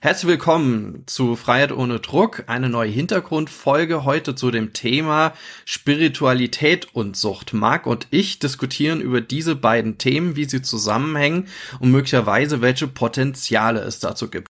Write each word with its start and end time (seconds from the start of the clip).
Herzlich 0.00 0.28
willkommen 0.28 1.02
zu 1.06 1.34
Freiheit 1.34 1.72
ohne 1.72 1.98
Druck, 1.98 2.44
eine 2.46 2.68
neue 2.68 2.88
Hintergrundfolge 2.88 4.04
heute 4.04 4.36
zu 4.36 4.52
dem 4.52 4.72
Thema 4.72 5.32
Spiritualität 5.64 6.86
und 6.94 7.16
Sucht. 7.16 7.52
Marc 7.52 7.84
und 7.84 8.06
ich 8.10 8.38
diskutieren 8.38 9.00
über 9.00 9.20
diese 9.20 9.56
beiden 9.56 9.98
Themen, 9.98 10.36
wie 10.36 10.44
sie 10.44 10.62
zusammenhängen 10.62 11.48
und 11.80 11.90
möglicherweise 11.90 12.60
welche 12.60 12.86
Potenziale 12.86 13.80
es 13.80 13.98
dazu 13.98 14.30
gibt. 14.30 14.46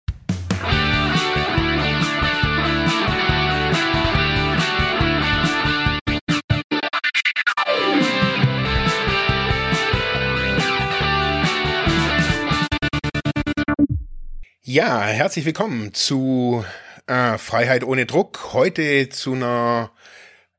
Ja, 14.73 15.03
herzlich 15.03 15.45
willkommen 15.45 15.93
zu 15.93 16.65
äh, 17.05 17.37
Freiheit 17.37 17.83
ohne 17.83 18.07
Druck. 18.07 18.54
Heute 18.54 19.07
zu 19.09 19.33
einer 19.33 19.91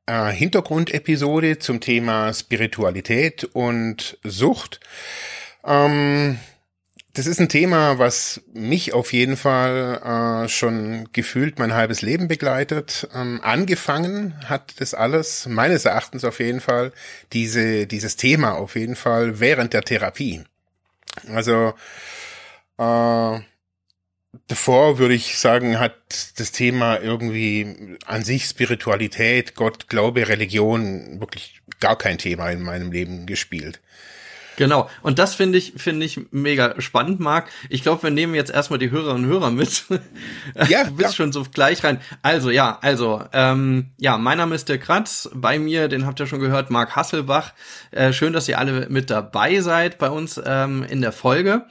äh, 0.07 0.31
Hintergrundepisode 0.31 1.59
zum 1.59 1.81
Thema 1.81 2.33
Spiritualität 2.33 3.43
und 3.43 4.17
Sucht. 4.23 4.79
Ähm, 5.65 6.39
das 7.15 7.27
ist 7.27 7.41
ein 7.41 7.49
Thema, 7.49 7.99
was 7.99 8.41
mich 8.53 8.93
auf 8.93 9.13
jeden 9.13 9.37
Fall 9.37 10.45
äh, 10.45 10.49
schon 10.49 11.09
gefühlt 11.13 11.59
mein 11.59 11.75
halbes 11.75 12.01
Leben 12.01 12.29
begleitet. 12.29 13.09
Ähm, 13.17 13.41
angefangen 13.43 14.37
hat 14.49 14.75
das 14.81 14.95
alles, 14.95 15.47
meines 15.47 15.87
Erachtens 15.87 16.23
auf 16.23 16.39
jeden 16.39 16.61
Fall, 16.61 16.93
diese, 17.33 17.89
dieses 17.89 18.15
Thema 18.15 18.53
auf 18.53 18.77
jeden 18.77 18.95
Fall 18.95 19.41
während 19.41 19.73
der 19.73 19.83
Therapie. 19.83 20.45
Also 21.27 21.75
äh, 22.79 23.41
davor 24.49 24.99
würde 24.99 25.15
ich 25.15 25.39
sagen, 25.39 25.79
hat 25.79 25.95
das 26.39 26.53
Thema 26.53 27.01
irgendwie 27.01 27.97
an 28.07 28.25
sich 28.25 28.45
Spiritualität, 28.47 29.55
Gott, 29.55 29.89
Glaube, 29.89 30.29
Religion 30.29 31.21
wirklich 31.21 31.61
gar 31.81 31.97
kein 31.97 32.19
Thema 32.19 32.51
in 32.51 32.63
meinem 32.63 32.93
Leben 32.93 33.27
gespielt. 33.27 33.81
Genau. 34.57 34.89
Und 35.03 35.19
das 35.19 35.35
finde 35.35 35.59
ich, 35.59 35.75
finde 35.77 36.07
ich 36.07 36.21
mega 36.31 36.81
spannend, 36.81 37.21
Marc. 37.21 37.49
Ich 37.69 37.83
glaube, 37.83 38.05
wir 38.05 38.11
nehmen 38.11 38.35
jetzt 38.35 38.53
erstmal 38.53 38.79
die 38.79 38.91
Hörerinnen 38.91 39.25
und 39.25 39.31
Hörer 39.31 39.51
mit. 39.51 39.85
Ja, 40.69 40.85
du 40.85 40.91
bist 40.91 40.99
klar. 40.99 41.13
schon 41.13 41.33
so 41.33 41.43
gleich 41.43 41.83
rein. 41.83 42.01
Also, 42.23 42.51
ja, 42.51 42.79
also, 42.81 43.23
ähm, 43.33 43.91
ja, 43.99 44.19
mein 44.19 44.39
Name 44.39 44.55
ist 44.55 44.69
der 44.69 44.79
Kratz. 44.79 45.29
Bei 45.35 45.59
mir, 45.59 45.89
den 45.89 46.07
habt 46.07 46.21
ihr 46.21 46.27
schon 46.27 46.39
gehört, 46.39 46.71
Marc 46.71 46.95
Hasselbach. 46.95 47.53
Äh, 47.91 48.13
schön, 48.13 48.33
dass 48.33 48.49
ihr 48.49 48.59
alle 48.59 48.89
mit 48.89 49.11
dabei 49.11 49.61
seid 49.61 49.99
bei 49.99 50.11
uns 50.11 50.41
ähm, 50.45 50.85
in 50.89 51.01
der 51.01 51.13
Folge. 51.13 51.67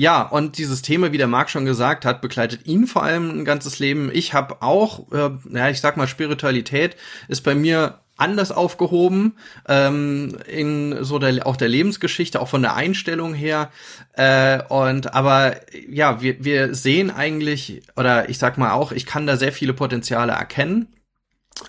Ja, 0.00 0.22
und 0.22 0.58
dieses 0.58 0.82
Thema, 0.82 1.10
wie 1.10 1.18
der 1.18 1.26
Marc 1.26 1.50
schon 1.50 1.64
gesagt 1.64 2.04
hat, 2.04 2.20
begleitet 2.20 2.68
ihn 2.68 2.86
vor 2.86 3.02
allem 3.02 3.40
ein 3.40 3.44
ganzes 3.44 3.80
Leben. 3.80 4.10
Ich 4.12 4.32
habe 4.32 4.62
auch, 4.62 5.10
äh, 5.10 5.30
ja, 5.52 5.70
ich 5.70 5.80
sag 5.80 5.96
mal, 5.96 6.06
Spiritualität 6.06 6.94
ist 7.26 7.40
bei 7.40 7.56
mir 7.56 7.98
anders 8.16 8.52
aufgehoben 8.52 9.34
ähm, 9.66 10.38
in 10.46 11.02
so 11.02 11.18
der 11.18 11.44
auch 11.48 11.56
der 11.56 11.68
Lebensgeschichte, 11.68 12.40
auch 12.40 12.46
von 12.46 12.62
der 12.62 12.76
Einstellung 12.76 13.34
her. 13.34 13.72
Äh, 14.12 14.62
und 14.68 15.14
aber 15.14 15.56
ja, 15.90 16.22
wir, 16.22 16.44
wir 16.44 16.76
sehen 16.76 17.10
eigentlich, 17.10 17.82
oder 17.96 18.28
ich 18.28 18.38
sag 18.38 18.56
mal 18.56 18.70
auch, 18.70 18.92
ich 18.92 19.04
kann 19.04 19.26
da 19.26 19.36
sehr 19.36 19.52
viele 19.52 19.74
Potenziale 19.74 20.30
erkennen. 20.30 20.86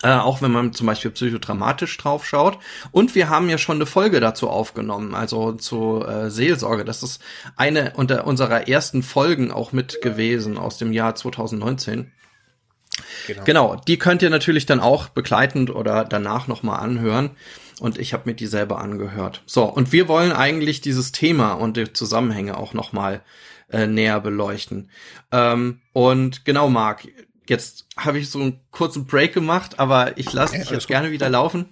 Äh, 0.02 0.12
auch 0.12 0.40
wenn 0.40 0.52
man 0.52 0.72
zum 0.72 0.86
Beispiel 0.86 1.10
psychodramatisch 1.10 1.96
drauf 1.98 2.24
schaut. 2.24 2.58
Und 2.92 3.14
wir 3.14 3.28
haben 3.28 3.50
ja 3.50 3.58
schon 3.58 3.76
eine 3.76 3.86
Folge 3.86 4.20
dazu 4.20 4.48
aufgenommen, 4.48 5.14
also 5.14 5.52
zu 5.52 6.04
äh, 6.06 6.30
Seelsorge. 6.30 6.84
Das 6.84 7.02
ist 7.02 7.20
eine 7.56 7.92
unter 7.96 8.26
unserer 8.26 8.68
ersten 8.68 9.02
Folgen 9.02 9.50
auch 9.50 9.72
mit 9.72 10.00
gewesen 10.00 10.58
aus 10.58 10.78
dem 10.78 10.92
Jahr 10.92 11.14
2019. 11.14 12.12
Genau. 13.26 13.44
genau, 13.44 13.76
die 13.76 13.98
könnt 13.98 14.22
ihr 14.22 14.30
natürlich 14.30 14.66
dann 14.66 14.80
auch 14.80 15.08
begleitend 15.08 15.70
oder 15.70 16.04
danach 16.04 16.48
nochmal 16.48 16.80
anhören. 16.80 17.30
Und 17.80 17.98
ich 17.98 18.12
habe 18.12 18.28
mir 18.28 18.34
die 18.34 18.46
selber 18.46 18.78
angehört. 18.78 19.42
So, 19.46 19.64
und 19.64 19.90
wir 19.90 20.06
wollen 20.06 20.32
eigentlich 20.32 20.82
dieses 20.82 21.12
Thema 21.12 21.52
und 21.52 21.76
die 21.76 21.92
Zusammenhänge 21.92 22.58
auch 22.58 22.74
nochmal 22.74 23.22
äh, 23.70 23.86
näher 23.86 24.20
beleuchten. 24.20 24.90
Ähm, 25.32 25.80
und 25.92 26.44
genau, 26.44 26.68
Marc, 26.68 27.08
jetzt 27.50 27.86
habe 27.96 28.18
ich 28.18 28.30
so 28.30 28.40
einen 28.40 28.60
kurzen 28.70 29.06
Break 29.06 29.34
gemacht, 29.34 29.78
aber 29.78 30.16
ich 30.16 30.32
lasse 30.32 30.56
dich 30.56 30.70
jetzt 30.70 30.84
gut. 30.84 30.88
gerne 30.88 31.10
wieder 31.10 31.28
laufen. 31.28 31.66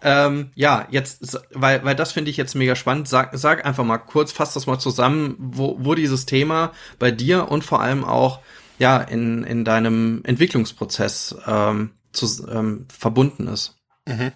Ähm, 0.00 0.50
ja, 0.54 0.86
jetzt, 0.90 1.38
weil, 1.52 1.84
weil 1.84 1.96
das 1.96 2.12
finde 2.12 2.30
ich 2.30 2.36
jetzt 2.36 2.54
mega 2.54 2.76
spannend. 2.76 3.08
Sag, 3.08 3.30
sag 3.32 3.66
einfach 3.66 3.84
mal 3.84 3.98
kurz, 3.98 4.32
fass 4.32 4.54
das 4.54 4.66
mal 4.66 4.78
zusammen, 4.78 5.34
wo, 5.38 5.76
wo 5.80 5.94
dieses 5.94 6.24
Thema 6.24 6.72
bei 6.98 7.10
dir 7.10 7.50
und 7.50 7.64
vor 7.64 7.80
allem 7.80 8.04
auch 8.04 8.40
ja 8.78 8.98
in, 8.98 9.44
in 9.44 9.64
deinem 9.64 10.22
Entwicklungsprozess 10.24 11.36
ähm, 11.46 11.90
zu, 12.12 12.46
ähm, 12.48 12.86
verbunden 12.96 13.48
ist. 13.48 13.76
Mhm. 14.06 14.32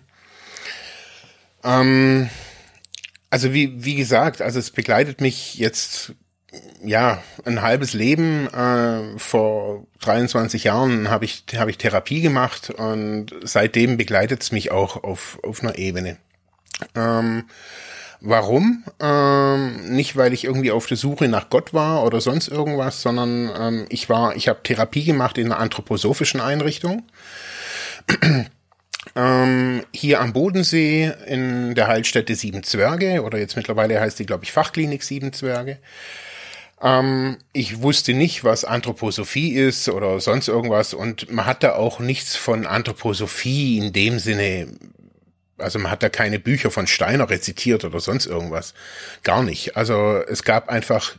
Ähm, 1.62 2.30
also 3.30 3.52
wie, 3.52 3.84
wie 3.84 3.94
gesagt, 3.94 4.42
also 4.42 4.58
es 4.58 4.70
begleitet 4.70 5.20
mich 5.20 5.54
jetzt 5.54 6.14
ja 6.82 7.22
ein 7.44 7.62
halbes 7.62 7.92
Leben. 7.92 8.46
Äh, 8.48 9.18
vor 9.18 9.86
23 10.00 10.64
Jahren 10.64 11.10
habe 11.10 11.24
ich, 11.24 11.44
hab 11.56 11.68
ich 11.68 11.78
Therapie 11.78 12.20
gemacht 12.20 12.70
und 12.70 13.34
seitdem 13.42 13.96
begleitet 13.96 14.42
es 14.42 14.52
mich 14.52 14.70
auch 14.70 15.02
auf, 15.02 15.38
auf 15.42 15.62
einer 15.62 15.78
Ebene. 15.78 16.16
Ähm, 16.94 17.44
Warum? 18.20 18.84
Ähm, 19.00 19.94
nicht, 19.94 20.16
weil 20.16 20.32
ich 20.32 20.44
irgendwie 20.44 20.72
auf 20.72 20.86
der 20.86 20.96
Suche 20.96 21.28
nach 21.28 21.50
Gott 21.50 21.72
war 21.72 22.04
oder 22.04 22.20
sonst 22.20 22.48
irgendwas, 22.48 23.00
sondern 23.00 23.50
ähm, 23.56 23.86
ich 23.90 24.08
war, 24.08 24.34
ich 24.34 24.48
habe 24.48 24.62
Therapie 24.62 25.04
gemacht 25.04 25.38
in 25.38 25.46
einer 25.46 25.60
anthroposophischen 25.60 26.40
Einrichtung. 26.40 27.04
ähm, 29.16 29.84
hier 29.92 30.20
am 30.20 30.32
Bodensee 30.32 31.12
in 31.26 31.76
der 31.76 31.86
Heilstätte 31.86 32.34
Sieben 32.34 32.64
Zwerge 32.64 33.22
oder 33.22 33.38
jetzt 33.38 33.54
mittlerweile 33.54 34.00
heißt 34.00 34.18
die, 34.18 34.26
glaube 34.26 34.42
ich, 34.42 34.50
Fachklinik 34.50 35.04
Sieben 35.04 35.32
Zwerge. 35.32 35.78
Ähm, 36.82 37.38
ich 37.52 37.82
wusste 37.82 38.14
nicht, 38.14 38.44
was 38.44 38.64
Anthroposophie 38.64 39.54
ist 39.54 39.88
oder 39.88 40.20
sonst 40.20 40.48
irgendwas 40.48 40.94
und 40.94 41.30
man 41.32 41.46
hat 41.46 41.62
da 41.62 41.74
auch 41.74 41.98
nichts 42.00 42.36
von 42.36 42.66
Anthroposophie 42.66 43.78
in 43.78 43.92
dem 43.92 44.18
Sinne 44.18 44.68
also 45.58 45.78
man 45.78 45.90
hat 45.90 46.02
da 46.02 46.08
keine 46.08 46.38
Bücher 46.38 46.70
von 46.70 46.86
Steiner 46.86 47.28
rezitiert 47.28 47.84
oder 47.84 48.00
sonst 48.00 48.26
irgendwas. 48.26 48.74
Gar 49.24 49.42
nicht. 49.42 49.76
Also 49.76 50.22
es 50.28 50.44
gab 50.44 50.68
einfach 50.68 51.16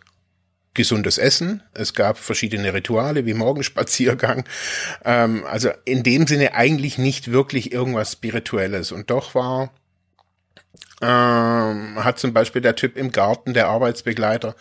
gesundes 0.74 1.18
Essen, 1.18 1.62
es 1.74 1.94
gab 1.94 2.18
verschiedene 2.18 2.74
Rituale 2.74 3.26
wie 3.26 3.34
Morgenspaziergang. 3.34 4.46
Ähm, 5.04 5.46
also 5.46 5.72
in 5.86 6.04
dem 6.04 6.26
Sinne 6.26 6.54
eigentlich 6.54 6.98
nicht 6.98 7.32
wirklich 7.32 7.72
irgendwas 7.72 8.14
Spirituelles. 8.14 8.92
Und 8.92 9.10
doch 9.10 9.36
war 9.36 9.74
ähm, 11.02 12.04
hat 12.04 12.20
zum 12.20 12.34
Beispiel 12.34 12.62
der 12.62 12.76
Typ 12.76 12.98
im 12.98 13.12
Garten, 13.12 13.54
der 13.54 13.68
Arbeitsbegleiter, 13.68 14.56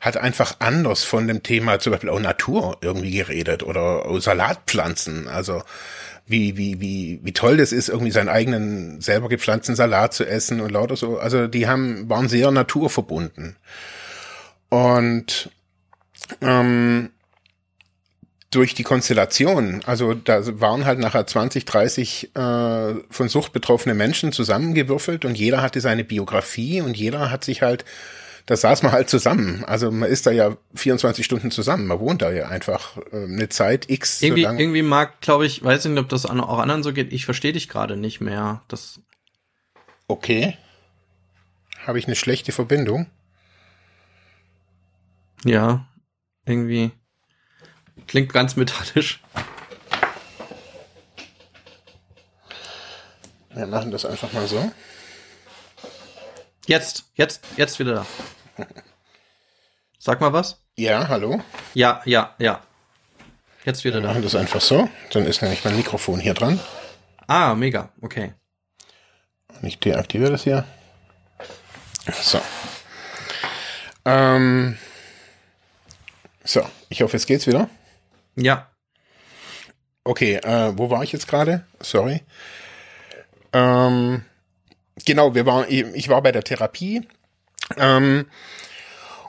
hat 0.00 0.16
einfach 0.16 0.56
anders 0.60 1.04
von 1.04 1.26
dem 1.26 1.42
Thema 1.42 1.78
zum 1.78 1.92
Beispiel 1.92 2.10
auch 2.10 2.20
Natur 2.20 2.76
irgendwie 2.80 3.12
geredet 3.12 3.62
oder 3.62 4.20
Salatpflanzen. 4.20 5.28
Also 5.28 5.62
wie, 6.26 6.56
wie, 6.56 6.80
wie, 6.80 7.20
wie 7.22 7.32
toll 7.32 7.56
das 7.56 7.72
ist, 7.72 7.88
irgendwie 7.88 8.10
seinen 8.10 8.28
eigenen 8.28 9.00
selber 9.00 9.28
gepflanzten 9.28 9.74
Salat 9.74 10.12
zu 10.12 10.26
essen 10.26 10.60
und 10.60 10.70
lauter 10.70 10.96
so. 10.96 11.18
Also 11.18 11.46
die 11.46 11.66
haben, 11.66 12.08
waren 12.08 12.28
sehr 12.28 12.50
naturverbunden. 12.50 13.56
Und 14.68 15.50
ähm, 16.42 17.10
durch 18.50 18.74
die 18.74 18.82
Konstellation, 18.82 19.82
also 19.84 20.14
da 20.14 20.40
waren 20.60 20.86
halt 20.86 20.98
nachher 20.98 21.26
20, 21.26 21.66
30 21.66 22.34
äh, 22.34 22.94
von 23.10 23.28
Sucht 23.28 23.52
betroffene 23.52 23.94
Menschen 23.94 24.32
zusammengewürfelt 24.32 25.24
und 25.24 25.36
jeder 25.36 25.60
hatte 25.60 25.80
seine 25.80 26.04
Biografie 26.04 26.80
und 26.80 26.96
jeder 26.96 27.30
hat 27.30 27.44
sich 27.44 27.60
halt 27.60 27.84
da 28.48 28.56
saß 28.56 28.82
man 28.82 28.92
halt 28.92 29.10
zusammen. 29.10 29.62
Also 29.66 29.90
man 29.90 30.08
ist 30.08 30.24
da 30.24 30.30
ja 30.30 30.56
24 30.74 31.22
Stunden 31.22 31.50
zusammen. 31.50 31.86
Man 31.86 32.00
wohnt 32.00 32.22
da 32.22 32.30
ja 32.30 32.48
einfach 32.48 32.96
äh, 33.12 33.24
eine 33.24 33.50
Zeit 33.50 33.90
X. 33.90 34.22
Irgendwie, 34.22 34.44
so 34.44 34.48
irgendwie 34.48 34.80
mag, 34.80 35.20
glaube 35.20 35.44
ich, 35.44 35.62
weiß 35.62 35.84
nicht, 35.84 35.98
ob 35.98 36.08
das 36.08 36.24
auch 36.24 36.58
anderen 36.58 36.82
so 36.82 36.94
geht. 36.94 37.12
Ich 37.12 37.26
verstehe 37.26 37.52
dich 37.52 37.68
gerade 37.68 37.98
nicht 37.98 38.22
mehr. 38.22 38.62
Das. 38.68 39.02
Okay. 40.06 40.56
Habe 41.86 41.98
ich 41.98 42.06
eine 42.06 42.16
schlechte 42.16 42.52
Verbindung? 42.52 43.06
Ja, 45.44 45.86
irgendwie. 46.46 46.92
Klingt 48.08 48.32
ganz 48.32 48.56
metallisch. 48.56 49.22
Wir 53.50 53.66
machen 53.66 53.90
das 53.90 54.04
einfach 54.04 54.32
mal 54.32 54.48
so. 54.48 54.72
Jetzt, 56.66 57.04
jetzt, 57.14 57.42
jetzt 57.56 57.78
wieder 57.78 57.94
da. 58.56 58.66
Sag 59.98 60.20
mal 60.20 60.32
was. 60.32 60.62
Ja, 60.76 61.08
hallo. 61.08 61.42
Ja, 61.74 62.00
ja, 62.04 62.34
ja. 62.38 62.62
Jetzt 63.64 63.84
wieder 63.84 64.00
da. 64.00 64.08
Machen 64.08 64.22
das 64.22 64.34
einfach 64.34 64.60
so. 64.60 64.88
Dann 65.12 65.26
ist 65.26 65.42
nämlich 65.42 65.64
mein 65.64 65.76
Mikrofon 65.76 66.18
hier 66.18 66.34
dran. 66.34 66.58
Ah, 67.26 67.54
mega. 67.54 67.92
Okay. 68.00 68.32
Ich 69.62 69.78
deaktiviere 69.78 70.30
das 70.30 70.44
hier. 70.44 70.64
So. 72.22 72.40
Ähm. 74.06 74.78
So, 76.44 76.66
ich 76.88 77.02
hoffe, 77.02 77.16
jetzt 77.16 77.26
geht's 77.26 77.46
wieder. 77.46 77.68
Ja. 78.38 78.70
Okay, 80.04 80.36
äh, 80.36 80.72
wo 80.76 80.90
war 80.90 81.02
ich 81.02 81.12
jetzt 81.12 81.28
gerade? 81.28 81.64
Sorry. 81.80 82.22
Ähm, 83.52 84.22
genau, 85.04 85.34
wir 85.34 85.44
waren, 85.44 85.66
ich 85.68 86.08
war 86.08 86.22
bei 86.22 86.32
der 86.32 86.44
Therapie. 86.44 87.06
Ähm, 87.76 88.26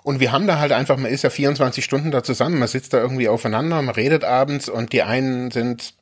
und 0.03 0.19
wir 0.19 0.31
haben 0.31 0.47
da 0.47 0.59
halt 0.59 0.71
einfach, 0.71 0.97
man 0.97 1.11
ist 1.11 1.23
ja 1.23 1.29
24 1.29 1.83
Stunden 1.83 2.11
da 2.11 2.23
zusammen, 2.23 2.59
man 2.59 2.67
sitzt 2.67 2.93
da 2.93 2.99
irgendwie 2.99 3.27
aufeinander, 3.27 3.81
man 3.81 3.93
redet 3.93 4.23
abends 4.23 4.69
und 4.69 4.93
die 4.93 5.03
einen 5.03 5.51
sind, 5.51 5.95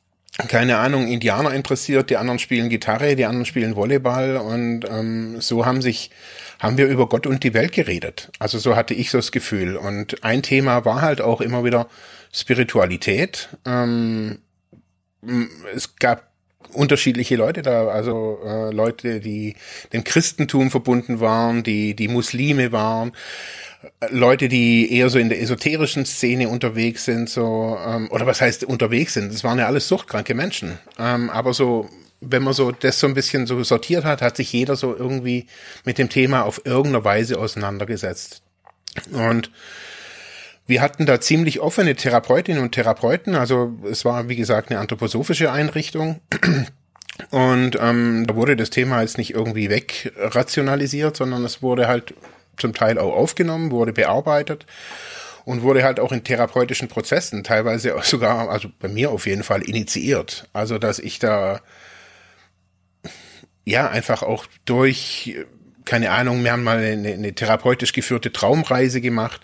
keine 0.46 0.78
Ahnung, 0.78 1.08
Indianer 1.08 1.52
interessiert, 1.52 2.10
die 2.10 2.16
anderen 2.16 2.38
spielen 2.38 2.68
Gitarre, 2.68 3.16
die 3.16 3.24
anderen 3.24 3.46
spielen 3.46 3.74
Volleyball 3.74 4.36
und 4.36 4.84
ähm, 4.88 5.40
so 5.40 5.66
haben 5.66 5.82
sich, 5.82 6.10
haben 6.58 6.76
wir 6.76 6.86
über 6.86 7.08
Gott 7.08 7.26
und 7.26 7.44
die 7.44 7.54
Welt 7.54 7.72
geredet. 7.72 8.30
Also 8.38 8.58
so 8.58 8.76
hatte 8.76 8.94
ich 8.94 9.10
so 9.10 9.18
das 9.18 9.32
Gefühl. 9.32 9.76
Und 9.76 10.24
ein 10.24 10.42
Thema 10.42 10.84
war 10.84 11.02
halt 11.02 11.20
auch 11.20 11.40
immer 11.40 11.64
wieder 11.64 11.88
Spiritualität. 12.32 13.48
Ähm, 13.64 14.38
es 15.74 15.96
gab 15.96 16.28
unterschiedliche 16.72 17.36
Leute 17.36 17.62
da, 17.62 17.88
also 17.88 18.40
äh, 18.44 18.70
Leute, 18.72 19.20
die 19.20 19.54
dem 19.92 20.04
Christentum 20.04 20.70
verbunden 20.70 21.20
waren, 21.20 21.62
die 21.62 21.94
die 21.94 22.08
Muslime 22.08 22.72
waren, 22.72 23.12
Leute, 24.10 24.48
die 24.48 24.92
eher 24.92 25.08
so 25.08 25.18
in 25.18 25.28
der 25.28 25.40
esoterischen 25.40 26.04
Szene 26.04 26.48
unterwegs 26.48 27.04
sind, 27.04 27.30
so 27.30 27.78
ähm, 27.86 28.10
oder 28.10 28.26
was 28.26 28.40
heißt 28.40 28.64
unterwegs 28.64 29.14
sind? 29.14 29.32
Das 29.32 29.44
waren 29.44 29.58
ja 29.58 29.66
alles 29.66 29.88
suchtkranke 29.88 30.34
Menschen, 30.34 30.78
ähm, 30.98 31.30
aber 31.30 31.54
so 31.54 31.88
wenn 32.20 32.42
man 32.42 32.54
so 32.54 32.72
das 32.72 32.98
so 32.98 33.06
ein 33.06 33.14
bisschen 33.14 33.46
so 33.46 33.62
sortiert 33.62 34.04
hat, 34.04 34.22
hat 34.22 34.36
sich 34.36 34.52
jeder 34.52 34.76
so 34.76 34.96
irgendwie 34.96 35.46
mit 35.84 35.98
dem 35.98 36.08
Thema 36.08 36.42
auf 36.42 36.62
irgendeine 36.64 37.04
Weise 37.04 37.38
auseinandergesetzt 37.38 38.42
und 39.12 39.50
wir 40.68 40.82
hatten 40.82 41.06
da 41.06 41.18
ziemlich 41.18 41.60
offene 41.60 41.94
Therapeutinnen 41.94 42.62
und 42.62 42.72
Therapeuten. 42.72 43.34
Also 43.34 43.74
es 43.90 44.04
war, 44.04 44.28
wie 44.28 44.36
gesagt, 44.36 44.70
eine 44.70 44.78
anthroposophische 44.78 45.50
Einrichtung. 45.50 46.20
Und 47.30 47.78
ähm, 47.80 48.26
da 48.26 48.36
wurde 48.36 48.54
das 48.54 48.68
Thema 48.68 49.00
jetzt 49.00 49.16
nicht 49.16 49.32
irgendwie 49.32 49.70
wegrationalisiert, 49.70 51.16
sondern 51.16 51.44
es 51.44 51.62
wurde 51.62 51.88
halt 51.88 52.14
zum 52.58 52.74
Teil 52.74 52.98
auch 52.98 53.14
aufgenommen, 53.14 53.70
wurde 53.70 53.94
bearbeitet 53.94 54.66
und 55.46 55.62
wurde 55.62 55.84
halt 55.84 56.00
auch 56.00 56.12
in 56.12 56.22
therapeutischen 56.22 56.88
Prozessen 56.88 57.44
teilweise 57.44 57.94
sogar, 58.02 58.50
also 58.50 58.68
bei 58.78 58.88
mir 58.88 59.10
auf 59.10 59.26
jeden 59.26 59.44
Fall 59.44 59.62
initiiert. 59.62 60.48
Also 60.52 60.78
dass 60.78 60.98
ich 60.98 61.18
da 61.18 61.60
ja 63.68 63.88
einfach 63.88 64.22
auch 64.22 64.46
durch, 64.64 65.36
keine 65.84 66.10
Ahnung, 66.10 66.42
wir 66.42 66.52
haben 66.52 66.64
mal 66.64 66.78
eine, 66.78 67.12
eine 67.12 67.34
therapeutisch 67.34 67.92
geführte 67.92 68.32
Traumreise 68.32 69.00
gemacht 69.00 69.42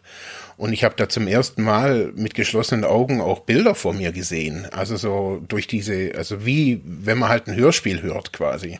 und 0.56 0.72
ich 0.72 0.84
habe 0.84 0.94
da 0.96 1.08
zum 1.08 1.26
ersten 1.26 1.62
Mal 1.62 2.12
mit 2.14 2.34
geschlossenen 2.34 2.84
Augen 2.84 3.20
auch 3.20 3.40
Bilder 3.40 3.74
vor 3.74 3.92
mir 3.92 4.12
gesehen. 4.12 4.66
Also 4.72 4.96
so 4.96 5.42
durch 5.48 5.66
diese, 5.66 6.12
also 6.16 6.46
wie 6.46 6.80
wenn 6.84 7.18
man 7.18 7.28
halt 7.28 7.48
ein 7.48 7.56
Hörspiel 7.56 8.02
hört 8.02 8.32
quasi. 8.32 8.78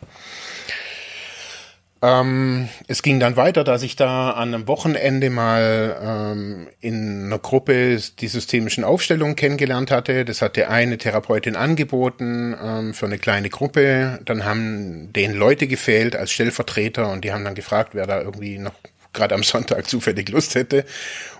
Ähm, 2.05 2.69
es 2.87 3.01
ging 3.01 3.19
dann 3.19 3.35
weiter, 3.35 3.63
dass 3.63 3.81
ich 3.81 3.95
da 3.95 4.29
an 4.31 4.53
einem 4.53 4.67
Wochenende 4.67 5.31
mal 5.31 5.97
ähm, 5.99 6.67
in 6.79 7.25
einer 7.25 7.39
Gruppe 7.39 7.97
die 8.19 8.27
systemischen 8.27 8.83
Aufstellungen 8.83 9.35
kennengelernt 9.35 9.89
hatte. 9.89 10.23
Das 10.23 10.43
hatte 10.43 10.69
eine 10.69 10.99
Therapeutin 10.99 11.55
angeboten 11.55 12.55
ähm, 12.61 12.93
für 12.93 13.07
eine 13.07 13.17
kleine 13.17 13.49
Gruppe. 13.49 14.19
Dann 14.23 14.45
haben 14.45 15.13
denen 15.13 15.33
Leute 15.33 15.65
gefehlt 15.65 16.15
als 16.15 16.31
Stellvertreter 16.31 17.11
und 17.11 17.25
die 17.25 17.33
haben 17.33 17.43
dann 17.43 17.55
gefragt, 17.55 17.91
wer 17.93 18.05
da 18.05 18.21
irgendwie 18.21 18.59
noch 18.59 18.75
gerade 19.11 19.33
am 19.33 19.41
Sonntag 19.41 19.87
zufällig 19.87 20.29
Lust 20.29 20.53
hätte. 20.53 20.85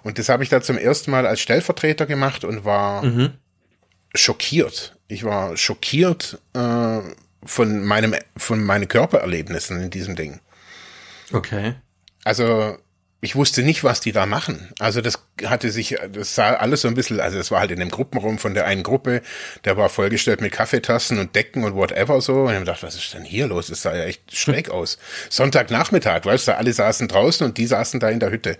Und 0.02 0.18
das 0.18 0.30
habe 0.30 0.42
ich 0.42 0.50
da 0.50 0.62
zum 0.62 0.80
ersten 0.80 1.12
Mal 1.12 1.28
als 1.28 1.42
Stellvertreter 1.42 2.08
gemacht 2.08 2.44
und 2.44 2.66
war 2.66 3.04
mhm. 3.04 3.34
schockiert. 4.16 4.98
Ich 5.08 5.26
war 5.26 5.58
schockiert 5.58 6.40
äh, 6.54 7.02
von 7.46 7.86
meinem, 7.86 8.16
von 8.36 8.64
meinen 8.64 8.88
Körpererlebnissen 8.88 9.80
in 9.80 9.90
diesem 9.92 10.16
Ding. 10.16 10.40
Okay. 11.32 11.76
Also 12.24 12.78
ich 13.26 13.36
wusste 13.36 13.64
nicht, 13.64 13.84
was 13.84 14.02
die 14.02 14.12
da 14.12 14.28
machen. 14.28 14.70
Also 14.78 15.02
das 15.02 15.20
hatte 15.44 15.72
sich, 15.72 15.98
das 16.12 16.36
sah 16.36 16.54
alles 16.54 16.82
so 16.82 16.88
ein 16.88 16.94
bisschen, 16.94 17.20
also 17.20 17.40
es 17.40 17.50
war 17.50 17.60
halt 17.60 17.72
in 17.72 17.80
dem 17.80 17.90
Gruppenraum 17.90 18.38
von 18.38 18.54
der 18.54 18.66
einen 18.66 18.84
Gruppe, 18.84 19.24
der 19.66 19.78
war 19.78 19.90
vollgestellt 19.90 20.42
mit 20.42 20.52
Kaffeetassen 20.52 21.18
und 21.18 21.36
Decken 21.36 21.64
und 21.64 21.74
whatever 21.76 22.22
so. 22.22 22.44
Und 22.44 22.54
ich 22.54 22.60
gedacht, 22.60 22.84
was 22.84 22.96
ist 22.96 23.14
denn 23.16 23.24
hier 23.24 23.48
los? 23.48 23.68
Das 23.68 23.82
sah 23.82 23.96
ja 23.96 24.04
echt 24.04 24.38
schräg 24.38 24.70
aus. 24.70 25.00
Sonntagnachmittag, 25.30 26.24
weißt 26.26 26.50
du, 26.50 26.58
alle 26.58 26.72
saßen 26.72 27.08
draußen 27.08 27.46
und 27.48 27.58
die 27.58 27.66
saßen 27.66 28.00
da 28.00 28.10
in 28.10 28.20
der 28.20 28.30
Hütte. 28.30 28.58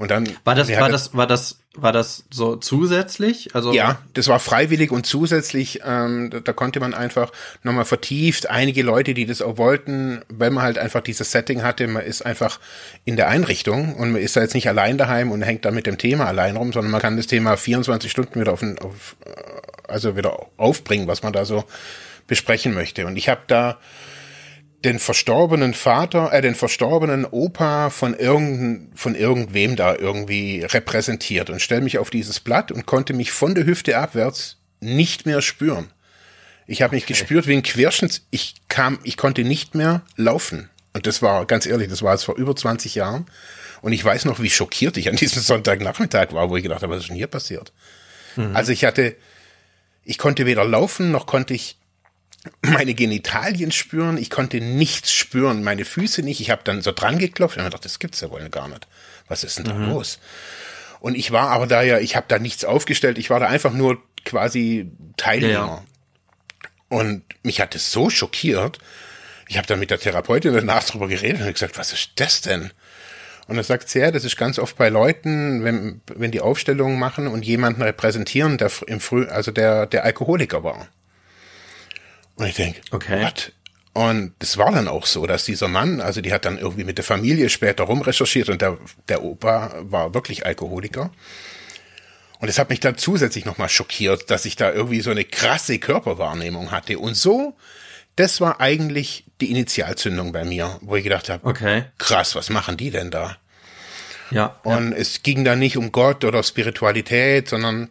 Und 0.00 0.10
dann. 0.10 0.26
War 0.44 0.54
das, 0.54 0.70
war 0.70 0.88
das, 0.88 1.14
war 1.14 1.26
das 1.26 1.58
war 1.74 1.92
das 1.92 2.24
so 2.30 2.56
zusätzlich? 2.56 3.54
Also 3.54 3.74
ja, 3.74 4.00
das 4.14 4.28
war 4.28 4.40
freiwillig 4.40 4.92
und 4.92 5.04
zusätzlich. 5.04 5.82
Ähm, 5.84 6.30
da, 6.30 6.40
da 6.40 6.54
konnte 6.54 6.80
man 6.80 6.94
einfach 6.94 7.30
nochmal 7.62 7.84
vertieft 7.84 8.48
einige 8.48 8.82
Leute, 8.82 9.12
die 9.12 9.26
das 9.26 9.42
auch 9.42 9.58
wollten, 9.58 10.22
weil 10.30 10.50
man 10.52 10.64
halt 10.64 10.78
einfach 10.78 11.02
dieses 11.02 11.30
Setting 11.30 11.62
hatte. 11.62 11.86
Man 11.86 12.02
ist 12.02 12.24
einfach 12.24 12.60
in 13.04 13.16
der 13.16 13.28
Einrichtung 13.28 13.94
und 13.94 14.12
man 14.12 14.22
ist 14.22 14.36
da 14.36 14.40
jetzt 14.40 14.54
nicht 14.54 14.70
allein 14.70 14.96
daheim 14.96 15.30
und 15.30 15.42
hängt 15.42 15.66
da 15.66 15.70
mit 15.70 15.86
dem 15.86 15.98
Thema 15.98 16.24
allein 16.24 16.56
rum, 16.56 16.72
sondern 16.72 16.92
man 16.92 17.02
kann 17.02 17.18
das 17.18 17.26
Thema 17.26 17.58
24 17.58 18.10
Stunden 18.10 18.40
wieder 18.40 18.54
auf, 18.54 18.62
auf 18.62 19.16
also 19.86 20.16
wieder 20.16 20.46
aufbringen, 20.56 21.08
was 21.08 21.22
man 21.22 21.34
da 21.34 21.44
so 21.44 21.64
besprechen 22.26 22.72
möchte. 22.72 23.04
Und 23.04 23.16
ich 23.16 23.28
habe 23.28 23.42
da 23.48 23.76
den 24.84 24.98
verstorbenen 24.98 25.74
Vater, 25.74 26.32
äh, 26.32 26.40
den 26.40 26.54
verstorbenen 26.54 27.24
Opa 27.24 27.90
von 27.90 28.14
irgend, 28.14 28.98
von 28.98 29.14
irgendwem 29.14 29.76
da 29.76 29.94
irgendwie 29.94 30.62
repräsentiert 30.62 31.50
und 31.50 31.60
stelle 31.60 31.82
mich 31.82 31.98
auf 31.98 32.10
dieses 32.10 32.40
Blatt 32.40 32.72
und 32.72 32.86
konnte 32.86 33.12
mich 33.12 33.32
von 33.32 33.54
der 33.54 33.66
Hüfte 33.66 33.98
abwärts 33.98 34.56
nicht 34.80 35.26
mehr 35.26 35.42
spüren. 35.42 35.90
Ich 36.66 36.82
habe 36.82 36.94
mich 36.94 37.04
okay. 37.04 37.12
gespürt 37.12 37.46
wie 37.46 37.54
ein 37.54 37.62
Querschnitt. 37.62 38.22
Ich 38.30 38.54
kam, 38.68 39.00
ich 39.02 39.16
konnte 39.16 39.44
nicht 39.44 39.74
mehr 39.74 40.02
laufen. 40.16 40.70
Und 40.92 41.06
das 41.06 41.20
war, 41.20 41.44
ganz 41.44 41.66
ehrlich, 41.66 41.88
das 41.88 42.02
war 42.02 42.12
jetzt 42.12 42.24
vor 42.24 42.36
über 42.36 42.56
20 42.56 42.94
Jahren. 42.94 43.26
Und 43.82 43.92
ich 43.92 44.04
weiß 44.04 44.24
noch, 44.24 44.40
wie 44.40 44.50
schockiert 44.50 44.96
ich 44.96 45.08
an 45.08 45.16
diesem 45.16 45.42
Sonntagnachmittag 45.42 46.32
war, 46.32 46.48
wo 46.48 46.56
ich 46.56 46.62
gedacht 46.62 46.82
habe, 46.82 46.94
was 46.94 47.02
ist 47.02 47.08
denn 47.08 47.16
hier 47.16 47.26
passiert? 47.26 47.72
Mhm. 48.36 48.54
Also 48.54 48.72
ich 48.72 48.84
hatte, 48.84 49.16
ich 50.04 50.16
konnte 50.16 50.46
weder 50.46 50.64
laufen, 50.64 51.10
noch 51.10 51.26
konnte 51.26 51.54
ich 51.54 51.76
meine 52.62 52.94
Genitalien 52.94 53.70
spüren, 53.70 54.16
ich 54.16 54.30
konnte 54.30 54.60
nichts 54.60 55.12
spüren, 55.12 55.62
meine 55.62 55.84
Füße 55.84 56.22
nicht. 56.22 56.40
Ich 56.40 56.50
habe 56.50 56.62
dann 56.64 56.82
so 56.82 56.92
dran 56.92 57.18
geklopft 57.18 57.56
und 57.56 57.62
mir 57.62 57.70
gedacht, 57.70 57.84
das 57.84 57.98
gibt's 57.98 58.20
ja 58.20 58.30
wohl 58.30 58.48
gar 58.48 58.68
nicht. 58.68 58.86
Was 59.28 59.44
ist 59.44 59.58
denn 59.58 59.66
da 59.66 59.74
mhm. 59.74 59.90
los? 59.90 60.18
Und 61.00 61.16
ich 61.16 61.32
war 61.32 61.50
aber 61.50 61.66
da 61.66 61.82
ja, 61.82 61.98
ich 61.98 62.16
habe 62.16 62.26
da 62.28 62.38
nichts 62.38 62.64
aufgestellt, 62.64 63.18
ich 63.18 63.30
war 63.30 63.40
da 63.40 63.48
einfach 63.48 63.72
nur 63.72 64.02
quasi 64.24 64.90
Teilnehmer. 65.16 65.52
Ja. 65.52 65.84
Und 66.88 67.22
mich 67.42 67.60
hat 67.60 67.74
es 67.74 67.92
so 67.92 68.10
schockiert. 68.10 68.78
Ich 69.48 69.56
habe 69.56 69.66
dann 69.66 69.80
mit 69.80 69.90
der 69.90 70.00
Therapeutin 70.00 70.54
danach 70.54 70.84
drüber 70.84 71.08
geredet 71.08 71.42
und 71.42 71.52
gesagt, 71.52 71.78
was 71.78 71.92
ist 71.92 72.12
das 72.16 72.40
denn? 72.40 72.72
Und 73.46 73.56
er 73.56 73.64
sagt 73.64 73.88
sehr, 73.88 74.12
das 74.12 74.24
ist 74.24 74.36
ganz 74.36 74.58
oft 74.58 74.76
bei 74.76 74.90
Leuten, 74.90 75.64
wenn, 75.64 76.00
wenn 76.14 76.30
die 76.30 76.40
Aufstellungen 76.40 76.98
machen 76.98 77.26
und 77.26 77.44
jemanden 77.44 77.82
repräsentieren, 77.82 78.58
der 78.58 78.70
im 78.86 79.00
Früh, 79.00 79.26
also 79.26 79.50
der, 79.50 79.86
der 79.86 80.04
Alkoholiker 80.04 80.62
war. 80.62 80.88
Und 82.40 82.46
ich 82.46 82.54
denke, 82.54 82.80
okay. 82.90 83.22
what? 83.22 83.52
Und 83.92 84.32
es 84.38 84.56
war 84.56 84.72
dann 84.72 84.88
auch 84.88 85.04
so, 85.04 85.26
dass 85.26 85.44
dieser 85.44 85.68
Mann, 85.68 86.00
also 86.00 86.22
die 86.22 86.32
hat 86.32 86.46
dann 86.46 86.56
irgendwie 86.56 86.84
mit 86.84 86.96
der 86.96 87.04
Familie 87.04 87.50
später 87.50 87.84
rumrecherchiert 87.84 88.48
und 88.48 88.62
der, 88.62 88.78
der 89.08 89.22
Opa 89.22 89.74
war 89.80 90.14
wirklich 90.14 90.46
Alkoholiker. 90.46 91.10
Und 92.38 92.48
es 92.48 92.58
hat 92.58 92.70
mich 92.70 92.80
dann 92.80 92.96
zusätzlich 92.96 93.44
nochmal 93.44 93.68
schockiert, 93.68 94.30
dass 94.30 94.46
ich 94.46 94.56
da 94.56 94.72
irgendwie 94.72 95.02
so 95.02 95.10
eine 95.10 95.24
krasse 95.24 95.78
Körperwahrnehmung 95.78 96.70
hatte. 96.70 96.98
Und 96.98 97.14
so, 97.14 97.58
das 98.16 98.40
war 98.40 98.58
eigentlich 98.58 99.26
die 99.42 99.50
Initialzündung 99.50 100.32
bei 100.32 100.46
mir, 100.46 100.78
wo 100.80 100.96
ich 100.96 101.04
gedacht 101.04 101.28
habe, 101.28 101.46
okay. 101.46 101.84
krass, 101.98 102.34
was 102.34 102.48
machen 102.48 102.78
die 102.78 102.90
denn 102.90 103.10
da? 103.10 103.36
Ja. 104.30 104.58
Und 104.62 104.92
ja. 104.92 104.96
es 104.96 105.22
ging 105.22 105.44
da 105.44 105.56
nicht 105.56 105.76
um 105.76 105.92
Gott 105.92 106.24
oder 106.24 106.42
Spiritualität, 106.42 107.50
sondern 107.50 107.90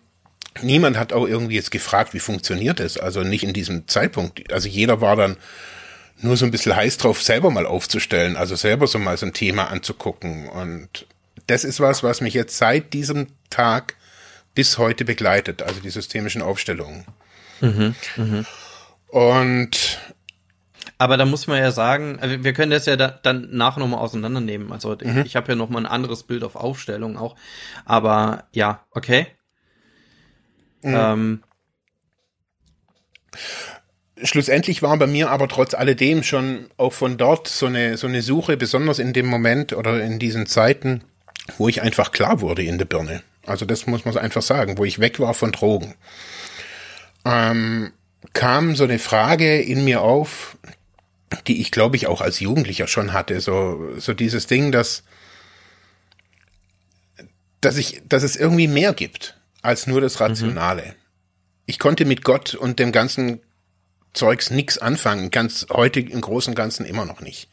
niemand 0.61 0.97
hat 0.97 1.13
auch 1.13 1.27
irgendwie 1.27 1.55
jetzt 1.55 1.71
gefragt, 1.71 2.13
wie 2.13 2.19
funktioniert 2.19 2.79
es. 2.79 2.97
Also 2.97 3.21
nicht 3.23 3.43
in 3.43 3.53
diesem 3.53 3.87
Zeitpunkt. 3.87 4.51
Also 4.51 4.67
jeder 4.67 5.01
war 5.01 5.15
dann 5.15 5.37
nur 6.21 6.37
so 6.37 6.45
ein 6.45 6.51
bisschen 6.51 6.75
heiß 6.75 6.97
drauf, 6.97 7.23
selber 7.23 7.49
mal 7.49 7.65
aufzustellen, 7.65 8.35
also 8.35 8.55
selber 8.55 8.87
so 8.87 8.99
mal 8.99 9.17
so 9.17 9.25
ein 9.25 9.33
Thema 9.33 9.69
anzugucken. 9.69 10.49
Und 10.49 11.05
das 11.47 11.63
ist 11.63 11.79
was, 11.79 12.03
was 12.03 12.21
mich 12.21 12.33
jetzt 12.33 12.57
seit 12.57 12.93
diesem 12.93 13.27
Tag 13.49 13.95
bis 14.53 14.77
heute 14.77 15.05
begleitet, 15.05 15.61
also 15.61 15.79
die 15.79 15.89
systemischen 15.89 16.41
Aufstellungen. 16.41 17.05
Mhm, 17.61 17.95
mh. 18.17 18.45
Und 19.07 19.99
aber 20.97 21.15
da 21.15 21.25
muss 21.25 21.47
man 21.47 21.59
ja 21.59 21.71
sagen, 21.71 22.19
also 22.19 22.43
wir 22.43 22.51
können 22.51 22.71
das 22.71 22.85
ja 22.85 22.97
da, 22.97 23.07
dann 23.07 23.47
nachher 23.51 23.79
nochmal 23.79 24.01
auseinandernehmen. 24.01 24.73
Also 24.73 24.97
mhm. 25.01 25.19
ich, 25.19 25.27
ich 25.27 25.35
habe 25.37 25.53
ja 25.53 25.55
nochmal 25.55 25.83
ein 25.83 25.91
anderes 25.91 26.23
Bild 26.23 26.43
auf 26.43 26.57
Aufstellung 26.57 27.17
auch. 27.17 27.37
Aber 27.85 28.43
ja, 28.51 28.85
okay. 28.91 29.27
Mhm. 30.81 30.95
Ähm, 30.95 31.43
Schlussendlich 34.21 34.81
war 34.81 34.97
bei 34.97 35.07
mir 35.07 35.29
aber 35.29 35.47
trotz 35.47 35.73
alledem 35.73 36.23
schon 36.23 36.69
auch 36.75 36.91
von 36.91 37.17
dort 37.17 37.47
so 37.47 37.67
eine, 37.67 37.95
so 37.95 38.07
eine 38.07 38.21
Suche, 38.21 38.57
besonders 38.57 38.99
in 38.99 39.13
dem 39.13 39.27
Moment 39.27 39.71
oder 39.71 40.03
in 40.03 40.19
diesen 40.19 40.45
Zeiten, 40.45 41.03
wo 41.57 41.69
ich 41.69 41.81
einfach 41.81 42.11
klar 42.11 42.41
wurde 42.41 42.63
in 42.63 42.77
der 42.77 42.85
Birne. 42.85 43.23
Also 43.45 43.65
das 43.65 43.87
muss 43.87 44.03
man 44.03 44.17
einfach 44.17 44.41
sagen, 44.41 44.77
wo 44.77 44.83
ich 44.83 44.99
weg 44.99 45.19
war 45.19 45.33
von 45.33 45.53
Drogen. 45.53 45.95
Ähm, 47.23 47.93
kam 48.33 48.75
so 48.75 48.83
eine 48.83 48.99
Frage 48.99 49.61
in 49.61 49.85
mir 49.85 50.01
auf, 50.01 50.57
die 51.47 51.61
ich 51.61 51.71
glaube 51.71 51.95
ich 51.95 52.07
auch 52.07 52.19
als 52.19 52.41
Jugendlicher 52.41 52.87
schon 52.87 53.13
hatte, 53.13 53.39
so, 53.39 53.97
so 53.97 54.13
dieses 54.13 54.47
Ding, 54.47 54.73
dass, 54.73 55.03
dass 57.61 57.77
ich, 57.77 58.01
dass 58.09 58.23
es 58.23 58.35
irgendwie 58.35 58.67
mehr 58.67 58.93
gibt 58.93 59.38
als 59.61 59.87
nur 59.87 60.01
das 60.01 60.19
Rationale. 60.19 60.83
Mhm. 60.83 60.93
Ich 61.65 61.79
konnte 61.79 62.05
mit 62.05 62.23
Gott 62.23 62.55
und 62.55 62.79
dem 62.79 62.91
ganzen 62.91 63.41
Zeugs 64.13 64.49
nichts 64.49 64.77
anfangen, 64.77 65.29
ganz 65.29 65.67
heute 65.71 65.99
im 65.99 66.21
Großen 66.21 66.51
und 66.51 66.55
Ganzen 66.55 66.85
immer 66.85 67.05
noch 67.05 67.21
nicht. 67.21 67.49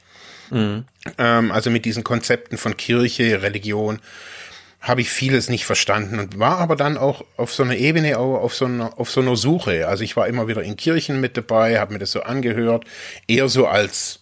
Mhm. 0.51 0.85
Ähm, 1.19 1.53
also 1.53 1.71
mit 1.71 1.85
diesen 1.85 2.05
Konzepten 2.05 2.57
von 2.57 2.77
Kirche, 2.77 3.43
Religion 3.43 4.01
habe 4.81 5.01
ich 5.01 5.11
vieles 5.11 5.49
nicht 5.49 5.67
verstanden 5.67 6.21
und 6.21 6.39
war 6.39 6.59
aber 6.59 6.77
dann 6.77 6.97
auch 6.97 7.25
auf 7.37 7.53
so 7.53 7.65
einer 7.65 7.77
Ebene, 7.77 8.19
auf 8.19 8.55
so 8.55 8.67
einer, 8.67 8.99
auf 8.99 9.11
so 9.11 9.21
einer 9.21 9.35
Suche. 9.35 9.89
Also 9.89 10.05
ich 10.05 10.17
war 10.17 10.29
immer 10.29 10.47
wieder 10.47 10.63
in 10.63 10.77
Kirchen 10.77 11.21
mit 11.21 11.37
dabei, 11.37 11.81
habe 11.81 11.93
mir 11.93 11.99
das 11.99 12.13
so 12.13 12.23
angehört, 12.23 12.85
eher 13.27 13.49
so 13.49 13.67
als, 13.67 14.21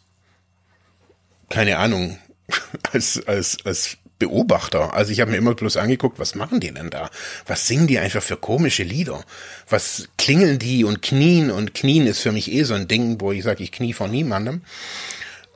keine 1.51 1.77
Ahnung, 1.79 2.19
als, 2.93 3.27
als, 3.27 3.59
als 3.65 3.99
Beobachter. 4.25 4.95
Also 4.95 5.13
ich 5.13 5.21
habe 5.21 5.31
mir 5.31 5.37
immer 5.37 5.55
bloß 5.55 5.77
angeguckt, 5.77 6.19
was 6.19 6.35
machen 6.35 6.59
die 6.59 6.73
denn 6.73 6.89
da? 6.89 7.11
Was 7.47 7.67
singen 7.67 7.87
die 7.87 7.99
einfach 7.99 8.23
für 8.23 8.37
komische 8.37 8.83
Lieder? 8.83 9.23
Was 9.69 10.09
klingeln 10.17 10.59
die 10.59 10.85
und 10.85 11.03
knien? 11.03 11.51
Und 11.51 11.75
knien 11.75 12.07
ist 12.07 12.21
für 12.21 12.33
mich 12.33 12.51
eh 12.51 12.63
so 12.63 12.73
ein 12.73 12.89
Ding, 12.89 13.21
wo 13.21 13.33
ich 13.33 13.45
sage, 13.45 13.63
ich 13.63 13.71
knie 13.71 13.93
vor 13.93 14.09
niemandem. 14.09 14.63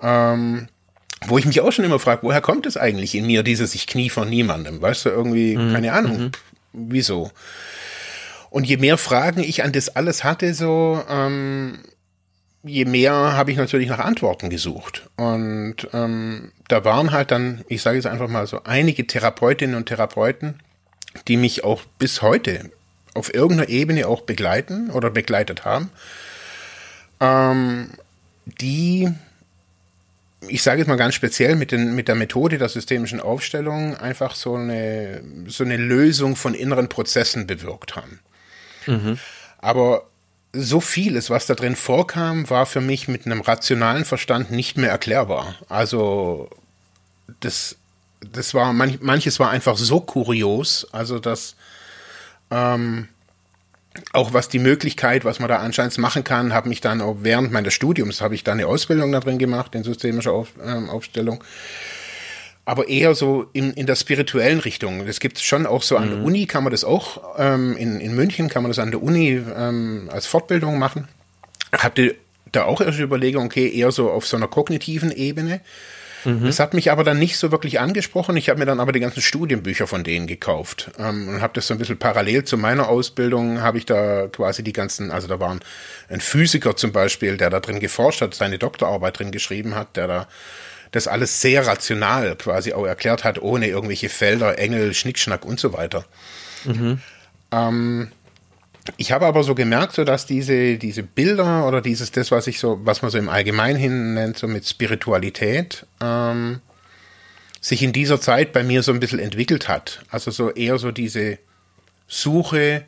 Ähm, 0.03 0.69
wo 1.27 1.39
ich 1.39 1.47
mich 1.47 1.61
auch 1.63 1.73
schon 1.73 1.87
immer 1.87 1.99
frage, 1.99 2.23
woher 2.23 2.43
kommt 2.43 2.67
es 2.67 2.77
eigentlich 2.77 3.15
in 3.15 3.27
mir, 3.27 3.43
dieses 3.43 3.75
Ich 3.75 3.87
knie 3.87 4.11
vor 4.11 4.27
niemandem? 4.27 4.83
Weißt 4.83 5.07
du, 5.07 5.09
irgendwie, 5.09 5.57
mhm. 5.57 5.73
keine 5.73 5.93
Ahnung, 5.95 6.19
mhm. 6.19 6.31
wieso? 6.73 7.31
Und 8.51 8.65
je 8.65 8.77
mehr 8.77 8.99
Fragen 8.99 9.41
ich 9.41 9.65
an 9.65 9.73
das 9.73 9.97
alles 9.97 10.25
hatte, 10.25 10.53
so, 10.53 11.03
ähm, 11.09 11.79
je 12.69 12.85
mehr 12.85 13.13
habe 13.13 13.51
ich 13.51 13.57
natürlich 13.57 13.89
nach 13.89 13.99
Antworten 13.99 14.51
gesucht. 14.51 15.09
Und 15.17 15.77
ähm, 15.93 16.53
da 16.69 16.85
waren 16.85 17.13
halt 17.13 17.31
dann, 17.31 17.65
ich 17.69 17.83
sage 17.83 17.97
jetzt 17.97 18.07
einfach 18.07 18.29
mal 18.29 18.47
so, 18.47 18.63
einige 18.65 19.07
Therapeutinnen 19.07 19.77
und 19.77 19.87
Therapeuten, 19.87 20.61
die 21.27 21.37
mich 21.37 21.65
auch 21.65 21.83
bis 21.99 22.23
heute 22.23 22.71
auf 23.15 23.35
irgendeiner 23.35 23.69
Ebene 23.69 24.07
auch 24.07 24.23
begleiten 24.23 24.91
oder 24.91 25.11
begleitet 25.11 25.65
haben, 25.65 25.91
ähm, 27.21 27.91
die 28.45 29.13
ich 30.47 30.63
sage 30.63 30.79
jetzt 30.79 30.89
mal 30.89 30.97
ganz 30.97 31.15
speziell 31.15 31.57
mit, 31.57 31.73
den, 31.73 31.95
mit 31.95 32.07
der 32.07 32.15
Methode 32.15 32.59
der 32.59 32.69
systemischen 32.69 33.21
Aufstellung 33.21 33.97
einfach 33.97 34.37
so 34.37 34.55
eine, 34.55 35.21
so 35.49 35.65
eine 35.65 35.77
Lösung 35.77 36.37
von 36.37 36.55
inneren 36.55 36.89
Prozessen 36.89 37.47
bewirkt 37.47 37.97
haben. 37.97 38.21
Mhm. 38.87 39.19
Aber 39.59 40.07
so 40.53 40.81
vieles, 40.81 41.31
was 41.31 41.47
da 41.47 41.55
drin 41.55 41.77
vorkam, 41.77 42.49
war 42.49 42.67
für 42.67 42.81
mich 42.81 43.09
mit 43.09 43.27
einem 43.27 43.41
rationalen 43.41 44.05
Verstand 44.05 44.51
nicht 44.51 44.77
mehr 44.77 44.91
erklärbar. 44.91 45.55
Also 45.69 46.49
das, 47.41 47.77
das 48.21 48.55
war 48.55 48.73
manch, 48.73 49.01
manches 49.01 49.39
war 49.39 49.51
einfach 49.51 49.77
so 49.77 50.01
kurios, 50.01 50.87
also 50.93 51.19
dass 51.19 51.55
ähm, 52.51 53.09
auch 54.13 54.33
was 54.33 54.49
die 54.49 54.59
Möglichkeit, 54.59 55.25
was 55.25 55.39
man 55.39 55.49
da 55.49 55.59
anscheinend 55.59 55.99
machen 55.99 56.25
kann, 56.25 56.53
habe 56.55 56.69
mich 56.69 56.81
dann 56.81 57.01
auch 57.01 57.19
während 57.21 57.53
meines 57.53 57.75
Studiums, 57.75 58.21
habe 58.21 58.35
ich 58.35 58.45
da 58.45 58.53
eine 58.53 58.67
Ausbildung 58.67 59.13
da 59.13 59.21
drin 59.21 59.39
gemacht, 59.39 59.75
in 59.75 59.85
systemischer 59.85 60.33
Auf, 60.33 60.49
ähm, 60.65 60.89
Aufstellung. 60.89 61.43
Aber 62.69 62.87
eher 62.91 63.15
so 63.15 63.47
in, 63.55 63.73
in 63.73 63.87
der 63.87 63.97
spirituellen 63.97 64.61
Richtung. 64.61 65.07
Das 65.07 65.21
gibt 65.21 65.39
es 65.39 65.43
schon 65.43 65.65
auch 65.65 65.83
so 65.83 65.97
an 65.97 66.11
mhm. 66.11 66.15
der 66.17 66.23
Uni, 66.23 66.45
kann 66.45 66.65
man 66.65 66.71
das 66.71 66.85
auch, 66.85 67.23
ähm, 67.39 67.75
in, 67.79 67.99
in 67.99 68.15
München 68.15 68.51
kann 68.51 68.63
man 68.63 68.69
das 68.69 68.79
an 68.79 68.91
der 68.91 69.03
Uni 69.03 69.41
ähm, 69.57 70.11
als 70.13 70.27
Fortbildung 70.27 70.79
machen. 70.79 71.09
Habt 71.73 71.99
ihr 71.99 72.15
da 72.53 72.65
auch 72.65 72.83
erst 72.83 72.99
Überlegung, 72.99 73.47
okay, 73.47 73.73
eher 73.75 73.91
so 73.91 74.11
auf 74.11 74.27
so 74.27 74.37
einer 74.37 74.49
kognitiven 74.49 75.11
Ebene? 75.11 75.63
Mhm. 76.27 76.45
Das 76.45 76.61
hat 76.61 76.75
mich 76.75 76.91
aber 76.91 77.05
dann 77.05 77.19
nicht 77.19 77.39
so 77.39 77.51
wirklich 77.51 77.81
angesprochen. 77.81 78.37
Ich 78.37 78.51
habe 78.51 78.59
mir 78.59 78.67
dann 78.67 78.81
aber 78.81 78.93
die 78.93 79.01
ganzen 79.01 79.23
Studienbücher 79.23 79.87
von 79.87 80.05
denen 80.05 80.27
gekauft 80.27 80.91
ähm, 80.99 81.27
und 81.27 81.41
habe 81.41 81.55
das 81.55 81.69
so 81.69 81.75
ein 81.75 81.79
bisschen 81.79 81.99
parallel 81.99 82.45
zu 82.45 82.59
meiner 82.59 82.91
Ausbildung, 82.91 83.63
habe 83.63 83.79
ich 83.79 83.87
da 83.87 84.29
quasi 84.29 84.63
die 84.63 84.75
ganzen, 84.75 85.11
also 85.11 85.27
da 85.27 85.41
war 85.41 85.57
ein 86.09 86.21
Physiker 86.21 86.77
zum 86.77 86.93
Beispiel, 86.93 87.39
der 87.39 87.49
da 87.49 87.61
drin 87.61 87.81
geforscht 87.81 88.21
hat, 88.21 88.35
seine 88.35 88.59
Doktorarbeit 88.59 89.21
drin 89.21 89.31
geschrieben 89.31 89.75
hat, 89.75 89.97
der 89.97 90.07
da 90.07 90.29
das 90.91 91.07
alles 91.07 91.41
sehr 91.41 91.67
rational 91.67 92.37
quasi 92.37 92.73
auch 92.73 92.87
erklärt 92.87 93.25
hat, 93.25 93.41
ohne 93.41 93.69
irgendwelche 93.69 94.09
Felder, 94.09 94.59
Engel, 94.59 94.95
Schnickschnack 94.95 95.45
und 95.45 95.61
so 95.61 95.73
weiter. 95.73 96.05
Mhm. 96.65 97.01
Ähm, 97.53 98.13
ich 98.97 99.13
habe 99.13 99.27
aber 99.27 99.45
so 99.45 99.55
gemerkt, 99.55 99.95
so 99.95 100.05
dass 100.05 100.27
diese, 100.27 100.79
diese 100.79 101.03
Bilder 101.03 101.67
oder 101.67 101.83
dieses, 101.83 102.11
das, 102.11 102.31
was 102.31 102.47
ich 102.47 102.59
so, 102.59 102.81
was 102.83 103.03
man 103.03 103.11
so 103.11 103.19
im 103.19 103.29
Allgemeinen 103.29 104.15
nennt, 104.15 104.39
so 104.39 104.47
mit 104.47 104.67
Spiritualität, 104.67 105.87
ähm, 106.01 106.61
sich 107.61 107.83
in 107.83 107.93
dieser 107.93 108.21
Zeit 108.21 108.53
bei 108.53 108.63
mir 108.63 108.83
so 108.83 108.93
ein 108.93 109.01
bisschen 109.01 109.19
entwickelt 109.19 109.69
hat. 109.69 110.01
Also 110.11 110.31
so 110.31 110.51
eher 110.51 110.79
so 110.79 110.91
diese 110.91 111.39
Suche 112.07 112.85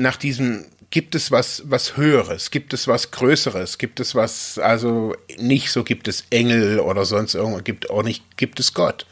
nach 0.00 0.16
diesem, 0.16 0.66
gibt 0.90 1.14
es 1.14 1.30
was, 1.30 1.62
was 1.66 1.96
Höheres, 1.96 2.50
gibt 2.50 2.72
es 2.74 2.88
was 2.88 3.10
Größeres, 3.10 3.78
gibt 3.78 4.00
es 4.00 4.14
was, 4.14 4.58
also 4.58 5.14
nicht 5.38 5.70
so 5.70 5.84
gibt 5.84 6.08
es 6.08 6.24
Engel 6.30 6.80
oder 6.80 7.04
sonst 7.04 7.34
irgendwas, 7.34 7.64
gibt 7.64 7.90
auch 7.90 8.02
nicht, 8.02 8.36
gibt 8.36 8.58
es 8.60 8.74
Gott, 8.74 9.06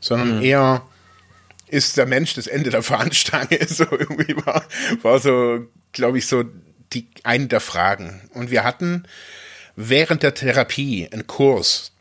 sondern 0.00 0.38
mhm. 0.38 0.44
eher, 0.44 0.82
ist 1.68 1.96
der 1.96 2.06
Mensch 2.06 2.34
das 2.34 2.46
Ende 2.46 2.70
der 2.70 2.82
Fahnenstange. 2.82 3.58
So 3.68 3.84
irgendwie 3.90 4.36
war, 4.46 4.64
war 5.02 5.18
so, 5.18 5.66
glaube 5.92 6.18
ich, 6.18 6.26
so 6.26 6.44
die, 6.92 7.08
eine 7.22 7.46
der 7.46 7.60
Fragen. 7.60 8.28
Und 8.34 8.50
wir 8.50 8.62
hatten 8.62 9.04
während 9.74 10.22
der 10.22 10.34
Therapie 10.34 11.08
einen 11.10 11.26
Kurs, 11.26 11.93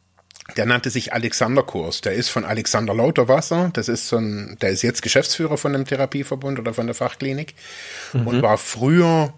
der 0.58 0.66
nannte 0.66 0.90
sich 0.90 1.14
Alexander-Kurs. 1.14 2.02
Der 2.02 2.14
ist 2.14 2.30
von 2.30 2.44
Alexander 2.44 2.94
Lauterwasser. 2.94 3.70
Das 3.74 3.88
ist 3.88 4.08
so 4.08 4.18
ein, 4.18 4.58
der 4.62 4.72
ist 4.72 4.82
jetzt 4.82 5.02
Geschäftsführer 5.02 5.58
von 5.58 5.74
dem 5.74 5.86
Therapieverbund 5.86 6.60
oder 6.60 6.74
von 6.74 6.86
der 6.86 6.96
Fachklinik 6.96 7.56
mhm. 8.12 8.28
und 8.28 8.42
war 8.42 8.58
früher, 8.58 9.34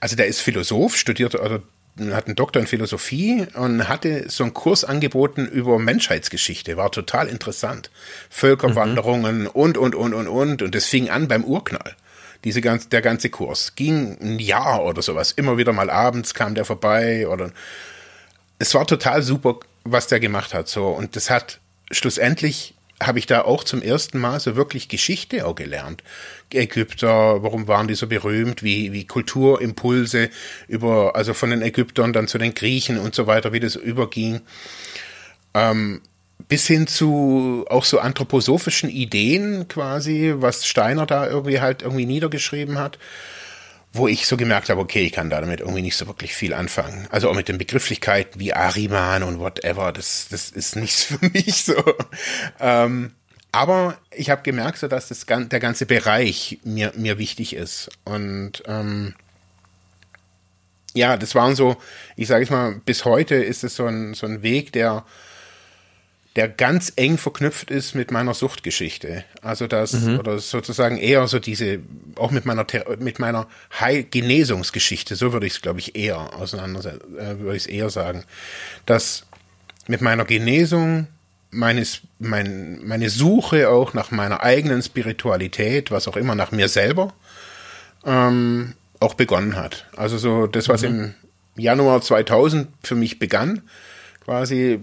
also 0.00 0.16
der 0.16 0.26
ist 0.26 0.40
Philosoph, 0.40 0.96
studiert 0.96 1.34
oder 1.34 1.62
hat 2.10 2.26
einen 2.26 2.36
Doktor 2.36 2.60
in 2.60 2.66
Philosophie 2.66 3.46
und 3.54 3.88
hatte 3.88 4.28
so 4.28 4.44
einen 4.44 4.54
Kurs 4.54 4.82
angeboten 4.82 5.46
über 5.46 5.78
Menschheitsgeschichte. 5.78 6.76
War 6.76 6.90
total 6.90 7.28
interessant. 7.28 7.90
Völkerwanderungen 8.28 9.42
mhm. 9.42 9.46
und, 9.48 9.78
und, 9.78 9.94
und, 9.94 10.14
und, 10.14 10.26
und. 10.26 10.62
Und 10.62 10.74
das 10.74 10.86
fing 10.86 11.10
an 11.10 11.28
beim 11.28 11.44
Urknall. 11.44 11.94
Diese 12.44 12.60
ganz, 12.60 12.88
der 12.88 13.02
ganze 13.02 13.30
Kurs. 13.30 13.76
Ging 13.76 14.18
ein 14.20 14.38
Jahr 14.40 14.84
oder 14.84 15.00
sowas. 15.00 15.30
Immer 15.30 15.58
wieder 15.58 15.72
mal 15.72 15.90
abends 15.90 16.34
kam 16.34 16.56
der 16.56 16.64
vorbei 16.64 17.28
oder, 17.28 17.52
es 18.58 18.74
war 18.74 18.86
total 18.86 19.22
super, 19.22 19.58
was 19.84 20.06
der 20.06 20.20
gemacht 20.20 20.54
hat, 20.54 20.68
so. 20.68 20.88
Und 20.88 21.16
das 21.16 21.30
hat 21.30 21.60
schlussendlich 21.90 22.74
habe 23.06 23.18
ich 23.18 23.26
da 23.26 23.42
auch 23.42 23.64
zum 23.64 23.82
ersten 23.82 24.18
Mal 24.18 24.40
so 24.40 24.56
wirklich 24.56 24.88
Geschichte 24.88 25.46
auch 25.46 25.54
gelernt. 25.54 26.02
Ägypter, 26.52 27.42
warum 27.42 27.66
waren 27.66 27.88
die 27.88 27.94
so 27.94 28.06
berühmt, 28.06 28.62
wie, 28.62 28.92
wie 28.92 29.06
Kulturimpulse 29.06 30.30
über, 30.68 31.16
also 31.16 31.34
von 31.34 31.50
den 31.50 31.62
Ägyptern 31.62 32.12
dann 32.12 32.28
zu 32.28 32.38
den 32.38 32.54
Griechen 32.54 32.98
und 32.98 33.14
so 33.14 33.26
weiter, 33.26 33.52
wie 33.52 33.60
das 33.60 33.76
überging. 33.76 34.40
Ähm, 35.54 36.02
bis 36.48 36.66
hin 36.66 36.86
zu 36.86 37.64
auch 37.68 37.84
so 37.84 37.98
anthroposophischen 37.98 38.90
Ideen 38.90 39.68
quasi, 39.68 40.34
was 40.36 40.66
Steiner 40.66 41.06
da 41.06 41.26
irgendwie 41.26 41.60
halt 41.60 41.82
irgendwie 41.82 42.06
niedergeschrieben 42.06 42.78
hat 42.78 42.98
wo 43.92 44.08
ich 44.08 44.26
so 44.26 44.36
gemerkt 44.36 44.70
habe, 44.70 44.80
okay, 44.80 45.04
ich 45.04 45.12
kann 45.12 45.28
damit 45.28 45.60
irgendwie 45.60 45.82
nicht 45.82 45.96
so 45.96 46.06
wirklich 46.06 46.34
viel 46.34 46.54
anfangen. 46.54 47.06
Also 47.10 47.28
auch 47.28 47.34
mit 47.34 47.48
den 47.48 47.58
Begrifflichkeiten 47.58 48.40
wie 48.40 48.54
Ariman 48.54 49.22
und 49.22 49.38
whatever, 49.38 49.92
das, 49.92 50.28
das 50.30 50.50
ist 50.50 50.76
nichts 50.76 51.04
für 51.04 51.18
mich 51.28 51.64
so. 51.64 51.74
Ähm, 52.58 53.12
aber 53.52 53.98
ich 54.10 54.30
habe 54.30 54.42
gemerkt, 54.42 54.78
so 54.78 54.88
dass 54.88 55.08
das, 55.08 55.26
der 55.26 55.60
ganze 55.60 55.84
Bereich 55.84 56.58
mir, 56.64 56.92
mir 56.96 57.18
wichtig 57.18 57.54
ist. 57.54 57.90
Und 58.04 58.62
ähm, 58.66 59.14
ja, 60.94 61.18
das 61.18 61.34
waren 61.34 61.54
so, 61.54 61.76
ich 62.16 62.28
sage 62.28 62.44
es 62.44 62.50
mal, 62.50 62.80
bis 62.86 63.04
heute 63.04 63.34
ist 63.34 63.62
es 63.62 63.76
so 63.76 63.86
ein, 63.86 64.14
so 64.14 64.26
ein 64.26 64.42
Weg, 64.42 64.72
der 64.72 65.04
der 66.36 66.48
ganz 66.48 66.92
eng 66.96 67.18
verknüpft 67.18 67.70
ist 67.70 67.94
mit 67.94 68.10
meiner 68.10 68.32
Suchtgeschichte. 68.32 69.24
Also 69.42 69.66
das, 69.66 69.92
mhm. 69.92 70.18
oder 70.18 70.38
sozusagen 70.38 70.96
eher 70.96 71.26
so 71.28 71.38
diese, 71.38 71.80
auch 72.16 72.30
mit 72.30 72.46
meiner, 72.46 72.66
mit 72.98 73.18
meiner 73.18 73.46
Heil 73.78 74.04
Genesungsgeschichte, 74.04 75.14
so 75.14 75.32
würde 75.32 75.46
ich 75.46 75.54
es, 75.54 75.60
glaube 75.60 75.80
ich, 75.80 75.94
eher 75.94 76.34
auseinandersetzen, 76.34 77.18
äh, 77.18 77.38
würde 77.38 77.56
ich 77.56 77.64
es 77.64 77.66
eher 77.66 77.90
sagen, 77.90 78.24
dass 78.86 79.26
mit 79.88 80.00
meiner 80.00 80.24
Genesung 80.24 81.06
meines, 81.50 82.00
mein, 82.18 82.80
meine 82.82 83.10
Suche 83.10 83.68
auch 83.68 83.92
nach 83.92 84.10
meiner 84.10 84.42
eigenen 84.42 84.82
Spiritualität, 84.82 85.90
was 85.90 86.08
auch 86.08 86.16
immer, 86.16 86.34
nach 86.34 86.50
mir 86.50 86.68
selber, 86.68 87.12
ähm, 88.06 88.72
auch 89.00 89.14
begonnen 89.14 89.56
hat. 89.56 89.86
Also 89.96 90.16
so 90.16 90.46
das, 90.46 90.70
was 90.70 90.82
mhm. 90.82 90.88
im 90.88 91.14
Januar 91.62 92.00
2000 92.00 92.68
für 92.82 92.94
mich 92.94 93.18
begann, 93.18 93.62
quasi 94.24 94.80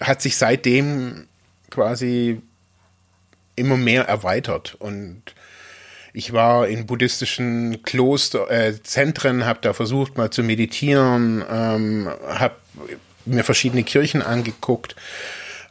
hat 0.00 0.22
sich 0.22 0.36
seitdem 0.36 1.26
quasi 1.70 2.40
immer 3.56 3.76
mehr 3.76 4.04
erweitert. 4.04 4.76
Und 4.78 5.22
ich 6.12 6.32
war 6.32 6.66
in 6.66 6.86
buddhistischen 6.86 7.82
Kloster, 7.82 8.50
äh, 8.50 8.82
Zentren, 8.82 9.44
habe 9.44 9.60
da 9.62 9.72
versucht 9.72 10.16
mal 10.16 10.30
zu 10.30 10.42
meditieren, 10.42 11.44
ähm, 11.50 12.10
habe 12.26 12.56
mir 13.26 13.44
verschiedene 13.44 13.84
Kirchen 13.84 14.22
angeguckt, 14.22 14.96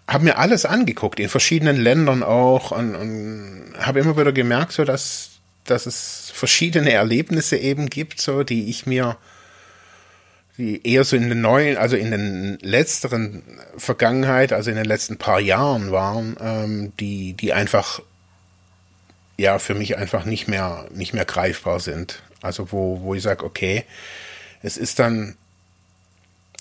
habe 0.08 0.24
mir 0.24 0.38
alles 0.38 0.66
angeguckt, 0.66 1.20
in 1.20 1.30
verschiedenen 1.30 1.78
Ländern 1.78 2.24
auch 2.24 2.72
und, 2.72 2.96
und 2.96 3.74
habe 3.80 4.00
immer 4.00 4.18
wieder 4.18 4.32
gemerkt, 4.32 4.72
so 4.72 4.86
dass, 4.86 5.32
dass 5.66 5.86
es 5.86 6.32
verschiedene 6.34 6.92
Erlebnisse 6.92 7.58
eben 7.58 7.90
gibt, 7.90 8.22
so 8.22 8.44
die 8.44 8.70
ich 8.70 8.86
mir 8.86 9.18
die 10.60 10.86
eher 10.86 11.06
so 11.06 11.16
in 11.16 11.30
den 11.30 11.40
neuen, 11.40 11.78
also 11.78 11.96
in 11.96 12.12
den 12.12 12.58
letzteren 12.62 13.42
Vergangenheit, 13.78 14.52
also 14.52 14.70
in 14.70 14.76
den 14.76 14.86
letzten 14.86 15.18
paar 15.18 15.40
Jahren 15.40 15.92
waren, 15.92 16.36
ähm, 16.42 16.94
die, 17.00 17.34
die 17.34 17.54
einfach 17.54 18.02
ja 19.38 19.58
für 19.58 19.74
mich 19.74 19.98
einfach 19.98 20.26
nicht 20.26 20.50
mehr, 20.50 20.86
nicht 20.94 21.14
mehr 21.14 21.24
greifbar 21.24 21.80
sind. 21.80 22.22
Also 22.42 22.74
wo, 22.74 23.00
wo 23.02 23.16
ich 23.16 23.24
sage, 23.24 23.46
okay, 23.46 23.86
es 24.62 24.76
ist 24.76 25.00
dann 25.00 25.38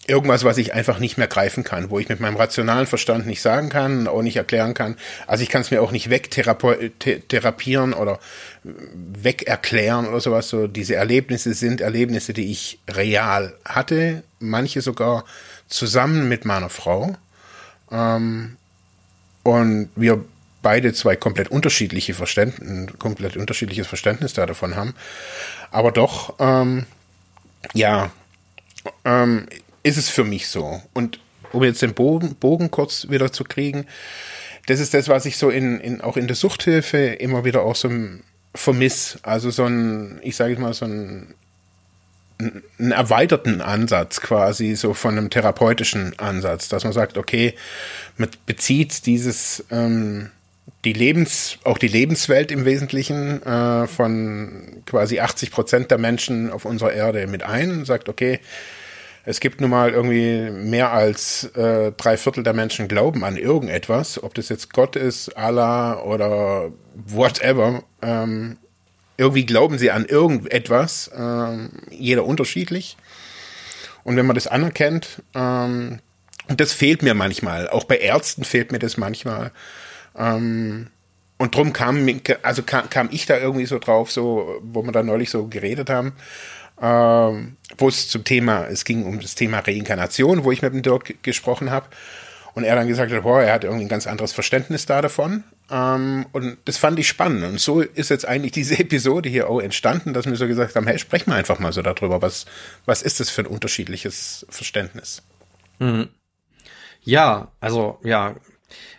irgendwas, 0.09 0.45
was 0.45 0.59
ich 0.59 0.75
einfach 0.75 0.99
nicht 0.99 1.19
mehr 1.19 1.27
greifen 1.27 1.65
kann, 1.65 1.91
wo 1.91 1.99
ich 1.99 2.09
mit 2.09 2.19
meinem 2.21 2.37
rationalen 2.37 2.87
Verstand 2.87 3.27
nicht 3.27 3.43
sagen 3.43 3.69
kann, 3.69 4.09
auch 4.09 4.23
nicht 4.23 4.37
erklären 4.37 4.75
kann. 4.75 4.97
Also 5.27 5.43
ich 5.43 5.51
kann 5.51 5.61
es 5.61 5.71
mir 5.71 5.83
auch 5.83 5.93
nicht 5.93 6.11
wegtherapieren 6.11 7.93
oder 7.93 8.19
wegerklären 8.65 10.09
oder 10.09 10.21
sowas. 10.21 10.49
So 10.49 10.67
diese 10.67 10.95
Erlebnisse 10.95 11.55
sind 11.55 11.81
Erlebnisse, 11.81 12.33
die 12.33 12.51
ich 12.51 12.81
real 12.89 13.55
hatte, 13.65 14.23
manche 14.41 14.81
sogar 14.81 15.25
zusammen 15.69 16.29
mit 16.29 16.45
meiner 16.45 16.71
Frau. 16.71 17.15
Ähm, 17.91 18.57
und 19.43 19.91
wir 19.95 20.25
beide 20.63 20.93
zwei 20.93 21.17
komplett 21.17 21.51
unterschiedliche 21.51 22.15
Verständnis, 22.15 22.99
komplett 22.99 23.37
unterschiedliches 23.37 23.87
Verständnis 23.87 24.33
da 24.33 24.47
davon 24.47 24.75
haben. 24.75 24.95
Aber 25.71 25.93
doch, 25.93 26.35
ähm, 26.39 26.87
ja, 27.75 28.11
ähm, 29.05 29.47
ist 29.89 29.97
es 29.97 30.09
für 30.09 30.25
mich 30.25 30.49
so. 30.49 30.83
Und 30.93 31.19
um 31.53 31.65
jetzt 31.65 31.83
den 31.83 31.95
Bogen, 31.95 32.35
Bogen 32.37 32.71
kurz 32.71 33.09
wieder 33.09 33.33
zu 33.33 33.45
kriegen, 33.45 33.87
das 34.67 34.81
ist 34.81 34.93
das, 34.93 35.09
was 35.09 35.25
ich 35.25 35.39
so 35.39 35.49
in, 35.49 35.81
in 35.81 36.03
auch 36.03 36.19
in 36.19 36.27
der 36.27 36.37
Suchthilfe 36.37 36.99
immer 36.99 37.45
wieder 37.45 37.63
auch 37.63 37.75
so 37.75 37.91
vermiss. 38.55 39.19
Also 39.23 39.51
so 39.51 39.65
ein, 39.65 40.21
ich 40.23 40.37
sage 40.37 40.59
mal, 40.61 40.75
so 40.75 40.85
ein 40.85 41.35
einen 42.41 42.93
erweiterten 42.93 43.61
Ansatz 43.61 44.21
quasi, 44.21 44.77
so 44.77 44.95
von 44.95 45.19
einem 45.19 45.29
therapeutischen 45.29 46.17
Ansatz, 46.21 46.69
dass 46.69 46.85
man 46.85 46.93
sagt, 46.93 47.19
okay, 47.19 47.55
man 48.17 48.31
bezieht 48.47 49.07
dieses 49.07 49.65
ähm, 49.73 50.31
die 50.85 50.93
Lebens, 50.93 51.59
auch 51.65 51.79
die 51.79 51.89
Lebenswelt 51.89 52.53
im 52.53 52.65
Wesentlichen 52.65 53.43
äh, 53.43 53.89
von 53.89 54.83
quasi 54.87 55.19
80 55.19 55.51
Prozent 55.51 55.91
der 55.91 55.99
Menschen 55.99 56.51
auf 56.51 56.65
unserer 56.65 56.93
Erde 56.93 57.27
mit 57.27 57.43
ein 57.43 57.71
und 57.73 57.85
sagt, 57.87 58.09
okay, 58.09 58.39
es 59.29 59.41
gibt 59.41 59.61
nun 59.61 59.69
mal 59.69 59.91
irgendwie 59.91 60.49
mehr 60.51 60.91
als 60.91 61.45
äh, 61.55 61.93
drei 61.93 62.17
Viertel 62.17 62.43
der 62.45 62.55
Menschen 62.55 62.89
glauben 62.89 63.25
an 63.25 63.37
irgendetwas, 63.37 64.23
ob 64.23 64.33
das 64.33 64.49
jetzt 64.49 64.73
Gott 64.73 64.97
ist, 64.97 65.37
Allah 65.37 66.01
oder 66.01 66.73
whatever. 66.95 67.83
Ähm, 68.01 68.57
irgendwie 69.19 69.45
glauben 69.45 69.77
sie 69.77 69.91
an 69.91 70.07
irgendetwas, 70.07 71.11
ähm, 71.15 71.73
jeder 71.91 72.25
unterschiedlich. 72.25 72.97
Und 74.03 74.17
wenn 74.17 74.25
man 74.25 74.35
das 74.35 74.47
anerkennt, 74.47 75.23
ähm, 75.35 75.99
und 76.49 76.59
das 76.59 76.73
fehlt 76.73 77.03
mir 77.03 77.13
manchmal, 77.13 77.69
auch 77.69 77.85
bei 77.85 77.99
Ärzten 77.99 78.45
fehlt 78.45 78.73
mir 78.73 78.79
das 78.79 78.97
manchmal, 78.97 79.51
ähm, 80.17 80.87
und 81.37 81.55
drum 81.55 81.75
kam, 81.75 82.09
also 82.43 82.63
kam, 82.63 82.89
kam 82.89 83.11
ich 83.13 83.27
da 83.27 83.37
irgendwie 83.37 83.67
so 83.67 83.79
drauf, 83.79 84.11
so, 84.11 84.59
wo 84.63 84.83
wir 84.83 84.93
da 84.93 85.03
neulich 85.03 85.29
so 85.29 85.49
geredet 85.49 85.91
haben, 85.91 86.15
ähm, 86.81 87.57
wo 87.77 87.89
es 87.89 88.09
zum 88.09 88.25
Thema, 88.25 88.67
es 88.67 88.85
ging 88.85 89.05
um 89.05 89.21
das 89.21 89.35
Thema 89.35 89.61
Reinkarnation, 89.61 90.45
wo 90.45 90.53
ich 90.53 90.63
mit 90.63 90.73
dem 90.73 90.83
Dirk 90.83 91.23
gesprochen 91.23 91.71
habe. 91.71 91.87
Und 92.55 92.65
er 92.65 92.75
dann 92.75 92.89
gesagt 92.89 93.13
hat, 93.13 93.23
boah, 93.23 93.41
er 93.41 93.53
hat 93.53 93.63
irgendwie 93.63 93.85
ein 93.85 93.89
ganz 93.89 94.09
anderes 94.09 94.33
Verständnis 94.33 94.85
da 94.85 95.01
davon. 95.01 95.45
Ähm, 95.71 96.27
und 96.33 96.59
das 96.65 96.77
fand 96.77 96.99
ich 96.99 97.07
spannend. 97.07 97.45
Und 97.45 97.61
so 97.61 97.81
ist 97.81 98.11
jetzt 98.11 98.27
eigentlich 98.27 98.53
diese 98.53 98.79
Episode 98.79 99.29
hier 99.29 99.49
auch 99.49 99.61
entstanden, 99.61 100.13
dass 100.13 100.27
wir 100.27 100.35
so 100.35 100.49
gesagt 100.49 100.75
haben, 100.75 100.87
hey, 100.87 100.99
sprechen 100.99 101.31
wir 101.31 101.37
einfach 101.37 101.61
mal 101.61 101.73
so 101.73 101.83
darüber. 101.83 102.21
Was, 102.21 102.47
was 102.85 103.03
ist 103.03 103.21
das 103.21 103.31
für 103.31 103.43
ein 103.43 103.47
unterschiedliches 103.47 104.47
Verständnis? 104.49 105.23
Mhm. 105.79 106.09
Ja, 107.03 107.53
also 107.61 108.01
ja, 108.03 108.35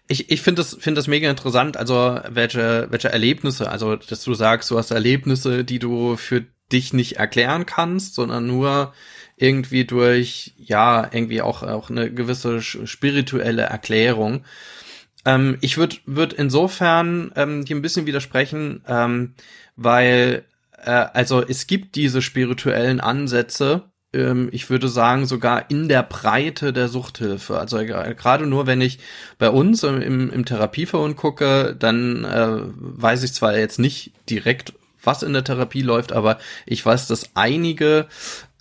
ich, 0.09 0.31
ich 0.31 0.41
finde 0.41 0.61
das, 0.61 0.75
finde 0.79 0.97
das 0.97 1.07
mega 1.07 1.29
interessant, 1.29 1.77
also 1.77 2.19
welche, 2.27 2.87
welche 2.89 3.09
Erlebnisse, 3.09 3.69
also 3.69 3.95
dass 3.95 4.23
du 4.23 4.33
sagst, 4.33 4.69
du 4.71 4.77
hast 4.77 4.89
Erlebnisse, 4.89 5.63
die 5.63 5.77
du 5.77 6.17
für 6.17 6.45
dich 6.71 6.93
nicht 6.93 7.17
erklären 7.17 7.67
kannst, 7.67 8.15
sondern 8.15 8.47
nur 8.47 8.93
irgendwie 9.37 9.85
durch, 9.85 10.53
ja, 10.57 11.07
irgendwie 11.11 11.41
auch, 11.41 11.61
auch 11.61 11.91
eine 11.91 12.11
gewisse 12.11 12.61
spirituelle 12.61 13.61
Erklärung. 13.61 14.43
Ähm, 15.25 15.57
ich 15.61 15.77
würde 15.77 15.97
würd 16.05 16.33
insofern 16.33 17.31
ähm, 17.35 17.63
hier 17.65 17.75
ein 17.75 17.83
bisschen 17.83 18.07
widersprechen, 18.07 18.81
ähm, 18.87 19.35
weil, 19.75 20.43
äh, 20.83 20.89
also 20.89 21.45
es 21.47 21.67
gibt 21.67 21.95
diese 21.95 22.23
spirituellen 22.23 22.99
Ansätze, 22.99 23.83
ich 24.11 24.69
würde 24.71 24.87
sagen, 24.87 25.27
sogar 25.27 25.69
in 25.69 25.87
der 25.87 26.01
Breite 26.01 26.73
der 26.73 26.87
Suchthilfe. 26.87 27.59
Also 27.59 27.77
äh, 27.77 28.15
gerade 28.15 28.47
nur, 28.47 28.65
wenn 28.65 28.81
ich 28.81 28.99
bei 29.37 29.49
uns 29.49 29.83
im, 29.83 30.31
im 30.31 30.45
Therapieverbund 30.45 31.15
gucke, 31.15 31.75
dann 31.77 32.23
äh, 32.25 32.57
weiß 32.79 33.23
ich 33.23 33.33
zwar 33.33 33.55
jetzt 33.55 33.77
nicht 33.77 34.11
direkt, 34.27 34.73
was 35.03 35.21
in 35.21 35.33
der 35.33 35.43
Therapie 35.43 35.83
läuft, 35.83 36.11
aber 36.11 36.39
ich 36.65 36.83
weiß, 36.83 37.07
dass 37.07 37.29
einige 37.35 38.07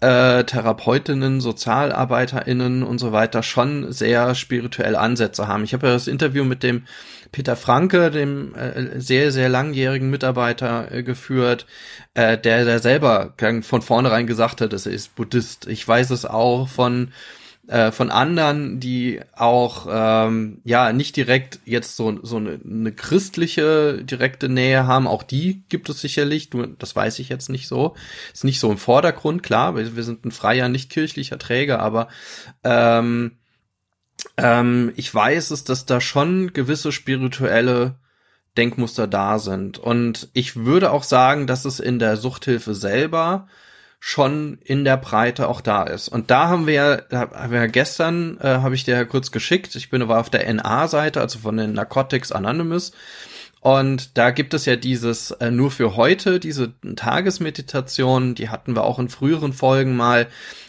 äh, 0.00 0.44
Therapeutinnen, 0.44 1.40
SozialarbeiterInnen 1.40 2.82
und 2.82 2.98
so 2.98 3.12
weiter 3.12 3.42
schon 3.42 3.90
sehr 3.90 4.34
spirituelle 4.34 4.98
Ansätze 4.98 5.48
haben. 5.48 5.64
Ich 5.64 5.72
habe 5.72 5.88
ja 5.88 5.94
das 5.94 6.06
Interview 6.06 6.44
mit 6.44 6.62
dem 6.62 6.84
Peter 7.32 7.56
Franke, 7.56 8.10
dem 8.10 8.54
äh, 8.54 9.00
sehr, 9.00 9.32
sehr 9.32 9.48
langjährigen 9.48 10.10
Mitarbeiter, 10.10 10.92
äh, 10.92 11.02
geführt, 11.02 11.66
äh, 12.14 12.38
der, 12.38 12.64
der 12.64 12.78
selber 12.78 13.34
von 13.62 13.82
vornherein 13.82 14.26
gesagt 14.26 14.60
hat, 14.60 14.72
dass 14.72 14.86
er 14.86 14.92
ist 14.92 15.14
Buddhist. 15.14 15.66
Ich 15.66 15.86
weiß 15.86 16.10
es 16.10 16.24
auch 16.24 16.68
von 16.68 17.12
äh, 17.68 17.92
von 17.92 18.10
anderen, 18.10 18.80
die 18.80 19.20
auch 19.36 19.86
ähm, 19.90 20.60
ja 20.64 20.92
nicht 20.92 21.16
direkt 21.16 21.60
jetzt 21.66 21.96
so 21.96 22.18
so 22.22 22.38
eine, 22.38 22.58
eine 22.64 22.92
christliche 22.92 24.02
direkte 24.02 24.48
Nähe 24.48 24.86
haben, 24.86 25.06
auch 25.06 25.22
die 25.22 25.62
gibt 25.68 25.90
es 25.90 26.00
sicherlich. 26.00 26.48
Du, 26.48 26.64
das 26.66 26.96
weiß 26.96 27.18
ich 27.18 27.28
jetzt 27.28 27.50
nicht 27.50 27.68
so. 27.68 27.94
Ist 28.32 28.44
nicht 28.44 28.58
so 28.58 28.70
im 28.70 28.78
Vordergrund, 28.78 29.42
klar. 29.42 29.76
Wir, 29.76 29.96
wir 29.96 30.02
sind 30.02 30.24
ein 30.24 30.32
freier, 30.32 30.70
nicht 30.70 30.90
kirchlicher 30.90 31.38
Träger, 31.38 31.80
aber 31.80 32.08
ähm, 32.64 33.32
ähm, 34.37 34.92
ich 34.96 35.14
weiß 35.14 35.50
es, 35.50 35.64
dass 35.64 35.87
da 35.87 36.00
schon 36.00 36.52
gewisse 36.52 36.92
spirituelle 36.92 37.96
Denkmuster 38.57 39.07
da 39.07 39.38
sind. 39.38 39.78
Und 39.78 40.28
ich 40.33 40.57
würde 40.57 40.90
auch 40.90 41.04
sagen, 41.04 41.46
dass 41.46 41.64
es 41.64 41.81
in 41.81 41.98
der 41.98 42.16
Suchthilfe 42.16 42.74
selber 42.74 43.46
schon 44.00 44.59
in 44.64 44.85
der 44.85 44.96
Breite 44.96 45.48
auch 45.48 45.61
da 45.61 45.83
ist. 45.83 46.09
Und 46.09 46.31
da 46.31 46.48
haben 46.48 46.66
wir 46.66 46.74
ja, 46.74 47.02
haben 47.11 47.52
wir 47.52 47.61
ja 47.61 47.66
gestern, 47.66 48.38
äh, 48.40 48.59
habe 48.59 48.74
ich 48.74 48.85
dir 48.85 48.94
ja 48.94 49.04
kurz 49.04 49.33
geschickt, 49.33 49.74
ich 49.74 49.90
bin 49.90 50.02
aber 50.02 50.18
auf 50.18 50.31
der 50.31 50.52
NA-Seite, 50.52 51.20
also 51.20 51.40
von 51.40 51.57
den 51.57 51.72
Narcotics 51.72 52.31
Anonymous. 52.31 52.92
Und 53.61 54.16
da 54.16 54.31
gibt 54.31 54.54
es 54.54 54.66
ja 54.66 54.76
dieses 54.76 55.33
äh, 55.33 55.50
nur 55.50 55.72
für 55.72 55.96
heute, 55.96 56.38
diese 56.38 56.74
Tagesmeditation, 56.94 58.37
die 58.37 58.50
hatten 58.50 58.76
wir 58.76 58.85
auch 58.85 59.00
in 59.00 59.09
früheren 59.09 59.52
Folgen 59.52 59.96
mal, 59.96 60.28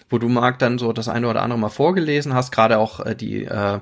wo 0.09 0.17
du 0.17 0.27
Marc 0.29 0.59
dann 0.59 0.77
so 0.77 0.93
das 0.93 1.07
eine 1.07 1.27
oder 1.27 1.41
andere 1.41 1.59
mal 1.59 1.69
vorgelesen 1.69 2.33
hast, 2.33 2.51
gerade 2.51 2.77
auch 2.77 2.99
äh, 3.05 3.15
die 3.15 3.45
äh, 3.45 3.79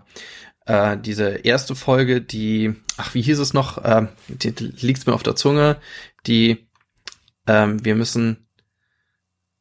äh, 0.65 0.97
diese 0.97 1.29
erste 1.29 1.75
Folge, 1.75 2.21
die, 2.21 2.75
ach, 2.97 3.13
wie 3.13 3.21
hieß 3.21 3.39
es 3.39 3.53
noch, 3.53 3.83
äh, 3.83 4.07
die, 4.27 4.51
die 4.51 4.73
liegt's 4.85 5.05
mir 5.05 5.13
auf 5.13 5.23
der 5.23 5.35
Zunge, 5.35 5.77
die 6.25 6.67
ähm, 7.47 7.83
wir 7.83 7.95
müssen 7.95 8.47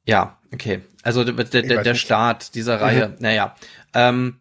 ja, 0.07 0.39
okay. 0.53 0.83
Also 1.03 1.25
der, 1.25 1.45
der, 1.45 1.83
der 1.83 1.95
Start 1.95 2.55
dieser 2.55 2.81
Reihe, 2.81 3.09
mhm. 3.09 3.15
naja. 3.21 3.57
Ähm, 3.95 4.41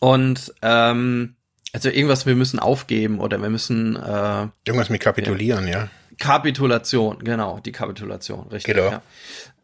und 0.00 0.54
ähm, 0.62 1.36
also 1.72 1.90
irgendwas, 1.90 2.26
wir 2.26 2.34
müssen 2.34 2.58
aufgeben 2.58 3.20
oder 3.20 3.40
wir 3.40 3.50
müssen 3.50 3.96
äh, 3.96 4.48
irgendwas 4.64 4.90
mit 4.90 5.00
kapitulieren, 5.00 5.66
ja. 5.66 5.80
ja. 5.80 5.88
Kapitulation, 6.18 7.18
genau, 7.22 7.60
die 7.60 7.72
Kapitulation, 7.72 8.48
richtig. 8.48 8.74
Genau. 8.74 8.90
Ja. 8.90 9.02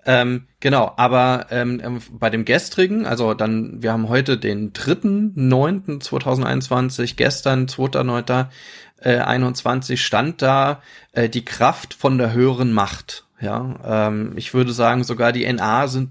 Ähm, 0.07 0.47
genau, 0.61 0.93
aber 0.97 1.47
ähm, 1.51 1.81
ähm 1.83 2.01
bei 2.11 2.29
dem 2.31 2.45
gestrigen, 2.45 3.07
also 3.07 3.35
dann, 3.35 3.83
wir 3.83 3.93
haben 3.93 4.09
heute 4.09 4.39
den 4.39 4.73
3.9.2021, 4.73 7.17
gestern 7.17 7.67
2.9.21 7.67 9.93
äh, 9.93 9.97
stand 9.97 10.43
da 10.43 10.81
äh, 11.13 11.29
die 11.29 11.45
Kraft 11.45 11.95
von 11.95 12.19
der 12.19 12.33
höheren 12.33 12.73
Macht. 12.73 13.25
Ja, 13.41 14.07
ähm, 14.09 14.33
ich 14.37 14.55
würde 14.55 14.73
sagen, 14.73 15.03
sogar 15.05 15.33
die 15.33 15.53
NA 15.53 15.89
sind 15.89 16.11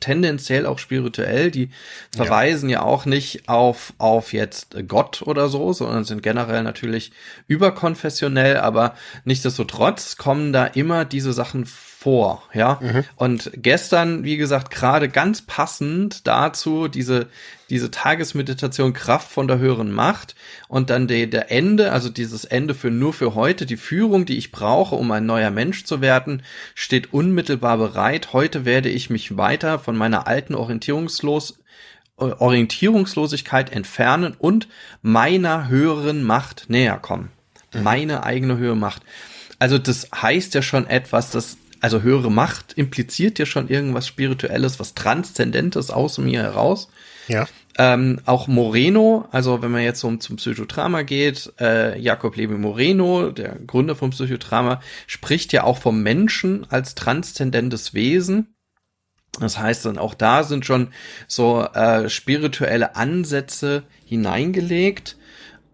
tendenziell 0.00 0.66
auch 0.66 0.78
spirituell. 0.78 1.50
Die 1.50 1.70
verweisen 2.14 2.68
ja, 2.68 2.80
ja 2.80 2.84
auch 2.84 3.06
nicht 3.06 3.48
auf, 3.48 3.92
auf 3.98 4.32
jetzt 4.32 4.76
Gott 4.88 5.22
oder 5.22 5.48
so, 5.48 5.72
sondern 5.72 6.04
sind 6.04 6.22
generell 6.22 6.62
natürlich 6.62 7.12
überkonfessionell, 7.46 8.58
aber 8.58 8.94
nichtsdestotrotz 9.24 10.16
kommen 10.16 10.52
da 10.52 10.66
immer 10.66 11.04
diese 11.04 11.32
Sachen 11.32 11.66
vor, 12.02 12.42
ja. 12.52 12.80
Mhm. 12.82 13.04
Und 13.14 13.52
gestern, 13.54 14.24
wie 14.24 14.36
gesagt, 14.36 14.72
gerade 14.72 15.08
ganz 15.08 15.42
passend 15.42 16.26
dazu 16.26 16.88
diese, 16.88 17.28
diese 17.70 17.92
Tagesmeditation 17.92 18.92
Kraft 18.92 19.30
von 19.30 19.46
der 19.46 19.58
höheren 19.58 19.92
Macht 19.92 20.34
und 20.66 20.90
dann 20.90 21.06
der, 21.06 21.28
der 21.28 21.52
Ende, 21.52 21.92
also 21.92 22.08
dieses 22.08 22.44
Ende 22.44 22.74
für 22.74 22.90
nur 22.90 23.12
für 23.12 23.36
heute, 23.36 23.66
die 23.66 23.76
Führung, 23.76 24.26
die 24.26 24.36
ich 24.36 24.50
brauche, 24.50 24.96
um 24.96 25.12
ein 25.12 25.26
neuer 25.26 25.50
Mensch 25.50 25.84
zu 25.84 26.00
werden, 26.00 26.42
steht 26.74 27.12
unmittelbar 27.12 27.78
bereit. 27.78 28.32
Heute 28.32 28.64
werde 28.64 28.88
ich 28.88 29.08
mich 29.08 29.36
weiter 29.36 29.78
von 29.78 29.96
meiner 29.96 30.26
alten 30.26 30.56
Orientierungslos 30.56 31.58
Orientierungslosigkeit 32.16 33.72
entfernen 33.72 34.34
und 34.38 34.68
meiner 35.02 35.68
höheren 35.68 36.22
Macht 36.22 36.64
näher 36.68 36.98
kommen. 36.98 37.30
Mhm. 37.72 37.82
Meine 37.82 38.22
eigene 38.24 38.58
höhere 38.58 38.76
Macht. 38.76 39.02
Also 39.58 39.78
das 39.78 40.08
heißt 40.14 40.54
ja 40.54 40.62
schon 40.62 40.88
etwas, 40.88 41.30
das 41.30 41.56
also 41.82 42.00
höhere 42.00 42.30
Macht 42.30 42.72
impliziert 42.74 43.40
ja 43.40 43.44
schon 43.44 43.68
irgendwas 43.68 44.06
Spirituelles, 44.06 44.78
was 44.78 44.94
Transzendentes 44.94 45.90
aus 45.90 46.16
mir 46.18 46.40
heraus. 46.40 46.88
Ja. 47.26 47.48
Ähm, 47.76 48.20
auch 48.24 48.46
Moreno, 48.46 49.26
also 49.32 49.62
wenn 49.62 49.72
man 49.72 49.82
jetzt 49.82 50.00
so 50.00 50.14
zum 50.16 50.36
Psychodrama 50.36 51.02
geht, 51.02 51.52
äh, 51.58 51.98
Jakob 51.98 52.36
Levi 52.36 52.54
Moreno, 52.54 53.30
der 53.30 53.56
Gründer 53.66 53.96
vom 53.96 54.10
Psychodrama, 54.10 54.80
spricht 55.08 55.52
ja 55.52 55.64
auch 55.64 55.78
vom 55.78 56.02
Menschen 56.02 56.66
als 56.70 56.94
transzendentes 56.94 57.94
Wesen. 57.94 58.54
Das 59.40 59.58
heißt 59.58 59.86
dann 59.86 59.98
auch 59.98 60.14
da 60.14 60.44
sind 60.44 60.64
schon 60.64 60.88
so 61.26 61.64
äh, 61.64 62.08
spirituelle 62.08 62.94
Ansätze 62.94 63.82
hineingelegt. 64.04 65.16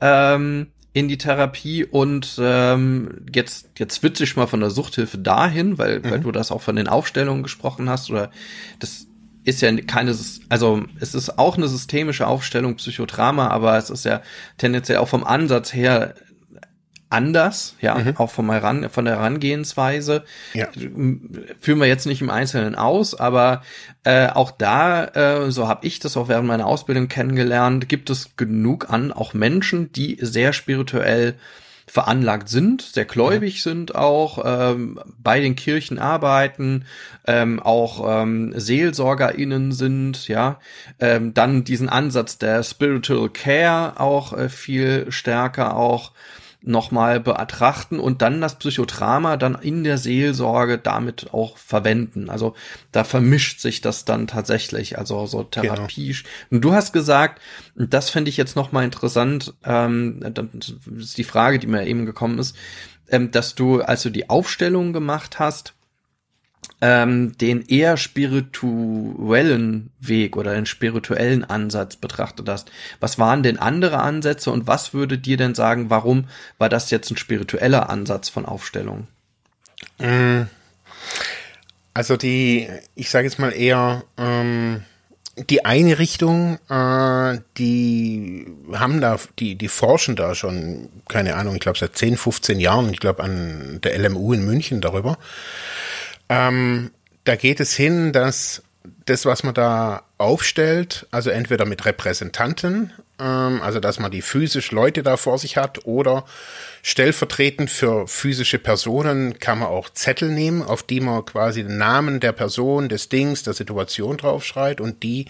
Ähm, 0.00 0.68
in 0.98 1.06
die 1.06 1.16
Therapie 1.16 1.84
und 1.84 2.40
ähm, 2.40 3.20
jetzt 3.32 3.70
jetzt 3.78 3.94
switche 3.94 4.24
ich 4.24 4.34
mal 4.34 4.48
von 4.48 4.58
der 4.58 4.70
Suchthilfe 4.70 5.16
dahin, 5.16 5.78
weil 5.78 6.00
mhm. 6.00 6.10
weil 6.10 6.20
du 6.20 6.32
das 6.32 6.50
auch 6.50 6.60
von 6.60 6.74
den 6.74 6.88
Aufstellungen 6.88 7.44
gesprochen 7.44 7.88
hast 7.88 8.10
oder 8.10 8.32
das 8.80 9.06
ist 9.44 9.62
ja 9.62 9.74
keine 9.76 10.12
also 10.48 10.84
es 10.98 11.14
ist 11.14 11.38
auch 11.38 11.56
eine 11.56 11.68
systemische 11.68 12.26
Aufstellung 12.26 12.74
Psychodrama, 12.74 13.46
aber 13.46 13.78
es 13.78 13.90
ist 13.90 14.04
ja 14.04 14.22
tendenziell 14.56 14.98
auch 14.98 15.08
vom 15.08 15.22
Ansatz 15.22 15.72
her 15.72 16.16
anders, 17.10 17.74
ja, 17.80 17.96
mhm. 17.96 18.16
auch 18.16 18.30
vom 18.30 18.50
Heran, 18.50 18.90
von 18.90 19.04
der 19.04 19.16
Herangehensweise. 19.16 20.24
Ja. 20.54 20.68
Führen 20.72 21.78
wir 21.78 21.86
jetzt 21.86 22.06
nicht 22.06 22.20
im 22.20 22.30
Einzelnen 22.30 22.74
aus, 22.74 23.14
aber 23.14 23.62
äh, 24.04 24.28
auch 24.28 24.50
da, 24.50 25.04
äh, 25.04 25.50
so 25.50 25.68
habe 25.68 25.86
ich 25.86 26.00
das 26.00 26.16
auch 26.16 26.28
während 26.28 26.48
meiner 26.48 26.66
Ausbildung 26.66 27.08
kennengelernt, 27.08 27.88
gibt 27.88 28.10
es 28.10 28.36
genug 28.36 28.90
an, 28.90 29.12
auch 29.12 29.34
Menschen, 29.34 29.92
die 29.92 30.18
sehr 30.20 30.52
spirituell 30.52 31.34
veranlagt 31.90 32.48
sind, 32.48 32.82
sehr 32.82 33.04
gläubig 33.04 33.56
mhm. 33.56 33.70
sind 33.70 33.94
auch, 33.94 34.42
ähm, 34.44 35.00
bei 35.18 35.40
den 35.40 35.56
Kirchen 35.56 35.98
arbeiten, 35.98 36.84
ähm, 37.26 37.60
auch 37.60 38.22
ähm, 38.22 38.52
SeelsorgerInnen 38.54 39.72
sind, 39.72 40.28
ja, 40.28 40.60
ähm, 41.00 41.34
dann 41.34 41.64
diesen 41.64 41.88
Ansatz 41.88 42.38
der 42.38 42.62
Spiritual 42.62 43.30
Care 43.30 43.98
auch 43.98 44.36
äh, 44.36 44.48
viel 44.48 45.06
stärker 45.10 45.76
auch 45.76 46.12
nochmal 46.60 47.20
betrachten 47.20 48.00
und 48.00 48.20
dann 48.20 48.40
das 48.40 48.58
Psychodrama 48.58 49.36
dann 49.36 49.54
in 49.54 49.84
der 49.84 49.96
Seelsorge 49.96 50.78
damit 50.78 51.32
auch 51.32 51.56
verwenden. 51.56 52.30
Also 52.30 52.54
da 52.90 53.04
vermischt 53.04 53.60
sich 53.60 53.80
das 53.80 54.04
dann 54.04 54.26
tatsächlich, 54.26 54.98
also 54.98 55.26
so 55.26 55.44
Therapie. 55.44 56.12
Genau. 56.12 56.28
Und 56.50 56.64
du 56.64 56.72
hast 56.72 56.92
gesagt, 56.92 57.40
das 57.76 58.10
fände 58.10 58.28
ich 58.28 58.36
jetzt 58.36 58.56
nochmal 58.56 58.84
interessant, 58.84 59.54
ähm, 59.64 60.20
das 60.20 60.74
ist 60.98 61.18
die 61.18 61.24
Frage, 61.24 61.58
die 61.58 61.68
mir 61.68 61.86
eben 61.86 62.06
gekommen 62.06 62.38
ist, 62.38 62.56
ähm, 63.08 63.30
dass 63.30 63.54
du, 63.54 63.80
als 63.80 64.02
du 64.02 64.10
die 64.10 64.28
Aufstellung 64.28 64.92
gemacht 64.92 65.38
hast, 65.38 65.74
ähm, 66.80 67.36
den 67.38 67.66
eher 67.66 67.96
spirituellen 67.96 69.90
Weg 70.00 70.36
oder 70.36 70.54
den 70.54 70.66
spirituellen 70.66 71.44
Ansatz 71.44 71.96
betrachtet 71.96 72.48
hast. 72.48 72.70
Was 73.00 73.18
waren 73.18 73.42
denn 73.42 73.58
andere 73.58 73.98
Ansätze 73.98 74.50
und 74.50 74.66
was 74.66 74.94
würde 74.94 75.18
dir 75.18 75.36
denn 75.36 75.54
sagen, 75.54 75.90
warum 75.90 76.26
war 76.58 76.68
das 76.68 76.90
jetzt 76.90 77.10
ein 77.10 77.16
spiritueller 77.16 77.90
Ansatz 77.90 78.28
von 78.28 78.46
Aufstellung? 78.46 79.08
Mm. 79.98 80.42
Also 81.94 82.16
die, 82.16 82.68
ich 82.94 83.10
sage 83.10 83.26
jetzt 83.26 83.40
mal 83.40 83.52
eher, 83.52 84.04
ähm, 84.16 84.84
die 85.50 85.64
eine 85.64 85.98
Richtung, 85.98 86.58
äh, 86.68 87.38
die 87.56 88.46
haben 88.72 89.00
da, 89.00 89.18
die, 89.40 89.56
die 89.56 89.68
forschen 89.68 90.14
da 90.14 90.36
schon, 90.36 90.88
keine 91.08 91.34
Ahnung, 91.34 91.54
ich 91.54 91.60
glaube 91.60 91.78
seit 91.78 91.96
10, 91.96 92.16
15 92.16 92.60
Jahren, 92.60 92.90
ich 92.92 93.00
glaube 93.00 93.22
an 93.24 93.80
der 93.82 93.98
LMU 93.98 94.32
in 94.32 94.44
München 94.44 94.80
darüber. 94.80 95.18
Ähm, 96.28 96.90
da 97.24 97.36
geht 97.36 97.60
es 97.60 97.74
hin, 97.74 98.12
dass 98.12 98.62
das, 99.06 99.24
was 99.24 99.42
man 99.42 99.54
da 99.54 100.02
aufstellt, 100.18 101.06
also 101.10 101.30
entweder 101.30 101.64
mit 101.64 101.84
Repräsentanten, 101.84 102.92
ähm, 103.18 103.60
also 103.62 103.80
dass 103.80 103.98
man 103.98 104.10
die 104.10 104.22
physisch 104.22 104.70
Leute 104.70 105.02
da 105.02 105.16
vor 105.16 105.38
sich 105.38 105.56
hat, 105.56 105.84
oder 105.86 106.24
stellvertretend 106.82 107.70
für 107.70 108.06
physische 108.06 108.58
Personen 108.58 109.38
kann 109.38 109.58
man 109.60 109.68
auch 109.68 109.90
Zettel 109.90 110.30
nehmen, 110.30 110.62
auf 110.62 110.82
die 110.82 111.00
man 111.00 111.24
quasi 111.24 111.62
den 111.62 111.78
Namen 111.78 112.20
der 112.20 112.32
Person, 112.32 112.88
des 112.88 113.08
Dings, 113.08 113.42
der 113.42 113.54
Situation 113.54 114.16
draufschreibt 114.16 114.80
und 114.80 115.02
die 115.02 115.26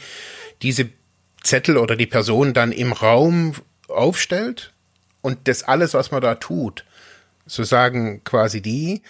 diese 0.63 0.89
Zettel 1.43 1.77
oder 1.77 1.97
die 1.97 2.07
Person 2.07 2.53
dann 2.53 2.73
im 2.73 2.93
Raum 2.93 3.55
aufstellt 3.89 4.73
und 5.21 5.49
das 5.49 5.63
alles, 5.63 5.95
was 5.95 6.11
man 6.11 6.21
da 6.21 6.35
tut, 6.35 6.85
so 7.47 7.65
sagen 7.65 8.23
quasi 8.25 8.61
die, 8.61 9.03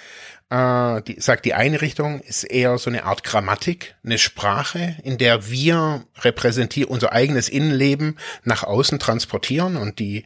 äh, 0.50 1.02
die, 1.02 1.20
sagt 1.20 1.44
die 1.44 1.54
eine 1.54 1.80
Richtung, 1.80 2.20
ist 2.20 2.44
eher 2.44 2.78
so 2.78 2.90
eine 2.90 3.04
Art 3.04 3.24
Grammatik, 3.24 3.96
eine 4.04 4.18
Sprache, 4.18 4.96
in 5.02 5.18
der 5.18 5.50
wir 5.50 6.04
repräsentieren, 6.20 6.90
unser 6.90 7.12
eigenes 7.12 7.48
Innenleben 7.48 8.18
nach 8.44 8.64
außen 8.64 8.98
transportieren 8.98 9.76
und 9.76 9.98
die, 9.98 10.24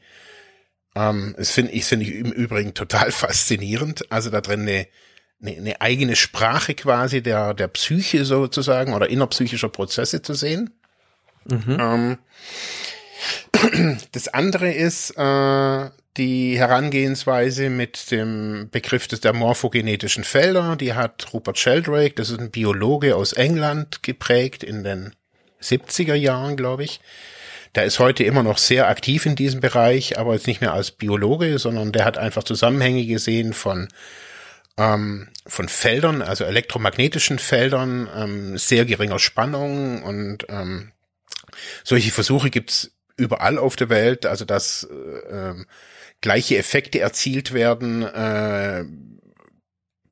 ähm, 0.95 1.35
das 1.37 1.51
finde 1.51 1.73
ich, 1.73 1.85
finde 1.85 2.07
ich 2.07 2.15
im 2.15 2.33
Übrigen 2.33 2.75
total 2.75 3.11
faszinierend. 3.13 4.11
Also 4.13 4.31
da 4.31 4.41
drin 4.41 4.63
eine, 4.63 4.87
eine, 5.41 5.57
eine 5.57 5.81
eigene 5.81 6.15
Sprache 6.15 6.75
quasi 6.75 7.23
der, 7.23 7.55
der 7.55 7.69
Psyche 7.69 8.25
sozusagen 8.25 8.95
oder 8.95 9.11
innerpsychischer 9.11 9.71
Prozesse 9.71 10.23
zu 10.23 10.35
sehen. 10.35 10.71
Mhm. 11.45 11.77
Ähm, 11.81 12.19
das 14.13 14.29
andere 14.29 14.73
ist, 14.73 15.11
äh, 15.17 15.91
die 16.17 16.59
Herangehensweise 16.59 17.71
mit 17.71 18.11
dem 18.11 18.69
Begriff 18.71 19.07
des 19.09 19.21
der 19.21 19.33
morphogenetischen 19.33 20.25
Felder, 20.25 20.77
die 20.77 20.95
hat 20.95 21.33
Rupert 21.33 21.59
Sheldrake, 21.59 22.15
das 22.15 22.31
ist 22.31 22.41
ein 22.41 22.51
Biologe 22.51 23.17
aus 23.17 23.33
England, 23.33 24.03
geprägt 24.03 24.63
in 24.63 24.85
den 24.85 25.15
70er 25.63 26.15
Jahren, 26.15 26.57
glaube 26.57 26.85
ich. 26.85 27.01
Der 27.75 27.85
ist 27.85 27.99
heute 27.99 28.25
immer 28.25 28.43
noch 28.43 28.59
sehr 28.59 28.89
aktiv 28.89 29.25
in 29.25 29.37
diesem 29.37 29.61
Bereich, 29.61 30.19
aber 30.19 30.35
jetzt 30.35 30.47
nicht 30.47 30.61
mehr 30.61 30.75
als 30.75 30.91
Biologe, 30.91 31.59
sondern 31.59 31.93
der 31.93 32.05
hat 32.05 32.19
einfach 32.19 32.45
Zusammenhänge 32.45 33.07
gesehen 33.07 33.55
von 33.55 33.89
ähm, 34.77 35.29
von 35.47 35.69
Feldern, 35.69 36.23
also 36.23 36.45
elektromagnetischen 36.45 37.39
Feldern, 37.39 38.09
ähm, 38.15 38.59
sehr 38.59 38.85
geringer 38.85 39.19
Spannung 39.19 40.03
und 40.03 40.47
ähm, 40.49 40.93
solche 41.85 42.11
Versuche 42.11 42.51
gibt's 42.51 42.91
überall 43.17 43.59
auf 43.59 43.77
der 43.77 43.89
Welt, 43.89 44.27
also 44.27 44.45
dass 44.45 44.85
äh, 44.85 45.51
ähm, 45.51 45.67
gleiche 46.23 46.57
Effekte 46.57 47.01
erzielt 47.01 47.53
werden, 47.53 48.03
äh, 48.03 48.85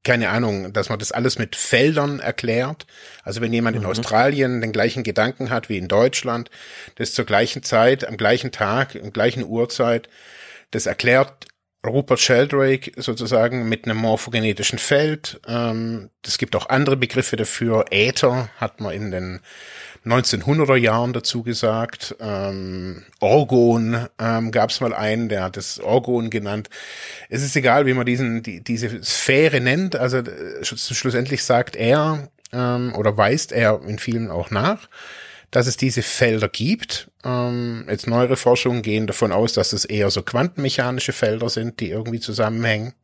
keine 0.02 0.30
Ahnung, 0.30 0.72
dass 0.72 0.88
man 0.88 0.98
das 0.98 1.12
alles 1.12 1.38
mit 1.38 1.56
Feldern 1.56 2.20
erklärt. 2.20 2.86
Also 3.22 3.40
wenn 3.40 3.52
jemand 3.52 3.76
mhm. 3.76 3.82
in 3.82 3.88
Australien 3.88 4.60
den 4.60 4.72
gleichen 4.72 5.02
Gedanken 5.02 5.50
hat 5.50 5.68
wie 5.68 5.78
in 5.78 5.88
Deutschland, 5.88 6.50
das 6.96 7.12
zur 7.12 7.26
gleichen 7.26 7.62
Zeit, 7.62 8.06
am 8.06 8.16
gleichen 8.16 8.50
Tag, 8.50 8.96
am 8.96 9.12
gleichen 9.12 9.44
Uhrzeit, 9.44 10.08
das 10.70 10.86
erklärt 10.86 11.46
Rupert 11.86 12.20
Sheldrake 12.20 12.92
sozusagen 13.00 13.68
mit 13.68 13.84
einem 13.84 13.96
morphogenetischen 13.96 14.78
Feld. 14.78 15.40
Ähm, 15.46 16.10
es 16.26 16.36
gibt 16.36 16.54
auch 16.54 16.68
andere 16.68 16.96
Begriffe 16.96 17.36
dafür. 17.36 17.86
Äther 17.90 18.50
hat 18.58 18.80
man 18.80 18.92
in 18.92 19.10
den 19.10 19.40
1900er 20.04 20.76
Jahren 20.76 21.12
dazu 21.12 21.42
gesagt. 21.42 22.16
Ähm, 22.20 23.02
Orgon 23.20 24.06
ähm, 24.18 24.50
gab 24.50 24.70
es 24.70 24.80
mal 24.80 24.94
einen, 24.94 25.28
der 25.28 25.42
hat 25.42 25.56
das 25.56 25.78
Orgon 25.78 26.30
genannt. 26.30 26.70
Es 27.28 27.42
ist 27.42 27.54
egal, 27.56 27.86
wie 27.86 27.92
man 27.92 28.06
diesen 28.06 28.42
die, 28.42 28.62
diese 28.62 29.02
Sphäre 29.02 29.60
nennt. 29.60 29.96
Also 29.96 30.18
äh, 30.18 30.64
schlussendlich 30.64 31.44
sagt 31.44 31.76
er 31.76 32.30
ähm, 32.52 32.94
oder 32.96 33.16
weist 33.16 33.52
er 33.52 33.82
in 33.86 33.98
vielen 33.98 34.30
auch 34.30 34.50
nach, 34.50 34.88
dass 35.50 35.66
es 35.66 35.76
diese 35.76 36.02
Felder 36.02 36.48
gibt. 36.48 37.10
Ähm, 37.24 37.84
jetzt 37.88 38.06
neuere 38.06 38.36
Forschungen 38.36 38.82
gehen 38.82 39.06
davon 39.06 39.32
aus, 39.32 39.52
dass 39.52 39.74
es 39.74 39.84
eher 39.84 40.10
so 40.10 40.22
quantenmechanische 40.22 41.12
Felder 41.12 41.50
sind, 41.50 41.80
die 41.80 41.90
irgendwie 41.90 42.20
zusammenhängen. 42.20 42.94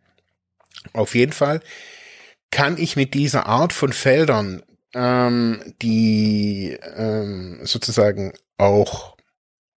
Auf 0.94 1.14
jeden 1.14 1.32
Fall 1.32 1.61
kann 2.50 2.78
ich 2.78 2.96
mit 2.96 3.12
dieser 3.12 3.46
Art 3.46 3.72
von 3.72 3.92
Feldern 3.92 4.62
ähm, 4.96 5.74
die 5.82 6.76
ähm, 6.96 7.61
sozusagen 7.64 8.32
auch 8.56 9.16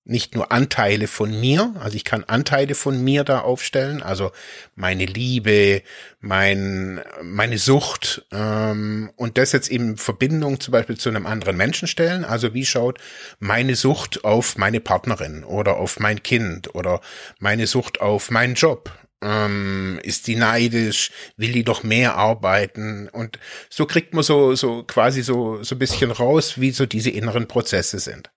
nicht 0.09 0.35
nur 0.35 0.51
Anteile 0.51 1.07
von 1.07 1.39
mir, 1.39 1.75
also 1.81 1.95
ich 1.95 2.05
kann 2.05 2.25
Anteile 2.25 2.75
von 2.75 3.05
mir 3.05 3.25
da 3.25 3.41
aufstellen, 3.41 4.03
also 4.03 4.31
meine 4.75 5.05
Liebe, 5.05 5.83
mein, 6.21 7.03
meine 7.23 7.59
Sucht 7.59 8.25
ähm, 8.33 9.11
und 9.17 9.37
das 9.37 9.53
jetzt 9.53 9.69
in 9.69 9.99
Verbindung 9.99 10.61
zum 10.61 10.73
Beispiel 10.73 10.97
zu 10.97 11.11
einem 11.11 11.27
anderen 11.27 11.59
Menschen 11.59 11.89
stellen. 11.89 12.25
Also 12.25 12.55
wie 12.55 12.65
schaut 12.65 12.99
meine 13.39 13.77
Sucht 13.77 14.25
auf 14.25 14.57
meine 14.57 14.81
Partnerin 14.81 15.45
oder 15.45 15.77
auf 15.77 16.01
mein 16.01 16.23
Kind 16.23 16.75
oder 16.75 17.03
meine 17.39 17.67
Sucht 17.67 18.01
auf 18.01 18.31
meinen 18.31 18.55
Job? 18.55 18.91
Ähm, 19.21 19.99
ist 20.03 20.27
die 20.27 20.37
neidisch? 20.37 21.11
Will 21.37 21.53
die 21.53 21.65
doch 21.65 21.83
mehr 21.83 22.15
arbeiten? 22.15 23.09
Und 23.09 23.39
so 23.69 23.87
kriegt 23.87 24.15
man 24.15 24.23
so 24.23 24.55
so 24.55 24.85
quasi 24.85 25.23
so 25.23 25.63
so 25.63 25.75
ein 25.75 25.79
bisschen 25.79 26.11
raus, 26.11 26.61
wie 26.61 26.71
so 26.71 26.87
diese 26.87 27.11
inneren 27.11 27.49
Prozesse 27.49 27.99
sind. 27.99 28.31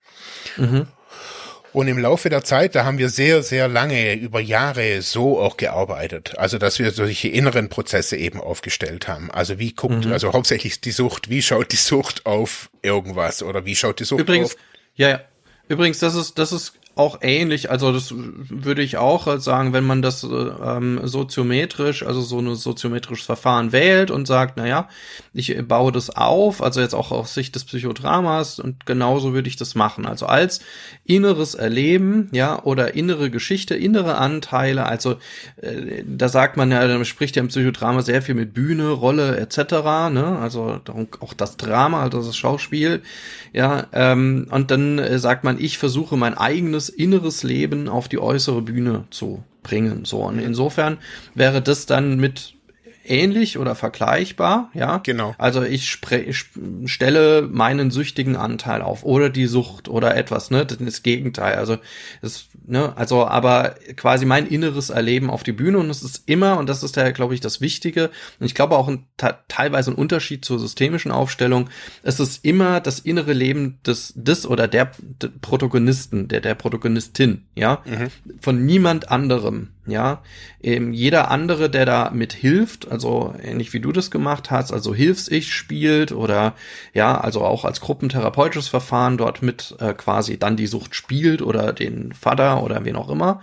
Mhm. 0.57 0.87
Und 1.73 1.87
im 1.87 1.97
Laufe 1.97 2.29
der 2.29 2.43
Zeit, 2.43 2.75
da 2.75 2.83
haben 2.83 2.97
wir 2.97 3.09
sehr, 3.09 3.43
sehr 3.43 3.69
lange, 3.69 4.15
über 4.15 4.41
Jahre 4.41 5.01
so 5.01 5.39
auch 5.39 5.55
gearbeitet. 5.55 6.37
Also, 6.37 6.57
dass 6.57 6.79
wir 6.79 6.91
solche 6.91 7.29
inneren 7.29 7.69
Prozesse 7.69 8.17
eben 8.17 8.41
aufgestellt 8.41 9.07
haben. 9.07 9.31
Also, 9.31 9.57
wie 9.57 9.73
guckt, 9.73 10.05
mhm. 10.05 10.11
also 10.11 10.33
hauptsächlich 10.33 10.81
die 10.81 10.91
Sucht, 10.91 11.29
wie 11.29 11.41
schaut 11.41 11.71
die 11.71 11.77
Sucht 11.77 12.25
auf 12.25 12.69
irgendwas 12.81 13.41
oder 13.41 13.65
wie 13.65 13.75
schaut 13.75 14.01
die 14.01 14.03
Sucht 14.03 14.19
Übrigens, 14.21 14.55
auf? 14.55 14.61
Ja, 14.95 15.09
ja. 15.09 15.21
Übrigens, 15.69 15.99
das 15.99 16.15
ist, 16.15 16.37
das 16.37 16.51
ist 16.51 16.73
auch 16.95 17.19
ähnlich. 17.21 17.71
Also 17.71 17.93
das 17.93 18.13
würde 18.13 18.81
ich 18.81 18.97
auch 18.97 19.39
sagen, 19.39 19.71
wenn 19.71 19.85
man 19.85 20.01
das 20.01 20.23
ähm, 20.23 20.99
soziometrisch, 21.03 22.03
also 22.03 22.21
so 22.21 22.39
ein 22.39 22.53
soziometrisches 22.55 23.25
Verfahren 23.25 23.71
wählt 23.71 24.11
und 24.11 24.27
sagt, 24.27 24.57
naja, 24.57 24.89
ich 25.33 25.55
baue 25.67 25.93
das 25.93 26.09
auf, 26.09 26.61
also 26.61 26.81
jetzt 26.81 26.93
auch 26.93 27.11
aus 27.11 27.33
Sicht 27.33 27.55
des 27.55 27.63
Psychodramas 27.63 28.59
und 28.59 28.85
genauso 28.85 29.33
würde 29.33 29.47
ich 29.47 29.55
das 29.55 29.73
machen. 29.73 30.05
Also 30.05 30.25
als 30.25 30.59
inneres 31.05 31.55
Erleben, 31.55 32.29
ja, 32.33 32.61
oder 32.63 32.93
innere 32.93 33.29
Geschichte, 33.29 33.75
innere 33.75 34.17
Anteile, 34.17 34.85
also 34.85 35.15
äh, 35.61 36.03
da 36.05 36.27
sagt 36.27 36.57
man 36.57 36.71
ja, 36.71 36.85
da 36.85 37.05
spricht 37.05 37.37
ja 37.37 37.41
im 37.41 37.47
Psychodrama 37.47 38.01
sehr 38.01 38.21
viel 38.21 38.35
mit 38.35 38.53
Bühne, 38.53 38.89
Rolle 38.89 39.37
etc., 39.37 39.57
ne, 40.11 40.37
also 40.41 40.81
auch 41.21 41.33
das 41.33 41.55
Drama, 41.55 42.01
also 42.01 42.21
das 42.21 42.35
Schauspiel, 42.35 43.01
ja, 43.53 43.87
ähm, 43.93 44.47
und 44.51 44.71
dann 44.71 44.99
äh, 44.99 45.19
sagt 45.19 45.45
man, 45.45 45.57
ich 45.59 45.77
versuche 45.77 46.17
mein 46.17 46.37
eigenes 46.37 46.80
inneres 46.89 47.43
Leben 47.43 47.87
auf 47.87 48.07
die 48.07 48.19
äußere 48.19 48.61
Bühne 48.61 49.05
zu 49.09 49.43
bringen. 49.63 50.05
So, 50.05 50.23
und 50.23 50.39
insofern 50.39 50.97
wäre 51.35 51.61
das 51.61 51.85
dann 51.85 52.19
mit 52.19 52.55
ähnlich 53.05 53.57
oder 53.57 53.75
vergleichbar, 53.75 54.69
ja. 54.73 54.97
Genau. 54.99 55.35
Also 55.37 55.63
ich, 55.63 55.99
ich 56.11 56.45
stelle 56.85 57.43
meinen 57.43 57.91
süchtigen 57.91 58.35
Anteil 58.35 58.81
auf 58.81 59.03
oder 59.03 59.29
die 59.29 59.47
Sucht 59.47 59.87
oder 59.87 60.15
etwas, 60.15 60.51
ne, 60.51 60.65
das 60.65 60.77
ist 60.77 60.87
das 60.87 61.03
Gegenteil. 61.03 61.55
Also 61.55 61.77
es, 62.21 62.47
ne, 62.65 62.93
also 62.95 63.25
aber 63.25 63.75
quasi 63.95 64.25
mein 64.25 64.47
inneres 64.47 64.89
Erleben 64.89 65.29
auf 65.29 65.43
die 65.43 65.51
Bühne 65.51 65.79
und 65.79 65.89
es 65.89 66.03
ist 66.03 66.23
immer 66.27 66.57
und 66.57 66.69
das 66.69 66.83
ist 66.83 66.95
ja, 66.95 67.09
glaube 67.11 67.33
ich, 67.33 67.41
das 67.41 67.61
Wichtige 67.61 68.09
und 68.39 68.45
ich 68.45 68.55
glaube 68.55 68.77
auch 68.77 68.87
ein, 68.87 69.05
teilweise 69.47 69.91
ein 69.91 69.95
Unterschied 69.95 70.45
zur 70.45 70.59
systemischen 70.59 71.11
Aufstellung. 71.11 71.69
Es 72.03 72.19
ist 72.19 72.45
immer 72.45 72.79
das 72.79 72.99
innere 72.99 73.33
Leben 73.33 73.79
des 73.85 74.13
des 74.15 74.45
oder 74.45 74.67
der, 74.67 74.91
der 75.21 75.29
Protagonisten, 75.41 76.27
der 76.27 76.41
der 76.41 76.55
Protagonistin, 76.55 77.45
ja, 77.55 77.81
mhm. 77.85 78.09
von 78.39 78.65
niemand 78.65 79.09
anderem. 79.09 79.69
Ja, 79.87 80.21
eben 80.61 80.93
jeder 80.93 81.31
andere, 81.31 81.67
der 81.67 81.87
da 81.87 82.11
mit 82.13 82.33
hilft, 82.33 82.91
also 82.91 83.33
ähnlich 83.41 83.73
wie 83.73 83.79
du 83.79 83.91
das 83.91 84.11
gemacht 84.11 84.51
hast, 84.51 84.71
also 84.71 84.93
Hilfs-Ich 84.93 85.51
spielt 85.51 86.11
oder 86.11 86.53
ja, 86.93 87.19
also 87.19 87.41
auch 87.41 87.65
als 87.65 87.81
gruppentherapeutisches 87.81 88.67
Verfahren 88.67 89.17
dort 89.17 89.41
mit 89.41 89.75
äh, 89.79 89.95
quasi 89.95 90.37
dann 90.37 90.55
die 90.55 90.67
Sucht 90.67 90.93
spielt 90.93 91.41
oder 91.41 91.73
den 91.73 92.13
Vater 92.13 92.61
oder 92.61 92.85
wen 92.85 92.95
auch 92.95 93.09
immer. 93.09 93.41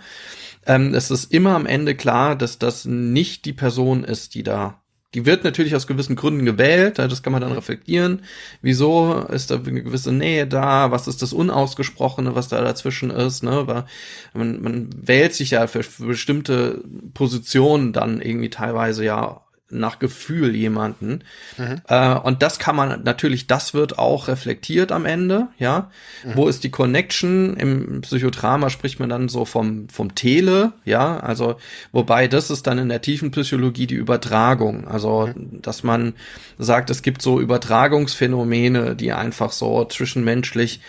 Ähm, 0.65 0.93
es 0.93 1.11
ist 1.11 1.33
immer 1.33 1.55
am 1.55 1.65
Ende 1.65 1.93
klar, 1.93 2.37
dass 2.37 2.57
das 2.57 2.85
nicht 2.85 3.43
die 3.43 3.53
Person 3.53 4.05
ist, 4.05 4.33
die 4.33 4.43
da 4.43 4.78
die 5.15 5.25
wird 5.25 5.43
natürlich 5.43 5.75
aus 5.75 5.87
gewissen 5.87 6.15
Gründen 6.15 6.45
gewählt, 6.45 6.99
das 6.99 7.23
kann 7.23 7.33
man 7.33 7.41
dann 7.41 7.51
reflektieren. 7.51 8.21
Wieso 8.61 9.25
ist 9.29 9.49
da 9.49 9.55
eine 9.55 9.83
gewisse 9.83 10.11
Nähe 10.11 10.45
da? 10.45 10.91
Was 10.91 11.07
ist 11.07 11.23
das 11.23 11.33
Unausgesprochene, 11.33 12.35
was 12.35 12.47
da 12.47 12.61
dazwischen 12.61 13.09
ist? 13.09 13.41
Ne? 13.41 13.65
Weil 13.65 13.85
man, 14.33 14.61
man 14.61 14.89
wählt 14.95 15.33
sich 15.33 15.51
ja 15.51 15.65
für, 15.65 15.81
für 15.81 16.05
bestimmte 16.05 16.83
Positionen 17.15 17.91
dann 17.91 18.21
irgendwie 18.21 18.51
teilweise 18.51 19.03
ja 19.03 19.41
nach 19.71 19.99
Gefühl 19.99 20.55
jemanden. 20.55 21.23
Mhm. 21.57 21.81
Äh, 21.87 22.15
und 22.15 22.41
das 22.41 22.59
kann 22.59 22.75
man 22.75 23.03
natürlich, 23.03 23.47
das 23.47 23.73
wird 23.73 23.99
auch 23.99 24.27
reflektiert 24.27 24.91
am 24.91 25.05
Ende, 25.05 25.47
ja. 25.57 25.91
Mhm. 26.23 26.31
Wo 26.35 26.47
ist 26.47 26.63
die 26.63 26.71
Connection? 26.71 27.55
Im 27.55 28.01
Psychodrama 28.01 28.69
spricht 28.69 28.99
man 28.99 29.09
dann 29.09 29.29
so 29.29 29.45
vom, 29.45 29.87
vom 29.89 30.15
Tele, 30.15 30.73
ja. 30.85 31.19
Also, 31.19 31.55
wobei 31.91 32.27
das 32.27 32.49
ist 32.49 32.67
dann 32.67 32.79
in 32.79 32.89
der 32.89 33.01
tiefen 33.01 33.31
Psychologie 33.31 33.87
die 33.87 33.95
Übertragung. 33.95 34.87
Also, 34.87 35.27
mhm. 35.27 35.61
dass 35.61 35.83
man 35.83 36.13
sagt, 36.57 36.89
es 36.89 37.01
gibt 37.01 37.21
so 37.21 37.39
Übertragungsphänomene, 37.39 38.95
die 38.95 39.13
einfach 39.13 39.51
so 39.51 39.85
zwischenmenschlich 39.85 40.81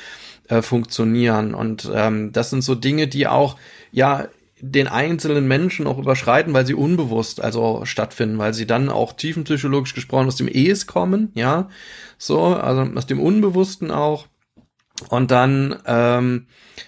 äh, 0.49 0.63
funktionieren. 0.63 1.55
Und 1.55 1.91
ähm, 1.95 2.33
das 2.33 2.51
sind 2.51 2.63
so 2.63 2.75
Dinge, 2.75 3.09
die 3.09 3.27
auch 3.27 3.57
ja 3.93 4.29
den 4.63 4.89
einzelnen 4.89 5.49
Menschen 5.49 5.87
auch 5.87 5.99
überschreiten, 5.99 6.53
weil 6.53 6.67
sie 6.67 6.75
unbewusst 6.75 7.41
also 7.41 7.85
stattfinden, 7.85 8.39
weil 8.39 8.55
sie 8.55 8.67
dann 8.67 8.89
auch 8.89 9.13
tiefenpsychologisch 9.15 9.95
gesprochen 9.95 10.29
aus 10.29 10.37
dem 10.37 10.49
Es 10.49 10.87
kommen, 10.87 11.31
ja, 11.35 11.69
so, 12.19 12.55
also 12.55 12.83
aus 12.95 13.07
dem 13.07 13.21
Unbewussten 13.21 13.91
auch 13.91 14.27
und 15.09 15.31
dann 15.31 15.81
ähm, 15.87 16.47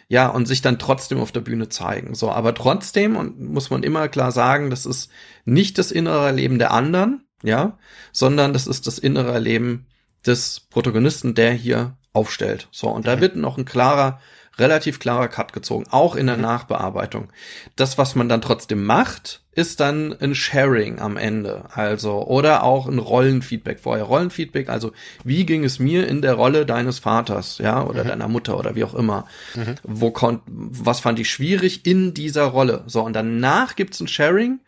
ja 0.08 0.28
und 0.28 0.46
sich 0.46 0.60
dann 0.60 0.78
trotzdem 0.78 1.18
auf 1.18 1.32
der 1.32 1.40
Bühne 1.40 1.68
zeigen. 1.68 2.14
So, 2.14 2.30
aber 2.30 2.54
trotzdem 2.54 3.16
und 3.16 3.40
muss 3.40 3.70
man 3.70 3.82
immer 3.82 4.08
klar 4.08 4.32
sagen, 4.32 4.70
das 4.70 4.84
ist 4.84 5.10
nicht 5.44 5.78
das 5.78 5.90
innere 5.90 6.30
Leben 6.32 6.58
der 6.58 6.72
anderen, 6.72 7.24
ja, 7.42 7.78
sondern 8.12 8.52
das 8.52 8.66
ist 8.66 8.86
das 8.86 8.98
innere 8.98 9.38
Leben 9.38 9.86
des 10.26 10.60
Protagonisten, 10.70 11.34
der 11.34 11.52
hier 11.52 11.96
aufstellt. 12.12 12.68
So 12.70 12.88
und 12.88 13.06
da 13.06 13.16
mhm. 13.16 13.20
wird 13.20 13.36
noch 13.36 13.56
ein 13.56 13.64
klarer 13.64 14.20
relativ 14.58 14.98
klarer 14.98 15.28
Cut 15.28 15.52
gezogen, 15.52 15.86
auch 15.90 16.14
in 16.14 16.26
der 16.26 16.36
mhm. 16.36 16.42
Nachbearbeitung. 16.42 17.28
Das, 17.76 17.98
was 17.98 18.14
man 18.14 18.28
dann 18.28 18.42
trotzdem 18.42 18.84
macht, 18.84 19.40
ist 19.54 19.80
dann 19.80 20.14
ein 20.18 20.34
Sharing 20.34 20.98
am 20.98 21.18
Ende, 21.18 21.64
also 21.74 22.26
oder 22.26 22.62
auch 22.62 22.86
ein 22.86 22.98
Rollenfeedback 22.98 23.80
vorher. 23.80 24.04
Rollenfeedback, 24.04 24.70
also 24.70 24.92
wie 25.24 25.44
ging 25.44 25.64
es 25.64 25.78
mir 25.78 26.08
in 26.08 26.22
der 26.22 26.34
Rolle 26.34 26.64
deines 26.64 26.98
Vaters, 26.98 27.58
ja, 27.58 27.84
oder 27.84 28.04
mhm. 28.04 28.08
deiner 28.08 28.28
Mutter 28.28 28.58
oder 28.58 28.74
wie 28.74 28.84
auch 28.84 28.94
immer. 28.94 29.26
Mhm. 29.54 29.74
Wo 29.82 30.10
kon 30.10 30.40
was 30.46 31.00
fand 31.00 31.18
ich 31.18 31.30
schwierig 31.30 31.84
in 31.86 32.14
dieser 32.14 32.44
Rolle? 32.44 32.84
So 32.86 33.02
und 33.02 33.12
danach 33.12 33.76
gibt's 33.76 34.00
ein 34.00 34.08
Sharing 34.08 34.60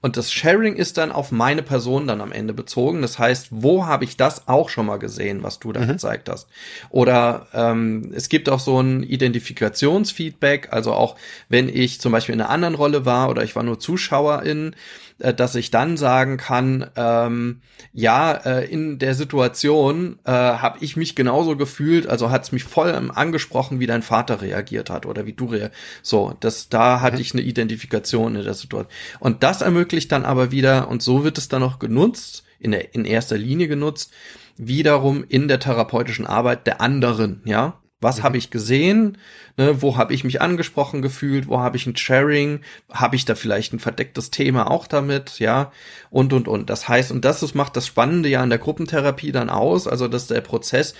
und 0.00 0.16
das 0.16 0.32
Sharing 0.32 0.76
ist 0.76 0.96
dann 0.96 1.10
auf 1.10 1.32
meine 1.32 1.62
Person 1.62 2.06
dann 2.06 2.20
am 2.20 2.30
Ende 2.30 2.54
bezogen. 2.54 3.02
Das 3.02 3.18
heißt, 3.18 3.48
wo 3.50 3.86
habe 3.86 4.04
ich 4.04 4.16
das 4.16 4.46
auch 4.46 4.68
schon 4.68 4.86
mal 4.86 4.98
gesehen, 4.98 5.42
was 5.42 5.58
du 5.58 5.72
da 5.72 5.80
mhm. 5.80 5.88
gezeigt 5.88 6.28
hast? 6.28 6.46
Oder 6.90 7.48
ähm, 7.52 8.12
es 8.14 8.28
gibt 8.28 8.48
auch 8.48 8.60
so 8.60 8.80
ein 8.80 9.02
Identifikationsfeedback, 9.28 10.72
also 10.72 10.92
auch 10.92 11.16
wenn 11.48 11.68
ich 11.68 12.00
zum 12.00 12.12
Beispiel 12.12 12.34
in 12.34 12.40
einer 12.40 12.50
anderen 12.50 12.74
Rolle 12.74 13.04
war 13.04 13.28
oder 13.28 13.44
ich 13.44 13.54
war 13.56 13.62
nur 13.62 13.78
Zuschauerin, 13.78 14.74
äh, 15.18 15.34
dass 15.34 15.54
ich 15.54 15.70
dann 15.70 15.96
sagen 15.96 16.36
kann, 16.36 16.90
ähm, 16.96 17.60
ja, 17.92 18.32
äh, 18.32 18.64
in 18.70 18.98
der 18.98 19.14
Situation 19.14 20.18
äh, 20.24 20.30
habe 20.30 20.78
ich 20.80 20.96
mich 20.96 21.16
genauso 21.16 21.56
gefühlt, 21.56 22.06
also 22.06 22.30
hat 22.30 22.44
es 22.44 22.52
mich 22.52 22.64
voll 22.64 22.92
angesprochen, 23.14 23.80
wie 23.80 23.86
dein 23.86 24.02
Vater 24.02 24.40
reagiert 24.40 24.90
hat 24.90 25.06
oder 25.06 25.26
wie 25.26 25.32
du 25.32 25.46
reagierst. 25.46 25.74
So, 26.02 26.34
das, 26.40 26.68
da 26.68 27.00
hatte 27.00 27.16
mhm. 27.16 27.22
ich 27.22 27.32
eine 27.32 27.42
Identifikation 27.42 28.36
in 28.36 28.44
der 28.44 28.54
Situation. 28.54 28.90
Und 29.18 29.42
das 29.42 29.62
ermöglicht 29.62 30.12
dann 30.12 30.24
aber 30.24 30.50
wieder, 30.50 30.88
und 30.88 31.02
so 31.02 31.24
wird 31.24 31.38
es 31.38 31.48
dann 31.48 31.62
auch 31.62 31.78
genutzt, 31.78 32.44
in, 32.60 32.72
der, 32.72 32.94
in 32.94 33.04
erster 33.04 33.38
Linie 33.38 33.68
genutzt, 33.68 34.12
wiederum 34.56 35.24
in 35.28 35.48
der 35.48 35.60
therapeutischen 35.60 36.26
Arbeit 36.26 36.66
der 36.66 36.80
anderen, 36.80 37.40
ja. 37.44 37.80
Was 38.00 38.18
mhm. 38.18 38.22
habe 38.22 38.36
ich 38.38 38.50
gesehen? 38.50 39.18
Ne, 39.56 39.82
wo 39.82 39.96
habe 39.96 40.14
ich 40.14 40.22
mich 40.22 40.40
angesprochen 40.40 41.02
gefühlt? 41.02 41.48
Wo 41.48 41.58
habe 41.58 41.76
ich 41.76 41.86
ein 41.86 41.96
Sharing? 41.96 42.60
Habe 42.92 43.16
ich 43.16 43.24
da 43.24 43.34
vielleicht 43.34 43.72
ein 43.72 43.80
verdecktes 43.80 44.30
Thema 44.30 44.70
auch 44.70 44.86
damit? 44.86 45.38
Ja, 45.40 45.72
und 46.10 46.32
und 46.32 46.46
und. 46.46 46.70
Das 46.70 46.88
heißt, 46.88 47.10
und 47.10 47.24
das 47.24 47.42
ist, 47.42 47.54
macht 47.54 47.76
das 47.76 47.86
Spannende 47.86 48.28
ja 48.28 48.40
an 48.40 48.50
der 48.50 48.58
Gruppentherapie 48.58 49.32
dann 49.32 49.50
aus, 49.50 49.88
also 49.88 50.06
dass 50.06 50.28
der 50.28 50.40
Prozess, 50.42 50.94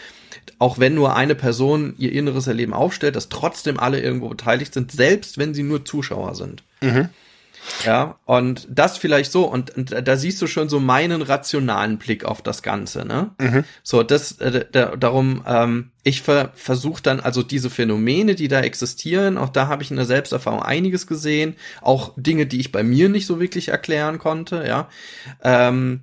auch 0.58 0.78
wenn 0.78 0.94
nur 0.94 1.14
eine 1.14 1.36
Person 1.36 1.94
ihr 1.98 2.12
inneres 2.12 2.48
Erleben 2.48 2.74
aufstellt, 2.74 3.14
dass 3.14 3.28
trotzdem 3.28 3.78
alle 3.78 4.00
irgendwo 4.00 4.28
beteiligt 4.28 4.74
sind, 4.74 4.90
selbst 4.90 5.38
wenn 5.38 5.54
sie 5.54 5.62
nur 5.62 5.84
Zuschauer 5.84 6.34
sind. 6.34 6.64
Mhm. 6.80 7.10
Ja, 7.84 8.18
und 8.24 8.66
das 8.70 8.98
vielleicht 8.98 9.32
so, 9.32 9.44
und, 9.44 9.76
und, 9.76 9.94
da 10.06 10.16
siehst 10.16 10.40
du 10.42 10.46
schon 10.46 10.68
so 10.68 10.80
meinen 10.80 11.22
rationalen 11.22 11.98
Blick 11.98 12.24
auf 12.24 12.42
das 12.42 12.62
Ganze, 12.62 13.04
ne? 13.04 13.30
Mhm. 13.38 13.64
So, 13.82 14.02
das, 14.02 14.32
äh, 14.40 14.64
da, 14.70 14.96
darum, 14.96 15.44
ähm, 15.46 15.90
ich 16.02 16.22
ver, 16.22 16.52
versuche 16.54 17.02
dann 17.02 17.20
also 17.20 17.42
diese 17.42 17.70
Phänomene, 17.70 18.34
die 18.34 18.48
da 18.48 18.60
existieren, 18.60 19.38
auch 19.38 19.50
da 19.50 19.68
habe 19.68 19.82
ich 19.82 19.90
in 19.90 19.96
der 19.96 20.06
Selbsterfahrung 20.06 20.62
einiges 20.62 21.06
gesehen, 21.06 21.56
auch 21.82 22.12
Dinge, 22.16 22.46
die 22.46 22.60
ich 22.60 22.72
bei 22.72 22.82
mir 22.82 23.08
nicht 23.08 23.26
so 23.26 23.40
wirklich 23.40 23.68
erklären 23.68 24.18
konnte, 24.18 24.64
ja. 24.66 24.88
Ähm, 25.42 26.02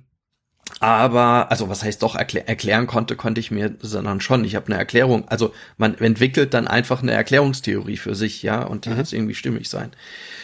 aber, 0.80 1.50
also 1.50 1.68
was 1.68 1.82
heißt 1.82 2.02
doch 2.02 2.16
erklär, 2.16 2.48
erklären 2.48 2.86
konnte, 2.86 3.16
konnte 3.16 3.40
ich 3.40 3.50
mir, 3.50 3.74
sondern 3.80 4.20
schon. 4.20 4.44
Ich 4.44 4.56
habe 4.56 4.66
eine 4.66 4.76
Erklärung. 4.76 5.26
Also 5.28 5.54
man 5.78 5.96
entwickelt 5.98 6.54
dann 6.54 6.68
einfach 6.68 7.02
eine 7.02 7.12
Erklärungstheorie 7.12 7.96
für 7.96 8.14
sich, 8.14 8.42
ja, 8.42 8.62
und 8.62 8.84
die 8.84 8.90
mhm. 8.90 8.96
muss 8.96 9.12
irgendwie 9.12 9.34
stimmig 9.34 9.68
sein. 9.68 9.92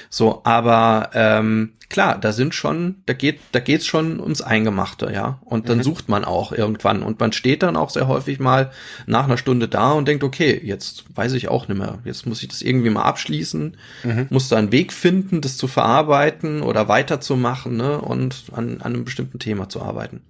So, 0.08 0.42
aber 0.44 1.10
ähm, 1.14 1.72
klar, 1.92 2.18
da 2.18 2.32
sind 2.32 2.54
schon, 2.54 3.02
da 3.06 3.12
geht, 3.12 3.38
da 3.52 3.60
geht's 3.60 3.86
schon 3.86 4.18
ums 4.18 4.42
Eingemachte, 4.42 5.12
ja. 5.12 5.38
Und 5.44 5.68
dann 5.68 5.78
mhm. 5.78 5.82
sucht 5.84 6.08
man 6.08 6.24
auch 6.24 6.50
irgendwann 6.50 7.02
und 7.02 7.20
man 7.20 7.32
steht 7.32 7.62
dann 7.62 7.76
auch 7.76 7.90
sehr 7.90 8.08
häufig 8.08 8.40
mal 8.40 8.72
nach 9.06 9.24
einer 9.24 9.38
Stunde 9.38 9.68
da 9.68 9.92
und 9.92 10.08
denkt, 10.08 10.24
okay, 10.24 10.60
jetzt 10.64 11.04
weiß 11.14 11.34
ich 11.34 11.48
auch 11.48 11.68
nicht 11.68 11.78
mehr. 11.78 12.00
Jetzt 12.04 12.26
muss 12.26 12.42
ich 12.42 12.48
das 12.48 12.62
irgendwie 12.62 12.90
mal 12.90 13.02
abschließen, 13.02 13.76
mhm. 14.02 14.26
muss 14.30 14.48
da 14.48 14.56
einen 14.56 14.72
Weg 14.72 14.92
finden, 14.92 15.40
das 15.40 15.56
zu 15.56 15.68
verarbeiten 15.68 16.62
oder 16.62 16.88
weiterzumachen, 16.88 17.76
ne, 17.76 18.00
und 18.00 18.44
an, 18.52 18.80
an 18.80 18.94
einem 18.94 19.04
bestimmten 19.04 19.38
Thema 19.38 19.68
zu 19.68 19.82
arbeiten. 19.82 20.22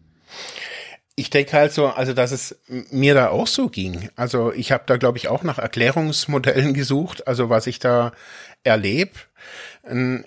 Ich 1.14 1.31
denke 1.31 1.53
halt 1.53 1.72
so, 1.72 1.87
also 1.87 2.12
dass 2.12 2.33
es 2.33 2.59
mir 2.90 3.14
da 3.14 3.29
auch 3.29 3.46
so 3.46 3.68
ging. 3.68 4.09
Also 4.16 4.53
ich 4.53 4.72
habe 4.72 4.85
da, 4.87 4.96
glaube 4.96 5.18
ich, 5.18 5.29
auch 5.29 5.42
nach 5.42 5.59
Erklärungsmodellen 5.59 6.75
gesucht, 6.75 7.27
also 7.27 7.48
was 7.48 7.66
ich 7.66 7.79
da 7.79 8.12
erlebe. 8.64 9.12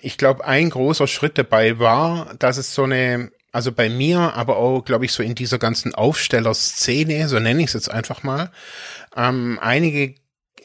Ich 0.00 0.18
glaube, 0.18 0.44
ein 0.44 0.68
großer 0.68 1.06
Schritt 1.06 1.38
dabei 1.38 1.78
war, 1.78 2.34
dass 2.38 2.58
es 2.58 2.74
so 2.74 2.82
eine, 2.82 3.30
also 3.52 3.72
bei 3.72 3.88
mir, 3.88 4.34
aber 4.34 4.56
auch, 4.58 4.82
glaube 4.82 5.06
ich, 5.06 5.12
so 5.12 5.22
in 5.22 5.34
dieser 5.34 5.58
ganzen 5.58 5.94
Aufstellerszene, 5.94 7.28
so 7.28 7.38
nenne 7.38 7.60
ich 7.60 7.68
es 7.68 7.72
jetzt 7.72 7.90
einfach 7.90 8.22
mal, 8.22 8.50
ähm, 9.16 9.58
einige 9.60 10.14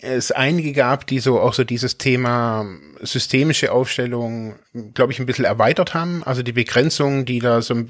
es 0.02 0.32
einige 0.32 0.74
gab, 0.74 1.06
die 1.08 1.20
so 1.20 1.40
auch 1.40 1.54
so 1.54 1.64
dieses 1.64 1.98
Thema 1.98 2.66
systemische 3.02 3.72
Aufstellung, 3.72 4.56
glaube 4.94 5.14
ich, 5.14 5.20
ein 5.20 5.26
bisschen 5.26 5.46
erweitert 5.46 5.94
haben. 5.94 6.24
Also 6.24 6.42
die 6.42 6.52
Begrenzungen, 6.52 7.26
die 7.26 7.40
da 7.40 7.62
so 7.62 7.86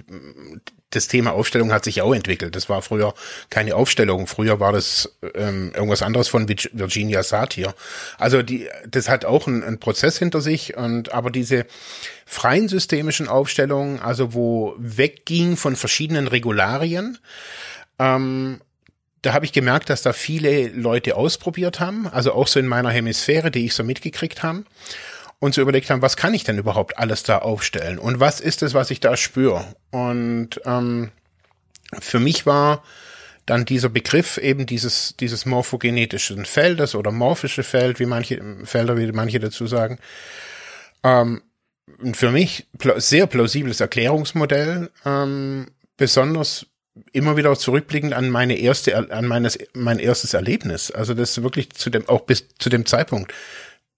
das 0.92 1.08
Thema 1.08 1.32
Aufstellung 1.32 1.72
hat 1.72 1.84
sich 1.84 2.02
auch 2.02 2.14
entwickelt. 2.14 2.56
Das 2.56 2.70
war 2.70 2.82
früher 2.82 3.14
keine 3.50 3.76
Aufstellung. 3.76 4.28
Früher 4.28 4.60
war 4.60 4.72
das 4.72 5.18
ähm, 5.36 5.72
irgendwas 5.74 6.02
anderes 6.02 6.28
von 6.28 6.48
Virginia 6.48 7.24
Satir. 7.24 7.74
Also 8.18 8.44
die, 8.44 8.70
das 8.88 9.10
hat 9.10 9.26
auch 9.26 9.48
einen, 9.48 9.64
einen 9.64 9.80
Prozess 9.80 10.20
hinter 10.20 10.42
sich. 10.42 10.78
Und 10.78 11.14
aber 11.14 11.32
diese 11.32 11.66
freien 12.26 12.68
systemischen 12.68 13.28
Aufstellungen, 13.28 14.00
also 14.00 14.34
wo 14.34 14.76
wegging 14.78 15.58
von 15.58 15.76
verschiedenen 15.76 16.28
Regularien, 16.28 17.18
ähm, 17.98 18.62
da 19.22 19.34
habe 19.34 19.46
ich 19.46 19.54
gemerkt, 19.54 19.90
dass 19.90 20.02
da 20.02 20.14
viele 20.14 20.68
Leute 20.70 21.16
ausprobiert 21.16 21.80
haben, 21.80 22.08
also 22.08 22.34
auch 22.34 22.48
so 22.48 22.60
in 22.60 22.68
meiner 22.68 22.90
Hemisphäre, 22.90 23.52
die 23.52 23.66
ich 23.66 23.76
so 23.76 23.84
mitgekriegt 23.84 24.42
haben 24.42 24.66
und 25.42 25.56
so 25.56 25.62
überlegt 25.62 25.90
haben, 25.90 26.04
was 26.04 26.16
kann 26.16 26.36
ich 26.36 26.44
denn 26.44 26.60
überhaupt 26.60 27.00
alles 27.00 27.24
da 27.24 27.40
aufstellen 27.40 27.98
und 27.98 28.20
was 28.20 28.40
ist 28.40 28.62
es, 28.62 28.76
was 28.76 28.92
ich 28.92 29.00
da 29.00 29.18
spüre. 29.18 29.66
Und 29.90 30.62
ähm, 30.66 31.10
für 32.00 32.20
mich 32.20 32.46
war 32.46 32.84
dann 33.48 33.66
dieser 33.66 33.90
Begriff 33.90 34.38
eben 34.38 34.68
dieses, 34.68 35.18
dieses 35.18 35.48
morphogenetischen 35.48 36.46
Feldes 36.46 36.94
oder 36.94 37.12
morphische 37.12 37.64
Feld, 37.64 38.00
wie 38.00 38.06
manche 38.06 38.40
Felder, 38.66 38.98
wie 38.98 39.12
manche 39.12 39.40
dazu 39.40 39.66
sagen, 39.66 39.98
ähm, 41.04 41.42
für 42.14 42.30
mich 42.30 42.68
sehr 42.98 43.26
plausibles 43.26 43.80
Erklärungsmodell, 43.80 44.92
ähm, 45.06 45.72
besonders 45.98 46.68
immer 47.14 47.36
wieder 47.36 47.58
zurückblickend 47.58 48.14
an 48.14 48.30
meine 48.30 48.60
erste, 48.60 48.96
an 49.12 49.26
meines, 49.26 49.58
mein 49.74 49.98
erstes 49.98 50.36
Erlebnis. 50.36 50.92
Also 50.92 51.16
das 51.16 51.42
wirklich 51.42 51.72
zu 51.72 51.90
dem, 51.90 52.08
auch 52.08 52.22
bis 52.22 52.48
zu 52.60 52.70
dem 52.70 52.86
Zeitpunkt 52.86 53.34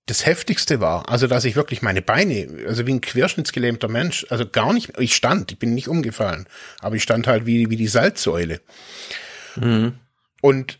das 0.05 0.25
heftigste 0.25 0.81
war, 0.81 1.09
also 1.09 1.27
dass 1.27 1.45
ich 1.45 1.55
wirklich 1.55 1.81
meine 1.81 2.01
Beine, 2.01 2.65
also 2.67 2.85
wie 2.85 2.93
ein 2.93 3.01
querschnittsgelähmter 3.01 3.87
Mensch, 3.87 4.25
also 4.29 4.45
gar 4.45 4.73
nicht, 4.73 4.97
ich 4.99 5.15
stand, 5.15 5.51
ich 5.51 5.59
bin 5.59 5.73
nicht 5.73 5.87
umgefallen, 5.87 6.47
aber 6.79 6.95
ich 6.95 7.03
stand 7.03 7.25
halt 7.25 7.45
wie, 7.45 7.69
wie 7.69 7.77
die 7.77 7.87
Salzsäule. 7.87 8.59
Mhm. 9.55 9.93
Und 10.41 10.79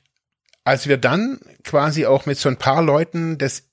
als 0.66 0.88
wir 0.88 0.98
dann 0.98 1.40
quasi 1.64 2.06
auch 2.06 2.26
mit 2.26 2.38
so 2.38 2.50
ein 2.50 2.58
paar 2.58 2.82
Leuten 2.82 3.38
das 3.38 3.64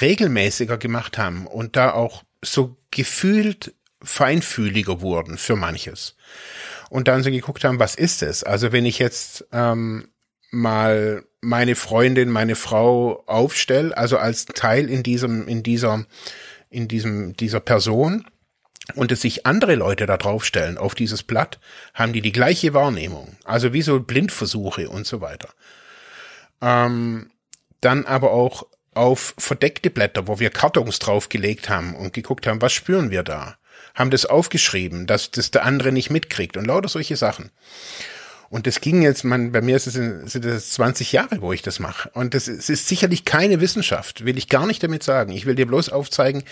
regelmäßiger 0.00 0.78
gemacht 0.78 1.18
haben 1.18 1.46
und 1.46 1.76
da 1.76 1.92
auch 1.92 2.22
so 2.42 2.76
gefühlt 2.90 3.74
feinfühliger 4.02 5.00
wurden 5.00 5.38
für 5.38 5.56
manches. 5.56 6.16
Und 6.90 7.08
dann 7.08 7.22
so 7.22 7.30
geguckt 7.30 7.64
haben, 7.64 7.78
was 7.78 7.94
ist 7.94 8.22
es? 8.22 8.42
Also 8.42 8.72
wenn 8.72 8.84
ich 8.84 8.98
jetzt 8.98 9.46
ähm, 9.52 10.08
mal 10.50 11.24
meine 11.42 11.74
Freundin, 11.74 12.30
meine 12.30 12.54
Frau 12.54 13.22
aufstelle, 13.26 13.96
also 13.96 14.16
als 14.16 14.46
Teil 14.46 14.88
in 14.88 15.02
diesem, 15.02 15.46
in 15.48 15.62
dieser, 15.62 16.06
in 16.70 16.88
diesem, 16.88 17.36
dieser 17.36 17.60
Person 17.60 18.24
und 18.94 19.12
es 19.12 19.20
sich 19.20 19.44
andere 19.44 19.74
Leute 19.74 20.06
da 20.06 20.16
draufstellen 20.16 20.78
auf 20.78 20.94
dieses 20.94 21.22
Blatt, 21.22 21.58
haben 21.94 22.12
die 22.12 22.22
die 22.22 22.32
gleiche 22.32 22.74
Wahrnehmung. 22.74 23.36
Also 23.44 23.72
wie 23.72 23.82
so 23.82 24.00
Blindversuche 24.00 24.88
und 24.88 25.06
so 25.06 25.20
weiter. 25.20 25.48
Ähm, 26.60 27.30
dann 27.80 28.06
aber 28.06 28.30
auch 28.30 28.66
auf 28.94 29.34
verdeckte 29.36 29.90
Blätter, 29.90 30.28
wo 30.28 30.38
wir 30.38 30.50
Kartons 30.50 31.00
draufgelegt 31.00 31.68
haben 31.68 31.96
und 31.96 32.12
geguckt 32.12 32.46
haben, 32.46 32.62
was 32.62 32.72
spüren 32.72 33.10
wir 33.10 33.24
da? 33.24 33.56
Haben 33.94 34.10
das 34.10 34.26
aufgeschrieben, 34.26 35.06
dass 35.06 35.32
das 35.32 35.50
der 35.50 35.64
andere 35.64 35.90
nicht 35.90 36.10
mitkriegt 36.10 36.56
und 36.56 36.66
lauter 36.66 36.88
solche 36.88 37.16
Sachen. 37.16 37.50
Und 38.52 38.66
das 38.66 38.82
ging 38.82 39.00
jetzt, 39.00 39.24
man, 39.24 39.50
bei 39.50 39.62
mir 39.62 39.76
ist 39.76 39.86
es, 39.86 39.94
sind 39.94 40.44
es 40.44 40.72
20 40.72 41.10
Jahre, 41.10 41.40
wo 41.40 41.54
ich 41.54 41.62
das 41.62 41.78
mache. 41.78 42.10
Und 42.10 42.34
das 42.34 42.48
ist, 42.48 42.68
ist 42.68 42.86
sicherlich 42.86 43.24
keine 43.24 43.62
Wissenschaft, 43.62 44.26
will 44.26 44.36
ich 44.36 44.50
gar 44.50 44.66
nicht 44.66 44.82
damit 44.82 45.02
sagen. 45.02 45.32
Ich 45.32 45.46
will 45.46 45.54
dir 45.54 45.66
bloß 45.66 45.88
aufzeigen, 45.88 46.44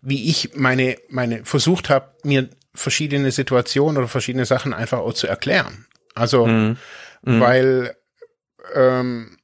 wie 0.00 0.30
ich 0.30 0.52
meine, 0.54 0.96
meine 1.08 1.44
versucht 1.44 1.90
habe, 1.90 2.14
mir 2.22 2.48
verschiedene 2.72 3.32
Situationen 3.32 3.98
oder 3.98 4.06
verschiedene 4.06 4.44
Sachen 4.44 4.72
einfach 4.72 5.00
auch 5.00 5.12
zu 5.12 5.26
erklären. 5.26 5.86
Also, 6.14 6.46
mhm. 6.46 6.76
Mhm. 7.22 7.40
weil, 7.40 7.96
ähm, 8.76 9.36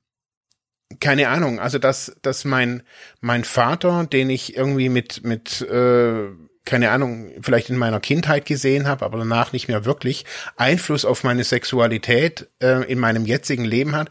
keine 1.01 1.29
Ahnung, 1.29 1.59
also 1.59 1.81
dass, 1.81 2.15
dass 2.23 2.45
mein, 2.45 2.85
mein 3.21 3.43
Vater, 3.43 4.07
den 4.07 4.31
ich 4.31 4.57
irgendwie 4.57 4.91
mit, 4.91 5.25
mit 5.25 5.61
äh, 5.63 6.29
keine 6.67 6.91
Ahnung, 6.91 7.33
vielleicht 7.41 7.71
in 7.71 7.77
meiner 7.77 8.01
Kindheit 8.01 8.45
gesehen 8.45 8.87
habe, 8.87 9.05
aber 9.05 9.19
danach 9.19 9.53
nicht 9.53 9.69
mehr 9.69 9.87
wirklich 9.87 10.27
Einfluss 10.57 11.07
auf 11.07 11.25
meine 11.25 11.45
Sexualität 11.45 12.49
äh, 12.63 12.85
in 12.91 12.99
meinem 12.99 13.25
jetzigen 13.25 13.65
Leben 13.65 13.97
hat. 13.97 14.11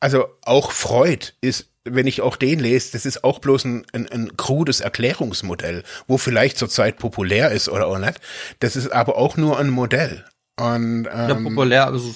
Also 0.00 0.26
auch 0.42 0.70
Freud 0.70 1.32
ist, 1.40 1.68
wenn 1.84 2.06
ich 2.06 2.20
auch 2.22 2.36
den 2.36 2.60
lese, 2.60 2.92
das 2.92 3.06
ist 3.06 3.24
auch 3.24 3.40
bloß 3.40 3.64
ein, 3.64 3.86
ein, 3.92 4.08
ein 4.08 4.36
krudes 4.36 4.80
Erklärungsmodell, 4.80 5.82
wo 6.06 6.16
vielleicht 6.16 6.58
zurzeit 6.58 6.98
populär 6.98 7.50
ist 7.50 7.68
oder 7.68 7.86
auch 7.86 7.98
nicht. 7.98 8.20
Das 8.60 8.76
ist 8.76 8.92
aber 8.92 9.16
auch 9.16 9.36
nur 9.36 9.58
ein 9.58 9.68
Modell. 9.68 10.24
Und, 10.58 11.06
ähm, 11.12 11.28
ja, 11.28 11.34
populär, 11.34 11.86
also 11.86 12.14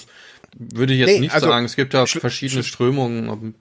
würde 0.57 0.93
ich 0.93 0.99
jetzt 0.99 1.09
nee, 1.09 1.19
nicht 1.19 1.33
also, 1.33 1.47
sagen. 1.47 1.65
Es 1.65 1.75
gibt 1.75 1.93
ja 1.93 2.05
verschiedene 2.05 2.63
Strömungen. 2.63 3.55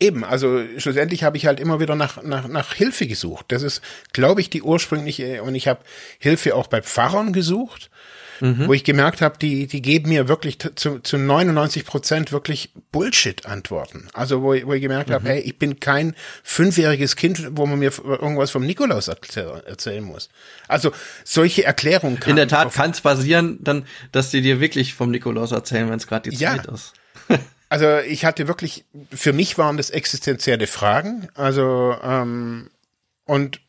Eben, 0.00 0.22
also 0.22 0.62
schlussendlich 0.76 1.24
habe 1.24 1.36
ich 1.36 1.46
halt 1.46 1.58
immer 1.58 1.80
wieder 1.80 1.96
nach, 1.96 2.22
nach, 2.22 2.46
nach 2.46 2.72
Hilfe 2.72 3.08
gesucht. 3.08 3.46
Das 3.48 3.62
ist, 3.62 3.82
glaube 4.12 4.40
ich, 4.40 4.48
die 4.48 4.62
ursprüngliche, 4.62 5.42
und 5.42 5.56
ich 5.56 5.66
habe 5.66 5.80
Hilfe 6.20 6.54
auch 6.54 6.68
bei 6.68 6.82
Pfarrern 6.82 7.32
gesucht, 7.32 7.90
mhm. 8.40 8.68
wo 8.68 8.74
ich 8.74 8.84
gemerkt 8.84 9.22
habe, 9.22 9.38
die, 9.38 9.66
die 9.66 9.82
geben 9.82 10.10
mir 10.10 10.28
wirklich 10.28 10.58
zu, 10.76 11.00
zu 11.00 11.18
99 11.18 11.84
Prozent 11.84 12.30
wirklich 12.30 12.72
Bullshit-Antworten. 12.92 14.08
Also 14.12 14.42
wo, 14.42 14.54
wo 14.66 14.72
ich 14.72 14.82
gemerkt 14.82 15.10
mhm. 15.10 15.14
habe, 15.14 15.28
hey, 15.30 15.40
ich 15.40 15.58
bin 15.58 15.80
kein 15.80 16.14
fünfjähriges 16.44 17.16
Kind, 17.16 17.48
wo 17.56 17.66
man 17.66 17.80
mir 17.80 17.90
irgendwas 18.06 18.52
vom 18.52 18.64
Nikolaus 18.64 19.08
erzähl, 19.08 19.62
erzählen 19.66 20.04
muss. 20.04 20.28
Also 20.68 20.92
solche 21.24 21.64
Erklärungen 21.64 22.20
kann 22.20 22.30
In 22.30 22.36
der 22.36 22.46
Tat 22.48 22.72
kann 22.72 22.92
es 22.92 23.00
passieren, 23.00 23.58
dann, 23.62 23.84
dass 24.12 24.30
die 24.30 24.42
dir 24.42 24.60
wirklich 24.60 24.94
vom 24.94 25.10
Nikolaus 25.10 25.52
erzählen, 25.52 25.90
wenn 25.90 25.98
es 25.98 26.06
gerade 26.06 26.30
die 26.30 26.36
ja. 26.36 26.56
Zeit 26.56 26.66
ist. 26.66 26.92
Also 27.68 27.98
ich 27.98 28.24
hatte 28.24 28.48
wirklich, 28.48 28.84
für 29.12 29.32
mich 29.32 29.58
waren 29.58 29.76
das 29.76 29.90
existenzielle 29.90 30.66
Fragen. 30.66 31.28
Also 31.34 31.96
ähm, 32.02 32.70
und 33.24 33.60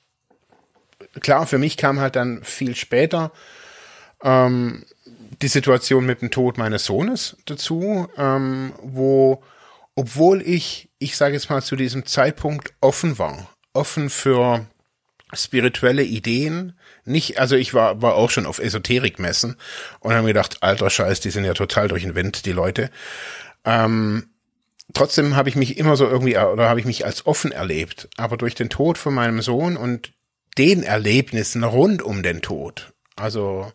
klar, 1.19 1.47
für 1.47 1.57
mich 1.57 1.77
kam 1.77 1.99
halt 1.99 2.15
dann 2.15 2.43
viel 2.43 2.75
später 2.75 3.31
ähm, 4.23 4.85
die 5.41 5.47
Situation 5.47 6.05
mit 6.05 6.21
dem 6.21 6.31
Tod 6.31 6.57
meines 6.57 6.85
Sohnes 6.85 7.37
dazu, 7.45 8.07
ähm, 8.17 8.73
wo, 8.81 9.43
obwohl 9.95 10.41
ich, 10.41 10.89
ich 10.99 11.17
sage 11.17 11.33
jetzt 11.33 11.49
mal 11.49 11.61
zu 11.61 11.75
diesem 11.75 12.05
Zeitpunkt 12.05 12.73
offen 12.81 13.17
war, 13.19 13.49
offen 13.73 14.09
für 14.09 14.65
spirituelle 15.33 16.03
Ideen, 16.03 16.77
nicht, 17.05 17.39
also 17.39 17.55
ich 17.55 17.73
war, 17.73 18.01
war 18.01 18.15
auch 18.15 18.29
schon 18.29 18.45
auf 18.45 18.59
Esoterikmessen 18.59 19.55
und 19.99 20.13
habe 20.13 20.23
mir 20.23 20.29
gedacht, 20.29 20.61
alter 20.61 20.89
Scheiß, 20.89 21.19
die 21.19 21.29
sind 21.29 21.45
ja 21.45 21.53
total 21.53 21.87
durch 21.87 22.03
den 22.03 22.15
Wind, 22.15 22.45
die 22.45 22.51
Leute. 22.51 22.89
Ähm, 23.69 24.29
trotzdem 24.93 25.35
habe 25.35 25.49
ich 25.49 25.55
mich 25.55 25.77
immer 25.77 25.95
so 25.95 26.07
irgendwie, 26.07 26.35
oder 26.37 26.67
habe 26.67 26.79
ich 26.79 26.87
mich 26.87 27.05
als 27.05 27.27
offen 27.27 27.51
erlebt. 27.51 28.09
Aber 28.17 28.35
durch 28.35 28.55
den 28.55 28.69
Tod 28.69 28.97
von 28.97 29.13
meinem 29.13 29.41
Sohn 29.41 29.77
und 29.77 30.11
den 30.57 30.81
Erlebnissen 30.81 31.63
rund 31.63 32.01
um 32.01 32.23
den 32.23 32.41
Tod, 32.41 32.93
also 33.15 33.71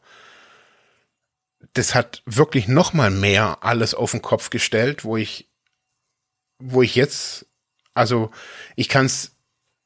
das 1.74 1.94
hat 1.94 2.22
wirklich 2.26 2.66
noch 2.68 2.92
mal 2.92 3.10
mehr 3.10 3.58
alles 3.62 3.94
auf 3.94 4.10
den 4.10 4.22
Kopf 4.22 4.50
gestellt, 4.50 5.04
wo 5.04 5.16
ich, 5.16 5.48
wo 6.58 6.82
ich 6.82 6.94
jetzt, 6.94 7.46
also 7.94 8.30
ich 8.76 8.88
kann 8.88 9.06
es, 9.06 9.32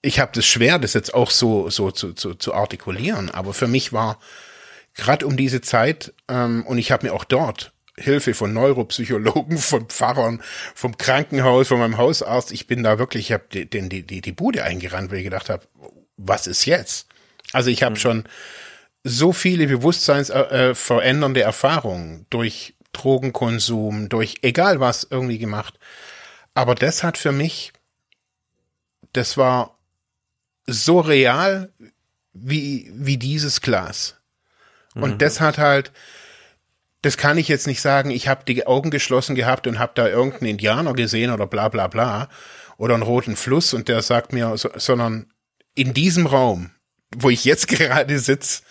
ich 0.03 0.21
habe 0.21 0.33
das 0.35 0.47
schwer, 0.47 0.79
das 0.79 0.95
jetzt 0.95 1.13
auch 1.15 1.31
so 1.31 1.71
so 1.71 1.91
zu, 1.91 2.15
zu, 2.15 2.35
zu 2.35 2.55
artikulieren, 2.55 3.31
aber 3.31 3.53
für 3.53 3.69
mich 3.69 3.93
war 3.93 4.19
gerade 4.95 5.27
um 5.27 5.37
diese 5.37 5.61
Zeit, 5.61 6.15
ähm, 6.29 6.65
und 6.67 6.79
ich 6.79 6.91
habe 6.93 7.07
mir 7.07 7.13
auch 7.13 7.25
dort 7.25 7.73
Hilfe 7.99 8.35
von 8.35 8.53
Neuropsychologen, 8.53 9.59
von 9.59 9.87
Pfarrern, 9.87 10.43
vom 10.75 10.97
Krankenhaus, 10.97 11.69
von 11.69 11.79
meinem 11.79 11.99
Hausarzt. 11.99 12.53
Ich 12.53 12.67
bin 12.67 12.83
da 12.83 12.99
wirklich, 12.99 13.27
ich 13.27 13.33
habe 13.33 13.45
die, 13.53 13.69
die, 13.69 14.03
die, 14.03 14.21
die 14.21 14.33
Bude 14.33 14.65
eingerannt, 14.65 15.11
weil 15.11 15.19
ich 15.19 15.25
gedacht 15.25 15.51
habe, 15.51 15.67
was 16.17 16.47
ist 16.47 16.65
jetzt? 16.65 17.09
Also 17.53 17.71
ich 17.71 17.83
habe 17.83 17.95
mhm. 17.95 18.01
schon 18.01 18.25
so 19.05 19.33
viele 19.33 19.67
bewusstseinsverändernde 19.67 21.41
äh, 21.41 21.45
Erfahrungen 21.45 22.27
durch 22.31 22.75
Drogenkonsum, 22.93 24.09
durch 24.09 24.37
egal 24.43 24.81
was 24.81 25.07
irgendwie 25.09 25.39
gemacht. 25.39 25.79
Aber 26.55 26.75
das 26.75 27.03
hat 27.03 27.17
für 27.17 27.33
mich, 27.33 27.73
das 29.13 29.37
war 29.37 29.79
so 30.67 31.01
real 31.01 31.73
wie, 32.33 32.91
wie 32.93 33.17
dieses 33.17 33.61
Glas. 33.61 34.17
Und 34.95 35.15
mhm. 35.15 35.19
das 35.19 35.41
hat 35.41 35.59
halt, 35.59 35.93
das 37.03 37.17
kann 37.17 37.39
ich 37.39 37.49
jetzt 37.49 37.67
nicht 37.67 37.81
sagen, 37.81 38.11
ich 38.11 38.29
habe 38.29 38.45
die 38.45 38.67
Augen 38.67 38.91
geschlossen 38.91 39.35
gehabt 39.35 39.67
und 39.67 39.79
habe 39.79 39.93
da 39.95 40.09
irgendeinen 40.09 40.51
Indianer 40.51 40.95
gesehen 40.95 41.31
oder 41.31 41.47
bla 41.47 41.69
bla 41.69 41.87
bla 41.87 42.29
oder 42.77 42.95
einen 42.95 43.03
roten 43.03 43.37
Fluss 43.37 43.73
und 43.73 43.89
der 43.89 44.03
sagt 44.03 44.33
mir, 44.33 44.57
so, 44.57 44.71
sondern 44.77 45.33
in 45.75 45.95
diesem 45.95 46.27
Raum, 46.27 46.71
wo 47.17 47.31
ich 47.31 47.45
jetzt 47.45 47.69
gerade 47.69 48.19
sitze, 48.19 48.63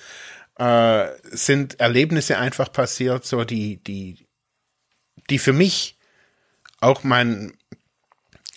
äh, 0.57 1.07
sind 1.23 1.79
Erlebnisse 1.79 2.37
einfach 2.37 2.71
passiert, 2.71 3.25
so 3.25 3.43
die, 3.45 3.81
die, 3.83 4.25
die 5.29 5.39
für 5.39 5.53
mich 5.53 5.97
auch 6.81 7.03
mein, 7.03 7.53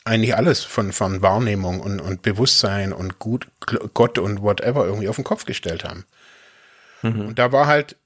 eigentlich 0.05 0.35
alles 0.35 0.65
von, 0.65 0.93
von 0.93 1.23
Wahrnehmung 1.23 1.81
und, 1.81 2.01
und 2.01 2.23
Bewusstsein 2.23 2.93
und 2.93 3.19
gut, 3.19 3.49
Gott 3.95 4.19
und 4.19 4.43
whatever 4.43 4.87
irgendwie 4.87 5.09
auf 5.09 5.17
den 5.17 5.25
Kopf 5.25 5.45
gestellt 5.45 5.85
haben. 5.85 6.05
Mhm. 7.03 7.29
Und 7.29 7.39
da 7.39 7.53
war 7.53 7.67
halt 7.67 7.97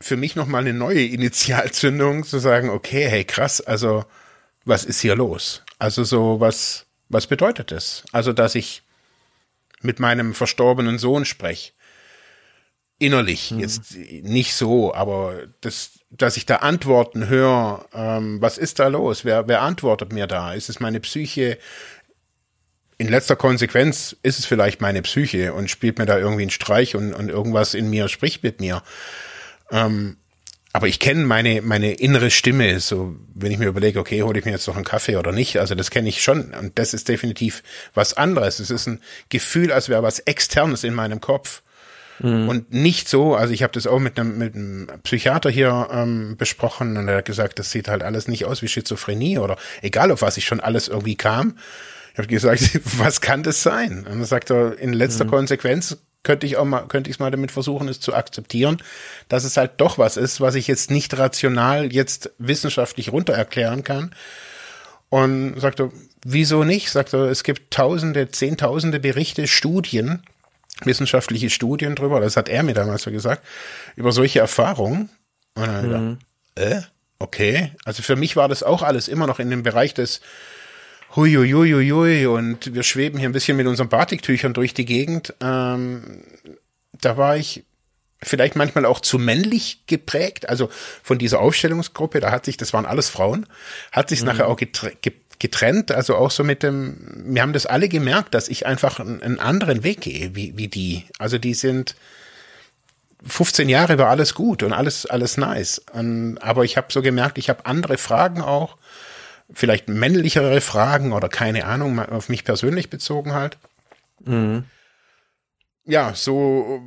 für 0.00 0.16
mich 0.16 0.36
nochmal 0.36 0.62
eine 0.62 0.72
neue 0.72 1.04
Initialzündung 1.04 2.24
zu 2.24 2.38
sagen, 2.38 2.70
okay, 2.70 3.08
hey 3.08 3.24
krass, 3.24 3.60
also 3.60 4.04
was 4.64 4.84
ist 4.84 5.00
hier 5.00 5.16
los? 5.16 5.62
Also 5.78 6.04
so, 6.04 6.40
was, 6.40 6.86
was 7.08 7.26
bedeutet 7.26 7.70
das? 7.70 8.04
Also, 8.12 8.32
dass 8.32 8.54
ich 8.54 8.82
mit 9.82 9.98
meinem 9.98 10.34
verstorbenen 10.34 10.98
Sohn 10.98 11.24
spreche. 11.24 11.72
Innerlich, 12.98 13.50
mhm. 13.50 13.60
jetzt 13.60 13.96
nicht 14.22 14.54
so, 14.54 14.94
aber 14.94 15.46
das, 15.62 16.00
dass 16.10 16.36
ich 16.36 16.44
da 16.44 16.56
Antworten 16.56 17.28
höre, 17.28 17.86
ähm, 17.94 18.42
was 18.42 18.58
ist 18.58 18.78
da 18.78 18.88
los? 18.88 19.24
Wer, 19.24 19.48
wer 19.48 19.62
antwortet 19.62 20.12
mir 20.12 20.26
da? 20.26 20.52
Ist 20.52 20.68
es 20.68 20.80
meine 20.80 21.00
Psyche? 21.00 21.58
In 22.98 23.08
letzter 23.08 23.36
Konsequenz 23.36 24.14
ist 24.22 24.38
es 24.38 24.44
vielleicht 24.44 24.82
meine 24.82 25.00
Psyche 25.00 25.54
und 25.54 25.70
spielt 25.70 25.98
mir 25.98 26.04
da 26.04 26.18
irgendwie 26.18 26.42
einen 26.42 26.50
Streich 26.50 26.94
und, 26.94 27.14
und 27.14 27.30
irgendwas 27.30 27.72
in 27.72 27.88
mir 27.88 28.08
spricht 28.08 28.42
mit 28.42 28.60
mir. 28.60 28.82
Ähm, 29.70 30.16
aber 30.72 30.86
ich 30.86 31.00
kenne 31.00 31.24
meine, 31.24 31.62
meine 31.62 31.94
innere 31.94 32.30
Stimme, 32.30 32.78
so 32.78 33.16
wenn 33.34 33.50
ich 33.50 33.58
mir 33.58 33.66
überlege, 33.66 33.98
okay, 33.98 34.22
hole 34.22 34.38
ich 34.38 34.44
mir 34.44 34.52
jetzt 34.52 34.68
noch 34.68 34.76
einen 34.76 34.84
Kaffee 34.84 35.16
oder 35.16 35.32
nicht, 35.32 35.58
also 35.58 35.74
das 35.74 35.90
kenne 35.90 36.08
ich 36.08 36.22
schon 36.22 36.54
und 36.54 36.78
das 36.78 36.94
ist 36.94 37.08
definitiv 37.08 37.64
was 37.92 38.14
anderes. 38.14 38.60
Es 38.60 38.70
ist 38.70 38.86
ein 38.86 39.00
Gefühl, 39.30 39.72
als 39.72 39.88
wäre 39.88 40.04
was 40.04 40.20
Externes 40.20 40.84
in 40.84 40.94
meinem 40.94 41.20
Kopf. 41.20 41.62
Mhm. 42.20 42.48
Und 42.48 42.72
nicht 42.72 43.08
so, 43.08 43.34
also 43.34 43.52
ich 43.52 43.62
habe 43.64 43.72
das 43.72 43.86
auch 43.86 43.98
mit 43.98 44.18
einem, 44.18 44.38
mit 44.38 44.54
einem 44.54 44.86
Psychiater 45.02 45.50
hier 45.50 45.88
ähm, 45.90 46.36
besprochen 46.36 46.96
und 46.96 47.08
er 47.08 47.18
hat 47.18 47.24
gesagt, 47.24 47.58
das 47.58 47.72
sieht 47.72 47.88
halt 47.88 48.02
alles 48.02 48.28
nicht 48.28 48.44
aus 48.44 48.62
wie 48.62 48.68
Schizophrenie 48.68 49.38
oder 49.38 49.56
egal 49.82 50.12
auf 50.12 50.22
was 50.22 50.36
ich 50.36 50.44
schon 50.44 50.60
alles 50.60 50.86
irgendwie 50.86 51.16
kam. 51.16 51.56
Ich 52.12 52.18
habe 52.18 52.28
gesagt, 52.28 52.78
was 52.98 53.20
kann 53.20 53.42
das 53.42 53.62
sein? 53.62 53.98
Und 54.00 54.06
dann 54.06 54.24
sagt 54.24 54.50
er, 54.50 54.78
in 54.78 54.92
letzter 54.92 55.24
mhm. 55.24 55.30
Konsequenz 55.30 55.96
könnte 56.22 56.46
ich 56.46 56.56
auch 56.56 56.64
mal, 56.64 56.86
könnte 56.86 57.10
ich 57.10 57.16
es 57.16 57.20
mal 57.20 57.30
damit 57.30 57.50
versuchen, 57.50 57.88
es 57.88 58.00
zu 58.00 58.14
akzeptieren, 58.14 58.82
dass 59.28 59.44
es 59.44 59.56
halt 59.56 59.72
doch 59.78 59.98
was 59.98 60.16
ist, 60.16 60.40
was 60.40 60.54
ich 60.54 60.66
jetzt 60.66 60.90
nicht 60.90 61.16
rational 61.16 61.92
jetzt 61.92 62.30
wissenschaftlich 62.38 63.12
runter 63.12 63.32
erklären 63.32 63.84
kann. 63.84 64.14
Und 65.08 65.58
sagte, 65.58 65.90
wieso 66.24 66.62
nicht? 66.62 66.90
Sagte, 66.90 67.28
es 67.28 67.42
gibt 67.42 67.72
tausende, 67.72 68.30
zehntausende 68.30 69.00
Berichte, 69.00 69.48
Studien, 69.48 70.22
wissenschaftliche 70.84 71.50
Studien 71.50 71.96
drüber, 71.96 72.20
das 72.20 72.36
hat 72.36 72.48
er 72.48 72.62
mir 72.62 72.74
damals 72.74 73.02
so 73.02 73.10
gesagt, 73.10 73.44
über 73.96 74.12
solche 74.12 74.38
Erfahrungen. 74.38 75.10
Und 75.54 75.66
dann 75.66 75.86
mhm. 75.86 76.18
gedacht, 76.54 76.82
äh, 76.82 76.82
okay. 77.18 77.72
Also 77.84 78.02
für 78.02 78.14
mich 78.14 78.36
war 78.36 78.48
das 78.48 78.62
auch 78.62 78.82
alles 78.82 79.08
immer 79.08 79.26
noch 79.26 79.40
in 79.40 79.50
dem 79.50 79.62
Bereich 79.62 79.94
des 79.94 80.20
huiuiuiui 81.16 82.26
und 82.26 82.74
wir 82.74 82.82
schweben 82.82 83.18
hier 83.18 83.28
ein 83.28 83.32
bisschen 83.32 83.56
mit 83.56 83.66
unseren 83.66 83.88
Batiktüchern 83.88 84.54
durch 84.54 84.74
die 84.74 84.84
Gegend. 84.84 85.34
Ähm, 85.40 86.22
da 86.92 87.16
war 87.16 87.36
ich 87.36 87.64
vielleicht 88.22 88.54
manchmal 88.54 88.84
auch 88.84 89.00
zu 89.00 89.18
männlich 89.18 89.84
geprägt, 89.86 90.48
also 90.48 90.68
von 91.02 91.18
dieser 91.18 91.40
Aufstellungsgruppe, 91.40 92.20
da 92.20 92.30
hat 92.30 92.44
sich, 92.44 92.56
das 92.56 92.72
waren 92.72 92.86
alles 92.86 93.08
Frauen, 93.08 93.46
hat 93.92 94.10
sich 94.10 94.20
mhm. 94.20 94.26
nachher 94.26 94.48
auch 94.48 94.58
getrennt, 95.38 95.90
also 95.90 96.16
auch 96.16 96.30
so 96.30 96.44
mit 96.44 96.62
dem, 96.62 96.98
wir 97.24 97.42
haben 97.42 97.54
das 97.54 97.66
alle 97.66 97.88
gemerkt, 97.88 98.34
dass 98.34 98.48
ich 98.48 98.66
einfach 98.66 99.00
einen, 99.00 99.40
anderen 99.40 99.82
Weg 99.82 100.02
gehe, 100.02 100.34
wie, 100.34 100.56
wie 100.56 100.68
die. 100.68 101.06
Also 101.18 101.38
die 101.38 101.54
sind, 101.54 101.96
15 103.26 103.68
Jahre 103.68 103.98
war 103.98 104.08
alles 104.08 104.34
gut 104.34 104.62
und 104.62 104.72
alles, 104.72 105.06
alles 105.06 105.36
nice. 105.36 105.82
Und, 105.92 106.38
aber 106.38 106.64
ich 106.64 106.76
habe 106.76 106.88
so 106.90 107.02
gemerkt, 107.02 107.38
ich 107.38 107.48
habe 107.48 107.66
andere 107.66 107.98
Fragen 107.98 108.42
auch 108.42 108.76
vielleicht 109.52 109.88
männlichere 109.88 110.60
Fragen 110.60 111.12
oder 111.12 111.28
keine 111.28 111.66
Ahnung, 111.66 111.98
auf 111.98 112.28
mich 112.28 112.44
persönlich 112.44 112.90
bezogen 112.90 113.32
halt. 113.32 113.58
Mhm. 114.24 114.64
Ja, 115.84 116.14
so 116.14 116.82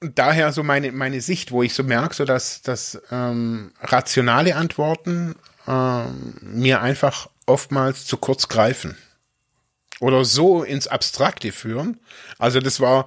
daher 0.00 0.52
so 0.52 0.62
meine, 0.62 0.92
meine 0.92 1.20
Sicht, 1.20 1.52
wo 1.52 1.62
ich 1.62 1.74
so 1.74 1.82
merke, 1.82 2.14
so 2.14 2.24
dass, 2.24 2.62
dass 2.62 3.00
ähm, 3.10 3.72
rationale 3.80 4.56
Antworten 4.56 5.36
ähm, 5.66 6.36
mir 6.42 6.82
einfach 6.82 7.28
oftmals 7.46 8.06
zu 8.06 8.16
kurz 8.16 8.48
greifen. 8.48 8.96
Oder 10.00 10.24
so 10.24 10.62
ins 10.62 10.88
Abstrakte 10.88 11.52
führen. 11.52 11.98
Also 12.38 12.60
das 12.60 12.80
war, 12.80 13.06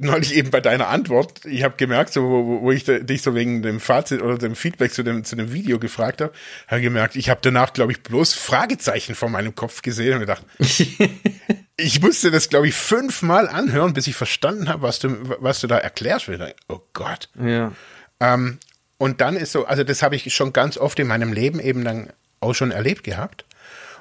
neulich 0.00 0.34
eben 0.34 0.50
bei 0.50 0.60
deiner 0.60 0.88
Antwort, 0.88 1.44
ich 1.44 1.62
habe 1.62 1.74
gemerkt, 1.76 2.12
so, 2.12 2.22
wo, 2.22 2.62
wo 2.62 2.72
ich 2.72 2.84
dich 2.84 3.22
so 3.22 3.34
wegen 3.34 3.62
dem 3.62 3.80
Fazit 3.80 4.22
oder 4.22 4.38
dem 4.38 4.56
Feedback 4.56 4.92
zu 4.92 5.02
dem, 5.02 5.24
zu 5.24 5.36
dem 5.36 5.52
Video 5.52 5.78
gefragt 5.78 6.20
habe, 6.20 6.32
habe 6.68 6.80
gemerkt, 6.80 7.16
ich 7.16 7.28
habe 7.28 7.40
danach, 7.42 7.72
glaube 7.72 7.92
ich, 7.92 8.02
bloß 8.02 8.34
Fragezeichen 8.34 9.14
vor 9.14 9.28
meinem 9.28 9.54
Kopf 9.54 9.82
gesehen 9.82 10.14
und 10.14 10.20
gedacht, 10.20 10.44
ich 11.76 12.00
musste 12.00 12.30
das, 12.30 12.48
glaube 12.48 12.68
ich, 12.68 12.74
fünfmal 12.74 13.48
anhören, 13.48 13.92
bis 13.92 14.06
ich 14.06 14.16
verstanden 14.16 14.68
habe, 14.68 14.82
was 14.82 14.98
du, 14.98 15.16
was 15.40 15.60
du 15.60 15.66
da 15.66 15.78
erklärst. 15.78 16.30
Oh 16.68 16.80
Gott. 16.92 17.28
Ja. 17.40 17.72
Ähm, 18.20 18.58
und 18.98 19.20
dann 19.20 19.36
ist 19.36 19.52
so, 19.52 19.66
also 19.66 19.84
das 19.84 20.02
habe 20.02 20.16
ich 20.16 20.32
schon 20.34 20.52
ganz 20.52 20.76
oft 20.76 20.98
in 20.98 21.06
meinem 21.06 21.32
Leben 21.32 21.60
eben 21.60 21.84
dann 21.84 22.10
auch 22.40 22.54
schon 22.54 22.70
erlebt 22.70 23.04
gehabt. 23.04 23.44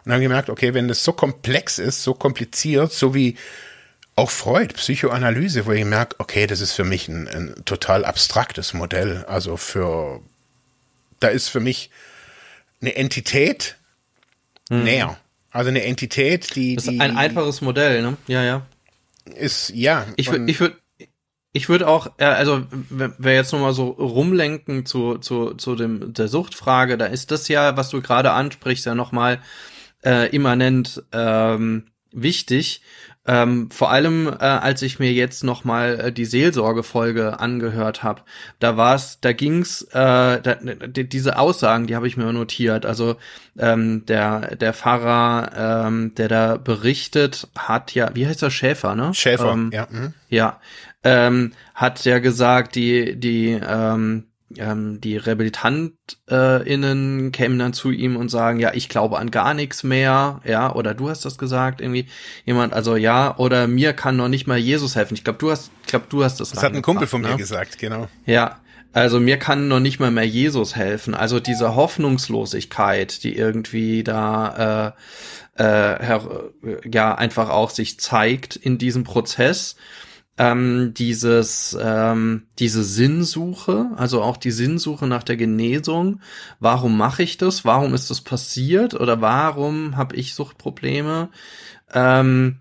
Und 0.05 0.11
dann 0.11 0.21
gemerkt, 0.21 0.49
okay, 0.49 0.73
wenn 0.73 0.87
das 0.87 1.03
so 1.03 1.13
komplex 1.13 1.77
ist, 1.77 2.03
so 2.03 2.13
kompliziert, 2.13 2.91
so 2.91 3.13
wie 3.13 3.35
auch 4.19 4.31
Freud, 4.31 4.73
Psychoanalyse, 4.73 5.65
wo 5.65 5.71
ich 5.71 5.85
merke, 5.85 6.15
okay, 6.19 6.45
das 6.45 6.59
ist 6.59 6.73
für 6.73 6.83
mich 6.83 7.07
ein, 7.07 7.27
ein 7.27 7.55
total 7.65 8.03
abstraktes 8.03 8.73
Modell. 8.73 9.23
Also 9.27 9.55
für, 9.57 10.21
da 11.19 11.29
ist 11.29 11.47
für 11.47 11.61
mich 11.61 11.89
eine 12.81 12.95
Entität 12.95 13.77
hm. 14.69 14.83
näher. 14.83 15.17
Also 15.51 15.69
eine 15.69 15.83
Entität, 15.83 16.55
die. 16.55 16.75
Das 16.75 16.85
ist 16.85 16.91
die, 16.91 16.99
ein 16.99 17.17
einfaches 17.17 17.61
Modell, 17.61 18.01
ne? 18.01 18.17
Ja, 18.27 18.43
ja. 18.43 18.65
Ist, 19.35 19.69
ja. 19.69 20.05
Ich 20.15 20.29
würde, 20.29 20.51
ich 20.51 20.59
würde, 20.59 20.75
ich 21.53 21.69
würde 21.69 21.87
auch, 21.87 22.11
also 22.17 22.65
wenn 22.89 23.13
wir 23.17 23.33
jetzt 23.33 23.51
nochmal 23.53 23.73
so 23.73 23.87
rumlenken 23.87 24.85
zu, 24.85 25.17
zu, 25.17 25.55
zu 25.55 25.75
dem, 25.75 26.13
der 26.13 26.27
Suchtfrage, 26.27 26.97
da 26.97 27.05
ist 27.05 27.31
das 27.31 27.47
ja, 27.47 27.77
was 27.77 27.89
du 27.89 28.01
gerade 28.01 28.31
ansprichst, 28.31 28.85
ja 28.85 28.93
nochmal 28.95 29.39
äh, 30.03 30.29
immanent 30.29 31.03
ähm, 31.11 31.87
wichtig. 32.11 32.81
Ähm, 33.29 33.69
vor 33.69 33.91
allem, 33.91 34.25
äh, 34.25 34.43
als 34.43 34.81
ich 34.81 34.97
mir 34.97 35.13
jetzt 35.13 35.43
noch 35.43 35.63
mal 35.63 35.99
äh, 35.99 36.11
die 36.11 36.25
Seelsorgefolge 36.25 37.39
angehört 37.39 38.01
habe, 38.01 38.23
da 38.57 38.75
war's, 38.75 39.19
da 39.21 39.33
ging's, 39.33 39.83
äh, 39.91 40.41
da, 40.41 40.55
die, 40.55 41.07
diese 41.07 41.37
Aussagen, 41.37 41.85
die 41.85 41.95
habe 41.95 42.07
ich 42.07 42.17
mir 42.17 42.33
notiert. 42.33 42.87
Also 42.87 43.17
ähm, 43.59 44.03
der 44.07 44.55
der 44.55 44.73
Pfarrer, 44.73 45.85
ähm, 45.85 46.15
der 46.15 46.27
da 46.27 46.57
berichtet, 46.57 47.47
hat 47.55 47.93
ja, 47.93 48.09
wie 48.15 48.25
heißt 48.25 48.41
der 48.41 48.49
Schäfer, 48.49 48.95
ne? 48.95 49.13
Schäfer, 49.13 49.51
ähm, 49.51 49.69
ja. 49.71 49.87
Mhm. 49.91 50.13
Ja, 50.29 50.59
ähm, 51.03 51.51
hat 51.75 52.03
ja 52.05 52.17
gesagt, 52.17 52.73
die 52.73 53.15
die 53.19 53.49
ähm, 53.51 54.23
ähm, 54.57 54.99
die 55.01 55.17
RehabilitantInnen 55.17 57.27
äh, 57.27 57.31
kämen 57.31 57.59
dann 57.59 57.73
zu 57.73 57.91
ihm 57.91 58.15
und 58.15 58.29
sagen, 58.29 58.59
ja, 58.59 58.73
ich 58.73 58.89
glaube 58.89 59.19
an 59.19 59.31
gar 59.31 59.53
nichts 59.53 59.83
mehr, 59.83 60.41
ja, 60.43 60.73
oder 60.73 60.93
du 60.93 61.09
hast 61.09 61.25
das 61.25 61.37
gesagt, 61.37 61.81
irgendwie 61.81 62.07
jemand, 62.45 62.73
also 62.73 62.95
ja, 62.95 63.37
oder 63.37 63.67
mir 63.67 63.93
kann 63.93 64.17
noch 64.17 64.27
nicht 64.27 64.47
mal 64.47 64.57
Jesus 64.57 64.95
helfen. 64.95 65.13
Ich 65.13 65.23
glaube, 65.23 65.39
du 65.39 65.51
hast, 65.51 65.71
ich 65.81 65.87
glaube, 65.87 66.05
du 66.09 66.23
hast 66.23 66.39
das. 66.39 66.51
Das 66.51 66.63
hat 66.63 66.73
ein 66.73 66.81
Kumpel 66.81 67.07
von 67.07 67.21
ne? 67.21 67.29
mir 67.29 67.37
gesagt, 67.37 67.77
genau. 67.77 68.07
Ja, 68.25 68.59
also 68.91 69.19
mir 69.19 69.37
kann 69.37 69.67
noch 69.67 69.79
nicht 69.79 69.99
mal 69.99 70.09
mehr 70.09 70.25
Jesus 70.25 70.75
helfen. 70.75 71.13
Also 71.13 71.39
diese 71.39 71.75
Hoffnungslosigkeit, 71.75 73.23
die 73.23 73.35
irgendwie 73.35 74.03
da 74.03 74.95
äh, 75.57 75.63
äh, 75.63 76.19
ja 76.91 77.13
einfach 77.13 77.49
auch 77.49 77.69
sich 77.69 77.99
zeigt 77.99 78.55
in 78.55 78.79
diesem 78.79 79.03
Prozess 79.03 79.75
ähm, 80.39 80.93
dieses 80.95 81.77
ähm, 81.79 82.43
diese 82.57 82.83
Sinnsuche, 82.83 83.91
also 83.97 84.23
auch 84.23 84.37
die 84.37 84.51
Sinnsuche 84.51 85.05
nach 85.05 85.23
der 85.23 85.35
Genesung. 85.35 86.21
Warum 86.59 86.97
mache 86.97 87.23
ich 87.23 87.37
das? 87.37 87.65
Warum 87.65 87.93
ist 87.93 88.09
das 88.09 88.21
passiert? 88.21 88.93
Oder 88.93 89.19
warum 89.19 89.97
habe 89.97 90.15
ich 90.15 90.33
Suchtprobleme? 90.33 91.29
Ähm, 91.93 92.59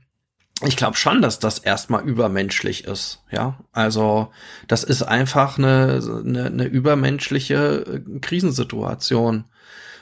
ich 0.66 0.76
glaube 0.76 0.96
schon, 0.96 1.22
dass 1.22 1.38
das 1.38 1.60
erstmal 1.60 2.02
übermenschlich 2.02 2.84
ist, 2.84 3.22
ja. 3.30 3.56
Also 3.72 4.32
das 4.66 4.82
ist 4.82 5.04
einfach 5.04 5.56
eine, 5.56 6.00
eine, 6.24 6.46
eine 6.46 6.64
übermenschliche 6.64 8.02
äh, 8.08 8.18
Krisensituation. 8.18 9.44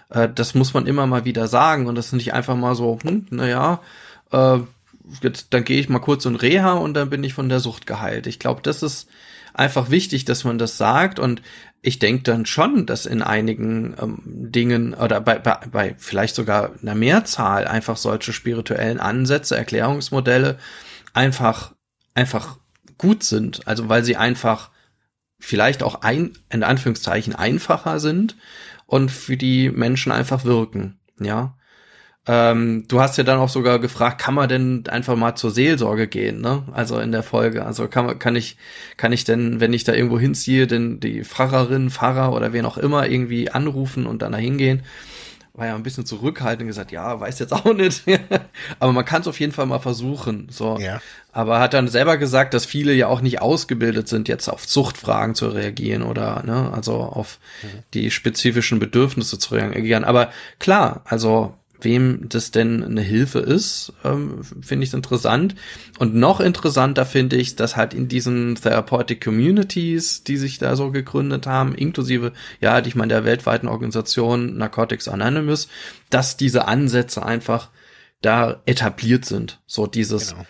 Äh, 0.08 0.30
das 0.34 0.54
muss 0.54 0.72
man 0.72 0.86
immer 0.86 1.06
mal 1.06 1.26
wieder 1.26 1.46
sagen 1.46 1.86
und 1.86 1.94
das 1.94 2.06
ist 2.06 2.12
nicht 2.14 2.32
einfach 2.32 2.56
mal 2.56 2.74
so, 2.74 2.98
hm, 3.02 3.26
naja, 3.28 3.80
äh, 4.32 4.60
jetzt 5.22 5.48
dann 5.50 5.64
gehe 5.64 5.80
ich 5.80 5.88
mal 5.88 5.98
kurz 5.98 6.24
in 6.24 6.36
Reha 6.36 6.74
und 6.74 6.94
dann 6.94 7.11
bin 7.11 7.24
ich 7.24 7.34
von 7.34 7.48
der 7.48 7.61
Sucht 7.61 7.86
geheilt. 7.86 8.26
Ich 8.26 8.38
glaube, 8.38 8.62
das 8.62 8.82
ist 8.82 9.09
einfach 9.54 9.90
wichtig, 9.90 10.24
dass 10.24 10.44
man 10.44 10.59
das 10.59 10.76
sagt 10.76 11.18
und 11.18 11.42
ich 11.82 11.98
denke 11.98 12.24
dann 12.24 12.46
schon, 12.46 12.84
dass 12.84 13.07
in 13.07 13.22
einigen 13.22 13.94
ähm, 14.00 14.18
Dingen 14.24 14.92
oder 14.92 15.20
bei, 15.20 15.38
bei, 15.38 15.59
bei 15.70 15.94
vielleicht 15.98 16.34
sogar 16.34 16.72
einer 16.82 16.94
Mehrzahl 16.94 17.66
einfach 17.66 17.96
solche 17.96 18.32
spirituellen 18.32 18.98
Ansätze, 18.98 19.57
Erklärungsmodelle 19.57 20.59
einfach, 21.12 21.74
einfach 22.14 22.59
gut 22.98 23.22
sind. 23.22 23.66
Also 23.68 23.88
weil 23.88 24.04
sie 24.04 24.16
einfach 24.16 24.70
vielleicht 25.38 25.82
auch 25.82 26.02
ein, 26.02 26.32
in 26.50 26.62
Anführungszeichen 26.62 27.34
einfacher 27.34 28.00
sind 28.00 28.36
und 28.86 29.11
für 29.11 29.36
die 29.36 29.70
Menschen 29.70 30.12
einfach 30.12 30.44
wirken. 30.44 30.98
Ja. 31.20 31.55
Ähm, 32.28 32.86
du 32.88 33.00
hast 33.00 33.16
ja 33.18 33.24
dann 33.24 33.38
auch 33.38 33.48
sogar 33.48 33.78
gefragt, 33.78 34.20
kann 34.20 34.34
man 34.34 34.48
denn 34.48 34.84
einfach 34.88 35.14
mal 35.14 35.36
zur 35.36 35.52
Seelsorge 35.52 36.08
gehen, 36.08 36.40
ne? 36.40 36.64
Also 36.72 36.98
in 36.98 37.12
der 37.12 37.22
Folge. 37.22 37.64
Also 37.64 37.86
kann 37.86 38.06
man, 38.06 38.18
kann 38.18 38.34
ich, 38.34 38.56
kann 38.96 39.12
ich 39.12 39.22
denn, 39.22 39.60
wenn 39.60 39.72
ich 39.72 39.84
da 39.84 39.92
irgendwo 39.92 40.18
hinziehe, 40.18 40.66
denn 40.66 40.98
die 40.98 41.22
Pfarrerin, 41.22 41.90
Pfarrer 41.90 42.32
oder 42.32 42.52
wen 42.52 42.66
auch 42.66 42.78
immer 42.78 43.06
irgendwie 43.08 43.50
anrufen 43.50 44.06
und 44.06 44.22
dann 44.22 44.32
da 44.32 44.38
hingehen? 44.38 44.82
War 45.54 45.68
ja 45.68 45.74
ein 45.76 45.84
bisschen 45.84 46.04
zurückhaltend 46.04 46.62
und 46.62 46.66
gesagt, 46.66 46.90
ja, 46.90 47.18
weiß 47.18 47.38
jetzt 47.38 47.52
auch 47.52 47.64
nicht. 47.74 48.02
Aber 48.80 48.92
man 48.92 49.04
kann 49.04 49.22
es 49.22 49.28
auf 49.28 49.38
jeden 49.38 49.52
Fall 49.52 49.66
mal 49.66 49.78
versuchen. 49.78 50.48
So. 50.50 50.78
Ja. 50.80 51.00
Aber 51.30 51.60
hat 51.60 51.74
dann 51.74 51.86
selber 51.86 52.16
gesagt, 52.16 52.54
dass 52.54 52.66
viele 52.66 52.92
ja 52.92 53.06
auch 53.06 53.20
nicht 53.20 53.40
ausgebildet 53.40 54.08
sind, 54.08 54.26
jetzt 54.26 54.48
auf 54.48 54.66
Zuchtfragen 54.66 55.36
zu 55.36 55.48
reagieren 55.48 56.02
oder 56.02 56.42
ne, 56.44 56.72
also 56.74 56.94
auf 56.94 57.38
mhm. 57.62 57.84
die 57.94 58.10
spezifischen 58.10 58.80
Bedürfnisse 58.80 59.38
zu 59.38 59.54
reagieren. 59.54 60.02
Aber 60.02 60.30
klar, 60.58 61.02
also 61.04 61.54
wem 61.87 62.28
das 62.28 62.51
denn 62.51 62.82
eine 62.82 63.01
Hilfe 63.01 63.39
ist, 63.39 63.93
ähm, 64.05 64.43
finde 64.61 64.84
ich 64.84 64.93
interessant. 64.93 65.55
Und 65.99 66.16
noch 66.16 66.41
interessanter 66.41 67.07
finde 67.07 67.37
ich, 67.37 67.55
dass 67.55 67.76
halt 67.76 67.95
in 67.95 68.09
diesen 68.09 68.57
Therapeutic 68.57 69.22
Communities, 69.22 70.24
die 70.24 70.37
sich 70.37 70.59
da 70.59 70.74
so 70.74 70.91
gegründet 70.91 71.47
haben, 71.47 71.74
inklusive, 71.74 72.32
ja, 72.61 72.84
ich 72.84 72.97
meine, 72.97 73.14
der 73.14 73.24
weltweiten 73.24 73.68
Organisation 73.68 74.59
Narcotics 74.59 75.07
Anonymous, 75.07 75.68
dass 76.11 76.37
diese 76.37 76.66
Ansätze 76.66 77.24
einfach 77.24 77.70
da 78.20 78.61
etabliert 78.66 79.24
sind. 79.24 79.61
So 79.66 79.87
dieses 79.87 80.30
genau. 80.30 80.47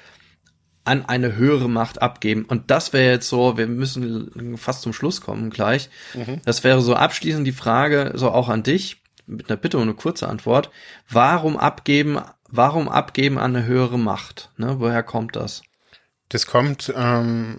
an 0.84 1.04
eine 1.04 1.36
höhere 1.36 1.68
Macht 1.68 2.00
abgeben. 2.00 2.46
Und 2.46 2.70
das 2.70 2.94
wäre 2.94 3.12
jetzt 3.12 3.28
so, 3.28 3.58
wir 3.58 3.66
müssen 3.66 4.56
fast 4.56 4.80
zum 4.80 4.94
Schluss 4.94 5.20
kommen 5.20 5.50
gleich. 5.50 5.90
Mhm. 6.14 6.40
Das 6.46 6.64
wäre 6.64 6.80
so 6.80 6.94
abschließend 6.94 7.46
die 7.46 7.52
Frage, 7.52 8.12
so 8.14 8.30
auch 8.30 8.48
an 8.48 8.62
dich 8.62 9.02
mit 9.26 9.48
einer 9.48 9.56
Bitte 9.56 9.76
und 9.76 9.84
eine 9.84 9.94
kurze 9.94 10.28
Antwort. 10.28 10.70
Warum 11.08 11.56
abgeben, 11.56 12.20
warum 12.48 12.88
abgeben 12.88 13.38
an 13.38 13.56
eine 13.56 13.66
höhere 13.66 13.98
Macht? 13.98 14.50
Ne? 14.56 14.76
Woher 14.78 15.02
kommt 15.02 15.36
das? 15.36 15.62
Das 16.28 16.46
kommt, 16.46 16.92
ähm, 16.96 17.58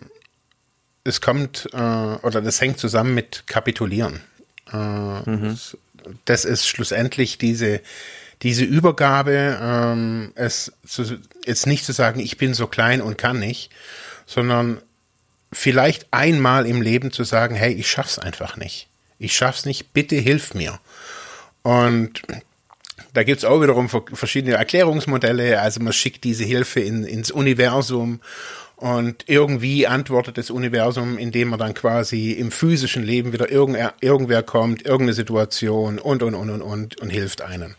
es 1.03 1.21
kommt, 1.21 1.69
äh, 1.73 1.77
oder 1.77 2.41
das 2.41 2.59
hängt 2.59 2.79
zusammen 2.79 3.13
mit 3.13 3.47
Kapitulieren. 3.47 4.21
Äh, 4.71 5.29
mhm. 5.29 5.57
Das 6.25 6.45
ist 6.45 6.67
schlussendlich 6.67 7.37
diese, 7.37 7.81
diese 8.41 8.63
Übergabe, 8.63 9.57
ähm, 9.61 10.31
es 10.35 10.73
zu, 10.85 11.19
jetzt 11.45 11.67
nicht 11.67 11.85
zu 11.85 11.93
sagen, 11.93 12.19
ich 12.19 12.37
bin 12.37 12.53
so 12.53 12.67
klein 12.67 13.01
und 13.01 13.17
kann 13.17 13.39
nicht, 13.39 13.71
sondern 14.25 14.81
vielleicht 15.51 16.07
einmal 16.11 16.65
im 16.65 16.81
Leben 16.81 17.11
zu 17.11 17.23
sagen, 17.23 17.55
hey, 17.55 17.73
ich 17.73 17.89
schaff's 17.89 18.19
einfach 18.19 18.57
nicht. 18.57 18.87
Ich 19.19 19.35
schaff's 19.35 19.65
nicht, 19.65 19.93
bitte 19.93 20.15
hilf 20.15 20.53
mir. 20.53 20.79
Und 21.67 22.21
da 23.11 23.23
gibt's 23.23 23.43
auch 23.43 23.61
wiederum 23.61 23.89
verschiedene 23.89 24.55
Erklärungsmodelle. 24.55 25.59
Also 25.59 25.81
man 25.81 25.91
schickt 25.91 26.23
diese 26.23 26.45
Hilfe 26.45 26.79
in, 26.79 27.03
ins 27.03 27.29
Universum 27.29 28.21
und 28.77 29.25
irgendwie 29.27 29.85
antwortet 29.85 30.37
das 30.37 30.49
Universum, 30.49 31.17
indem 31.17 31.49
man 31.49 31.59
dann 31.59 31.73
quasi 31.73 32.31
im 32.31 32.51
physischen 32.51 33.03
Leben 33.03 33.33
wieder 33.33 33.51
irgendwer, 33.51 33.95
irgendwer 33.99 34.43
kommt, 34.43 34.85
irgendeine 34.85 35.11
Situation 35.13 35.99
und, 35.99 36.23
und, 36.23 36.35
und, 36.35 36.49
und, 36.51 36.61
und, 36.61 37.01
und 37.01 37.09
hilft 37.09 37.41
einem. 37.41 37.75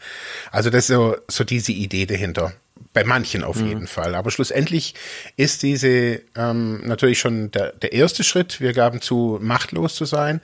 Also 0.50 0.68
das 0.68 0.90
ist 0.90 0.94
so, 0.94 1.16
so 1.26 1.44
diese 1.44 1.72
Idee 1.72 2.04
dahinter. 2.04 2.52
Bei 2.92 3.04
manchen 3.04 3.42
auf 3.42 3.56
mhm. 3.56 3.68
jeden 3.68 3.86
Fall. 3.86 4.14
Aber 4.14 4.30
schlussendlich 4.30 4.94
ist 5.36 5.62
diese 5.62 6.20
ähm, 6.36 6.82
natürlich 6.84 7.20
schon 7.20 7.50
der, 7.52 7.72
der 7.72 7.94
erste 7.94 8.22
Schritt. 8.22 8.60
Wir 8.60 8.74
gaben 8.74 9.00
zu, 9.00 9.38
machtlos 9.40 9.94
zu 9.94 10.04
sein 10.04 10.42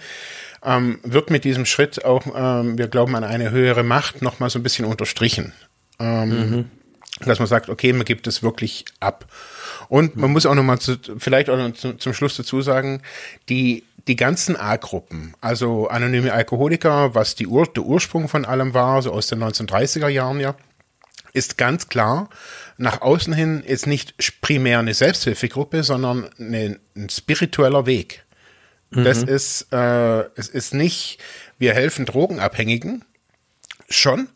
ähm, 0.64 0.98
wird 1.02 1.30
mit 1.30 1.44
diesem 1.44 1.66
Schritt 1.66 2.04
auch, 2.04 2.24
ähm, 2.34 2.78
wir 2.78 2.88
glauben 2.88 3.14
an 3.14 3.24
eine 3.24 3.50
höhere 3.50 3.82
Macht, 3.82 4.22
nochmal 4.22 4.50
so 4.50 4.58
ein 4.58 4.62
bisschen 4.62 4.84
unterstrichen. 4.84 5.52
Ähm, 5.98 6.28
mhm. 6.28 6.70
Dass 7.20 7.38
man 7.38 7.46
sagt, 7.46 7.68
okay, 7.68 7.92
man 7.92 8.04
gibt 8.04 8.26
es 8.26 8.42
wirklich 8.42 8.84
ab. 8.98 9.26
Und 9.88 10.16
man 10.16 10.32
muss 10.32 10.46
auch 10.46 10.54
nochmal 10.54 10.78
zu, 10.80 10.96
vielleicht 11.18 11.48
auch 11.48 11.56
noch 11.56 11.72
zu, 11.74 11.94
zum 11.94 12.14
Schluss 12.14 12.36
dazu 12.36 12.60
sagen, 12.60 13.02
die, 13.48 13.84
die 14.08 14.16
ganzen 14.16 14.56
A-Gruppen, 14.56 15.34
also 15.40 15.88
anonyme 15.88 16.32
Alkoholiker, 16.32 17.14
was 17.14 17.34
die 17.34 17.46
Ur, 17.46 17.66
der 17.66 17.84
Ursprung 17.84 18.28
von 18.28 18.44
allem 18.44 18.74
war, 18.74 19.00
so 19.02 19.12
aus 19.12 19.28
den 19.28 19.42
1930er 19.42 20.08
Jahren 20.08 20.40
ja, 20.40 20.56
ist 21.32 21.58
ganz 21.58 21.88
klar, 21.88 22.30
nach 22.76 23.02
außen 23.02 23.32
hin 23.32 23.62
ist 23.62 23.86
nicht 23.86 24.40
primär 24.40 24.78
eine 24.78 24.94
Selbsthilfegruppe, 24.94 25.82
sondern 25.84 26.28
eine, 26.38 26.80
ein 26.96 27.08
spiritueller 27.08 27.86
Weg. 27.86 28.24
Das 29.02 29.22
mhm. 29.22 29.28
ist, 29.28 29.72
äh, 29.72 30.20
es 30.36 30.48
ist 30.48 30.74
nicht, 30.74 31.18
wir 31.58 31.74
helfen 31.74 32.06
Drogenabhängigen. 32.06 33.04
Schon. 33.88 34.28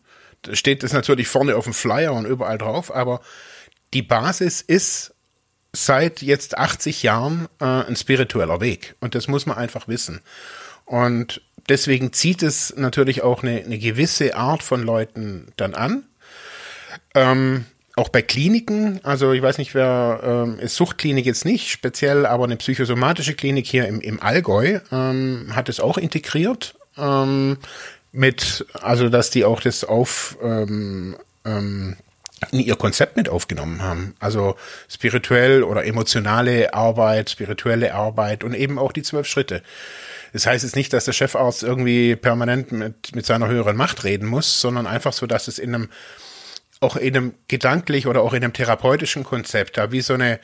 Da 0.42 0.54
steht 0.54 0.82
das 0.82 0.92
natürlich 0.92 1.28
vorne 1.28 1.56
auf 1.56 1.64
dem 1.64 1.74
Flyer 1.74 2.12
und 2.12 2.26
überall 2.26 2.58
drauf, 2.58 2.94
aber 2.94 3.20
die 3.94 4.02
Basis 4.02 4.60
ist 4.60 5.14
seit 5.72 6.22
jetzt 6.22 6.56
80 6.56 7.02
Jahren 7.02 7.48
äh, 7.60 7.64
ein 7.64 7.96
spiritueller 7.96 8.60
Weg. 8.60 8.94
Und 9.00 9.14
das 9.14 9.28
muss 9.28 9.46
man 9.46 9.56
einfach 9.56 9.88
wissen. 9.88 10.20
Und 10.84 11.42
deswegen 11.68 12.12
zieht 12.12 12.42
es 12.42 12.74
natürlich 12.76 13.22
auch 13.22 13.42
eine, 13.42 13.62
eine 13.62 13.78
gewisse 13.78 14.34
Art 14.36 14.62
von 14.62 14.82
Leuten 14.82 15.52
dann 15.56 15.74
an. 15.74 16.04
Ähm, 17.14 17.66
auch 17.98 18.08
bei 18.08 18.22
Kliniken, 18.22 19.00
also 19.02 19.32
ich 19.32 19.42
weiß 19.42 19.58
nicht, 19.58 19.74
wer 19.74 20.20
ähm, 20.22 20.58
ist 20.58 20.76
Suchtklinik 20.76 21.26
jetzt 21.26 21.44
nicht 21.44 21.70
speziell, 21.70 22.24
aber 22.26 22.44
eine 22.44 22.56
psychosomatische 22.56 23.34
Klinik 23.34 23.66
hier 23.66 23.86
im, 23.86 24.00
im 24.00 24.22
Allgäu 24.22 24.80
ähm, 24.90 25.50
hat 25.54 25.68
es 25.68 25.80
auch 25.80 25.98
integriert. 25.98 26.74
Ähm, 26.96 27.58
mit, 28.12 28.66
also 28.80 29.08
dass 29.08 29.30
die 29.30 29.44
auch 29.44 29.60
das 29.60 29.84
auf 29.84 30.38
ähm, 30.42 31.16
ähm, 31.44 31.96
in 32.52 32.60
ihr 32.60 32.76
Konzept 32.76 33.16
mit 33.16 33.28
aufgenommen 33.28 33.82
haben. 33.82 34.14
Also 34.20 34.56
spirituell 34.88 35.62
oder 35.62 35.84
emotionale 35.84 36.72
Arbeit, 36.72 37.30
spirituelle 37.30 37.94
Arbeit 37.94 38.44
und 38.44 38.54
eben 38.54 38.78
auch 38.78 38.92
die 38.92 39.02
zwölf 39.02 39.26
Schritte. 39.26 39.62
Das 40.32 40.46
heißt 40.46 40.62
jetzt 40.62 40.76
nicht, 40.76 40.92
dass 40.92 41.04
der 41.04 41.12
Chefarzt 41.12 41.62
irgendwie 41.62 42.14
permanent 42.14 42.70
mit, 42.70 43.14
mit 43.14 43.26
seiner 43.26 43.48
höheren 43.48 43.76
Macht 43.76 44.04
reden 44.04 44.26
muss, 44.26 44.60
sondern 44.60 44.86
einfach 44.86 45.12
so, 45.12 45.26
dass 45.26 45.48
es 45.48 45.58
in 45.58 45.74
einem 45.74 45.88
auch 46.80 46.96
in 46.96 47.16
einem 47.16 47.34
gedanklich 47.48 48.06
oder 48.06 48.22
auch 48.22 48.32
in 48.32 48.44
einem 48.44 48.52
therapeutischen 48.52 49.24
Konzept 49.24 49.76
da 49.76 49.92
wie 49.92 50.00
so 50.00 50.14
eine, 50.14 50.38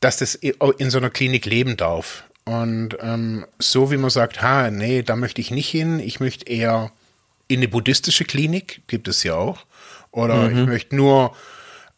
dass 0.00 0.18
das 0.18 0.34
in 0.34 0.90
so 0.90 0.98
einer 0.98 1.10
Klinik 1.10 1.46
leben 1.46 1.76
darf. 1.76 2.24
Und 2.44 2.96
ähm, 3.00 3.46
so 3.58 3.90
wie 3.90 3.96
man 3.96 4.10
sagt, 4.10 4.42
ha, 4.42 4.70
nee, 4.70 5.02
da 5.02 5.16
möchte 5.16 5.40
ich 5.40 5.50
nicht 5.50 5.68
hin, 5.68 5.98
ich 5.98 6.20
möchte 6.20 6.46
eher 6.46 6.92
in 7.48 7.58
eine 7.58 7.68
buddhistische 7.68 8.24
Klinik, 8.24 8.82
gibt 8.86 9.08
es 9.08 9.22
ja 9.22 9.34
auch. 9.34 9.64
Oder 10.10 10.48
mhm. 10.48 10.58
ich 10.58 10.66
möchte 10.66 10.96
nur 10.96 11.34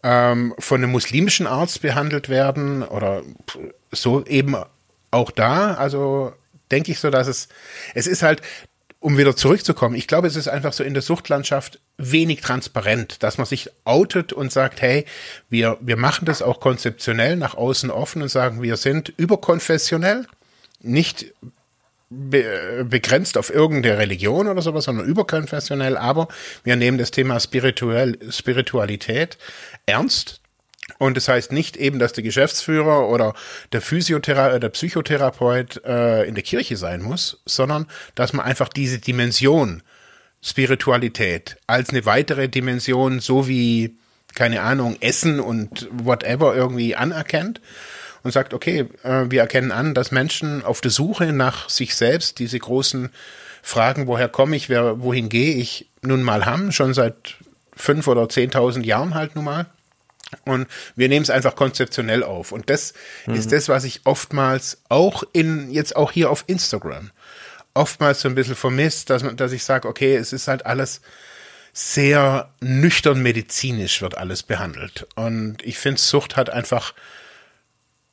ähm, 0.03 0.55
von 0.59 0.83
einem 0.83 0.93
muslimischen 0.93 1.47
Arzt 1.47 1.83
behandelt 1.83 2.29
werden 2.29 2.83
oder 2.83 3.23
so 3.91 4.25
eben 4.25 4.57
auch 5.11 5.31
da. 5.31 5.75
Also 5.75 6.33
denke 6.71 6.93
ich 6.93 7.01
so, 7.01 7.11
dass 7.11 7.27
es, 7.27 7.49
es 7.95 8.07
ist 8.07 8.23
halt, 8.23 8.41
um 9.07 9.19
wieder 9.19 9.37
zurückzukommen, 9.37 9.95
ich 9.95 10.09
glaube, 10.09 10.27
es 10.27 10.35
ist 10.35 10.49
einfach 10.49 10.73
so 10.73 10.83
in 10.83 10.93
der 10.93 11.01
Suchtlandschaft 11.01 11.79
wenig 11.97 12.41
transparent, 12.41 13.23
dass 13.23 13.39
man 13.39 13.47
sich 13.47 13.71
outet 13.85 14.33
und 14.33 14.51
sagt, 14.51 14.83
hey, 14.83 15.05
wir, 15.49 15.79
wir 15.81 15.97
machen 15.97 16.25
das 16.25 16.43
auch 16.43 16.59
konzeptionell 16.59 17.37
nach 17.37 17.55
außen 17.55 17.93
offen 17.93 18.21
und 18.21 18.31
sagen, 18.31 18.63
wir 18.63 18.77
sind 18.77 19.13
überkonfessionell, 19.17 20.27
nicht 20.81 21.27
be 22.11 22.85
begrenzt 22.91 23.39
auf 23.39 23.55
irgendeine 23.55 23.97
Religion 23.97 24.49
oder 24.49 24.61
sowas, 24.61 24.87
sondern 24.87 25.07
überkonfessionell, 25.07 25.97
aber 25.97 26.27
wir 26.65 26.75
nehmen 26.75 26.99
das 26.99 27.13
Thema 27.13 27.39
Spirituell, 27.39 28.19
Spiritualität 28.33 29.39
ernst 29.87 30.41
Und 30.99 31.17
das 31.17 31.29
heißt 31.29 31.53
nicht 31.53 31.77
eben, 31.77 31.99
dass 31.99 32.13
der 32.13 32.25
Geschäftsführer 32.25 33.09
oder 33.09 33.35
der 33.73 33.81
Physiothera 33.81 34.59
der 34.59 34.69
Psychotherapeut 34.71 35.85
äh, 35.85 36.25
in 36.25 36.35
der 36.35 36.45
Kirche 36.45 36.77
sein 36.77 37.03
muss, 37.03 37.43
sondern 37.45 37.87
dass 38.15 38.33
man 38.33 38.47
einfach 38.47 38.69
diese 38.69 38.99
Dimension 38.99 39.83
Spiritualität 40.43 41.57
als 41.67 41.91
eine 41.91 42.07
weitere 42.07 42.49
Dimension, 42.49 43.21
so 43.21 43.49
wie, 43.49 43.97
keine 44.35 44.63
Ahnung, 44.63 44.97
Essen 45.01 45.41
und 45.41 45.89
whatever 45.91 46.55
irgendwie 46.55 46.95
anerkennt 46.95 47.61
und 48.23 48.31
sagt, 48.31 48.55
okay, 48.55 48.87
äh, 49.03 49.25
wir 49.29 49.41
erkennen 49.41 49.73
an, 49.73 49.95
dass 49.95 50.13
Menschen 50.13 50.65
auf 50.65 50.81
der 50.81 50.91
Suche 50.91 51.33
nach 51.33 51.69
sich 51.69 51.95
selbst 51.95 52.39
diese 52.39 52.59
großen 52.59 53.11
Fragen, 53.63 54.07
woher 54.07 54.29
komme 54.29 54.55
ich, 54.57 54.69
wer, 54.69 55.01
wohin 55.03 55.29
gehe 55.29 55.57
ich, 55.57 55.91
nun 56.03 56.23
mal 56.23 56.47
haben, 56.47 56.71
schon 56.71 56.95
seit 56.95 57.37
fünf 57.75 58.07
oder 58.07 58.29
zehntausend 58.29 58.87
Jahren 58.87 59.15
halt 59.15 59.35
nun 59.35 59.45
mal. 59.45 59.67
Und 60.45 60.67
wir 60.97 61.09
nehmen 61.09 61.23
es 61.23 61.31
einfach 61.31 61.55
konzeptionell 61.55 62.23
auf. 62.23 62.53
Und 62.53 62.69
das 62.71 62.95
mhm. 63.27 63.35
ist 63.35 63.53
das, 63.53 63.69
was 63.69 63.85
ich 63.85 64.01
oftmals 64.05 64.79
auch 64.89 65.23
in, 65.33 65.71
jetzt 65.71 65.97
auch 65.97 66.13
hier 66.13 66.31
auf 66.31 66.45
Instagram, 66.47 67.11
oftmals 67.75 68.21
so 68.21 68.29
ein 68.29 68.35
bisschen 68.35 68.57
vermisst, 68.57 69.11
dass, 69.11 69.23
man, 69.23 69.37
dass 69.37 69.53
ich 69.53 69.65
sage, 69.65 69.89
okay, 69.89 70.17
es 70.17 70.33
ist 70.33 70.49
halt 70.49 70.67
alles 70.67 71.01
sehr 71.73 72.49
nüchtern 72.61 73.23
medizinisch 73.23 74.01
wird 74.01 74.17
alles 74.17 74.43
behandelt. 74.43 75.07
Und 75.15 75.63
ich 75.63 75.79
finde, 75.79 76.01
Sucht 76.01 76.37
hat 76.37 76.49
einfach, 76.49 76.95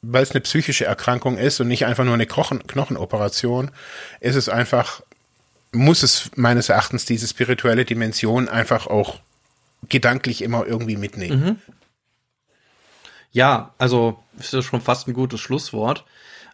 weil 0.01 0.22
es 0.22 0.32
eine 0.32 0.41
psychische 0.41 0.84
Erkrankung 0.84 1.38
ist 1.38 1.61
und 1.61 1.70
nicht 1.70 1.86
einfach 1.86 2.03
nur 2.03 2.14
eine 2.14 2.26
Knochen 2.28 2.68
Knochenoperation, 2.68 3.72
ist 4.20 4.36
es 4.36 4.49
einfach, 4.49 5.01
muss 5.72 6.03
es 6.03 6.30
meines 6.36 6.68
Erachtens 6.68 7.05
diese 7.05 7.26
spirituelle 7.26 7.86
Dimension 7.86 8.49
einfach 8.49 8.88
auch 8.88 9.22
gedanklich 9.88 10.41
immer 10.41 10.66
irgendwie 10.68 10.97
mitnehmen. 10.97 11.39
Mhm. 11.39 11.74
Ja, 13.34 13.73
also 13.79 14.19
ist 14.39 14.53
das 14.53 14.63
schon 14.63 14.79
fast 14.79 15.07
ein 15.07 15.13
gutes 15.13 15.41
Schlusswort. 15.41 16.05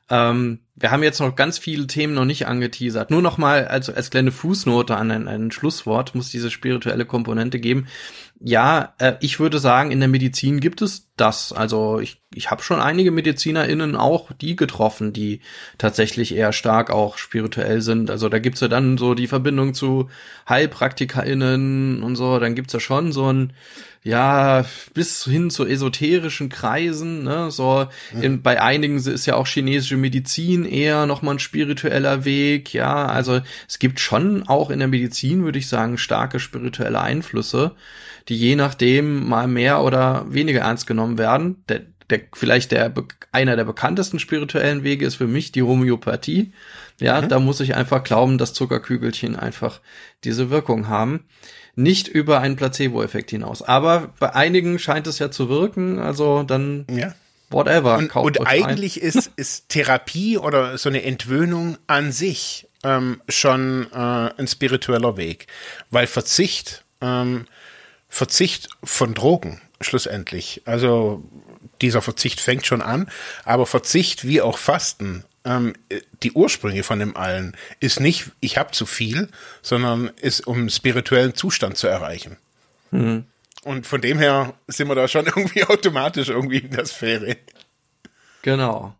Ähm, 0.09 0.59
wir 0.75 0.91
haben 0.91 1.03
jetzt 1.03 1.19
noch 1.19 1.35
ganz 1.35 1.59
viele 1.59 1.85
Themen 1.85 2.13
noch 2.15 2.25
nicht 2.25 2.47
angeteasert. 2.47 3.11
Nur 3.11 3.21
noch 3.21 3.37
mal 3.37 3.67
als, 3.67 3.89
als 3.89 4.09
kleine 4.09 4.31
Fußnote 4.31 4.95
an 4.95 5.11
ein, 5.11 5.27
ein 5.27 5.51
Schlusswort 5.51 6.15
muss 6.15 6.31
diese 6.31 6.49
spirituelle 6.49 7.05
Komponente 7.05 7.59
geben. 7.59 7.87
Ja, 8.41 8.93
äh, 8.99 9.15
ich 9.19 9.39
würde 9.39 9.59
sagen, 9.59 9.91
in 9.91 9.99
der 9.99 10.07
Medizin 10.07 10.61
gibt 10.61 10.81
es 10.81 11.09
das. 11.17 11.51
Also 11.51 11.99
ich, 11.99 12.21
ich 12.33 12.49
habe 12.49 12.63
schon 12.63 12.79
einige 12.79 13.11
MedizinerInnen 13.11 13.97
auch 13.97 14.31
die 14.31 14.55
getroffen, 14.55 15.11
die 15.11 15.41
tatsächlich 15.77 16.33
eher 16.33 16.53
stark 16.53 16.89
auch 16.89 17.17
spirituell 17.17 17.81
sind. 17.81 18.09
Also 18.09 18.29
da 18.29 18.39
gibt's 18.39 18.61
ja 18.61 18.69
dann 18.69 18.97
so 18.97 19.13
die 19.13 19.27
Verbindung 19.27 19.73
zu 19.73 20.09
HeilpraktikerInnen 20.47 22.01
und 22.01 22.15
so. 22.15 22.39
Dann 22.39 22.55
gibt's 22.55 22.71
ja 22.71 22.79
schon 22.79 23.11
so 23.11 23.31
ein 23.31 23.53
ja, 24.01 24.65
bis 24.93 25.25
hin 25.25 25.49
zu 25.49 25.65
esoterischen 25.65 26.47
Kreisen, 26.47 27.23
ne, 27.23 27.51
so, 27.51 27.87
mhm. 28.13 28.23
in, 28.23 28.41
bei 28.41 28.61
einigen 28.61 28.95
ist 28.95 29.25
ja 29.25 29.35
auch 29.35 29.45
chinesische 29.45 29.97
Medizin 29.97 30.63
eher 30.63 31.05
nochmal 31.05 31.35
ein 31.35 31.39
spiritueller 31.39 32.23
Weg, 32.23 32.73
ja, 32.73 33.07
also 33.07 33.41
es 33.67 33.77
gibt 33.77 33.99
schon 33.99 34.47
auch 34.47 34.69
in 34.69 34.79
der 34.79 34.87
Medizin, 34.87 35.43
würde 35.43 35.59
ich 35.59 35.67
sagen, 35.67 35.97
starke 35.97 36.39
spirituelle 36.39 37.01
Einflüsse, 37.01 37.75
die 38.29 38.37
je 38.37 38.55
nachdem 38.55 39.27
mal 39.27 39.47
mehr 39.47 39.81
oder 39.81 40.25
weniger 40.29 40.61
ernst 40.61 40.87
genommen 40.87 41.17
werden. 41.17 41.63
Der, 41.67 41.81
der, 42.09 42.21
vielleicht 42.33 42.71
der, 42.71 42.93
einer 43.31 43.55
der 43.55 43.65
bekanntesten 43.65 44.19
spirituellen 44.19 44.83
Wege 44.83 45.05
ist 45.05 45.15
für 45.15 45.27
mich 45.27 45.51
die 45.51 45.63
Homöopathie. 45.63 46.53
Ja, 46.99 47.21
mhm. 47.21 47.29
da 47.29 47.39
muss 47.39 47.59
ich 47.59 47.75
einfach 47.75 48.03
glauben, 48.03 48.37
dass 48.37 48.53
Zuckerkügelchen 48.53 49.35
einfach 49.35 49.81
diese 50.23 50.49
Wirkung 50.49 50.87
haben 50.87 51.25
nicht 51.79 52.09
über 52.09 52.41
einen 52.41 52.57
Placebo-Effekt 52.57 53.31
hinaus. 53.31 53.61
Aber 53.61 54.13
bei 54.19 54.35
einigen 54.35 54.79
scheint 54.79 55.07
es 55.07 55.17
ja 55.17 55.31
zu 55.31 55.49
wirken, 55.49 55.97
also 55.99 56.43
dann 56.43 56.85
ja. 56.89 57.15
whatever. 57.49 57.97
Und, 57.97 58.15
und 58.15 58.45
eigentlich 58.45 59.01
ist, 59.01 59.31
ist 59.37 59.69
Therapie 59.69 60.37
oder 60.37 60.77
so 60.77 60.89
eine 60.89 61.03
Entwöhnung 61.03 61.77
an 61.87 62.11
sich 62.11 62.67
ähm, 62.83 63.21
schon 63.29 63.87
äh, 63.93 63.95
ein 63.95 64.47
spiritueller 64.47 65.15
Weg, 65.15 65.47
weil 65.89 66.05
Verzicht, 66.05 66.83
ähm, 67.01 67.45
Verzicht 68.09 68.69
von 68.83 69.13
Drogen 69.13 69.61
schlussendlich, 69.81 70.61
also 70.65 71.23
dieser 71.81 72.01
Verzicht 72.01 72.41
fängt 72.41 72.65
schon 72.65 72.81
an, 72.81 73.09
aber 73.45 73.65
Verzicht 73.65 74.27
wie 74.27 74.41
auch 74.41 74.57
Fasten 74.57 75.23
ähm, 75.45 75.73
die 76.21 76.33
Ursprünge 76.33 76.83
von 76.83 76.99
dem 76.99 77.15
allen 77.15 77.55
ist 77.79 77.99
nicht, 77.99 78.31
ich 78.41 78.57
habe 78.57 78.71
zu 78.71 78.85
viel, 78.85 79.29
sondern 79.61 80.11
ist, 80.21 80.45
um 80.45 80.69
spirituellen 80.69 81.33
Zustand 81.33 81.77
zu 81.77 81.87
erreichen. 81.87 82.37
Mhm. 82.91 83.25
Und 83.63 83.87
von 83.87 84.01
dem 84.01 84.19
her 84.19 84.53
sind 84.67 84.87
wir 84.87 84.95
da 84.95 85.07
schon 85.07 85.25
irgendwie 85.27 85.63
automatisch 85.63 86.29
irgendwie 86.29 86.59
in 86.59 86.71
der 86.71 86.85
Sphäre. 86.85 87.37
Genau. 88.41 88.95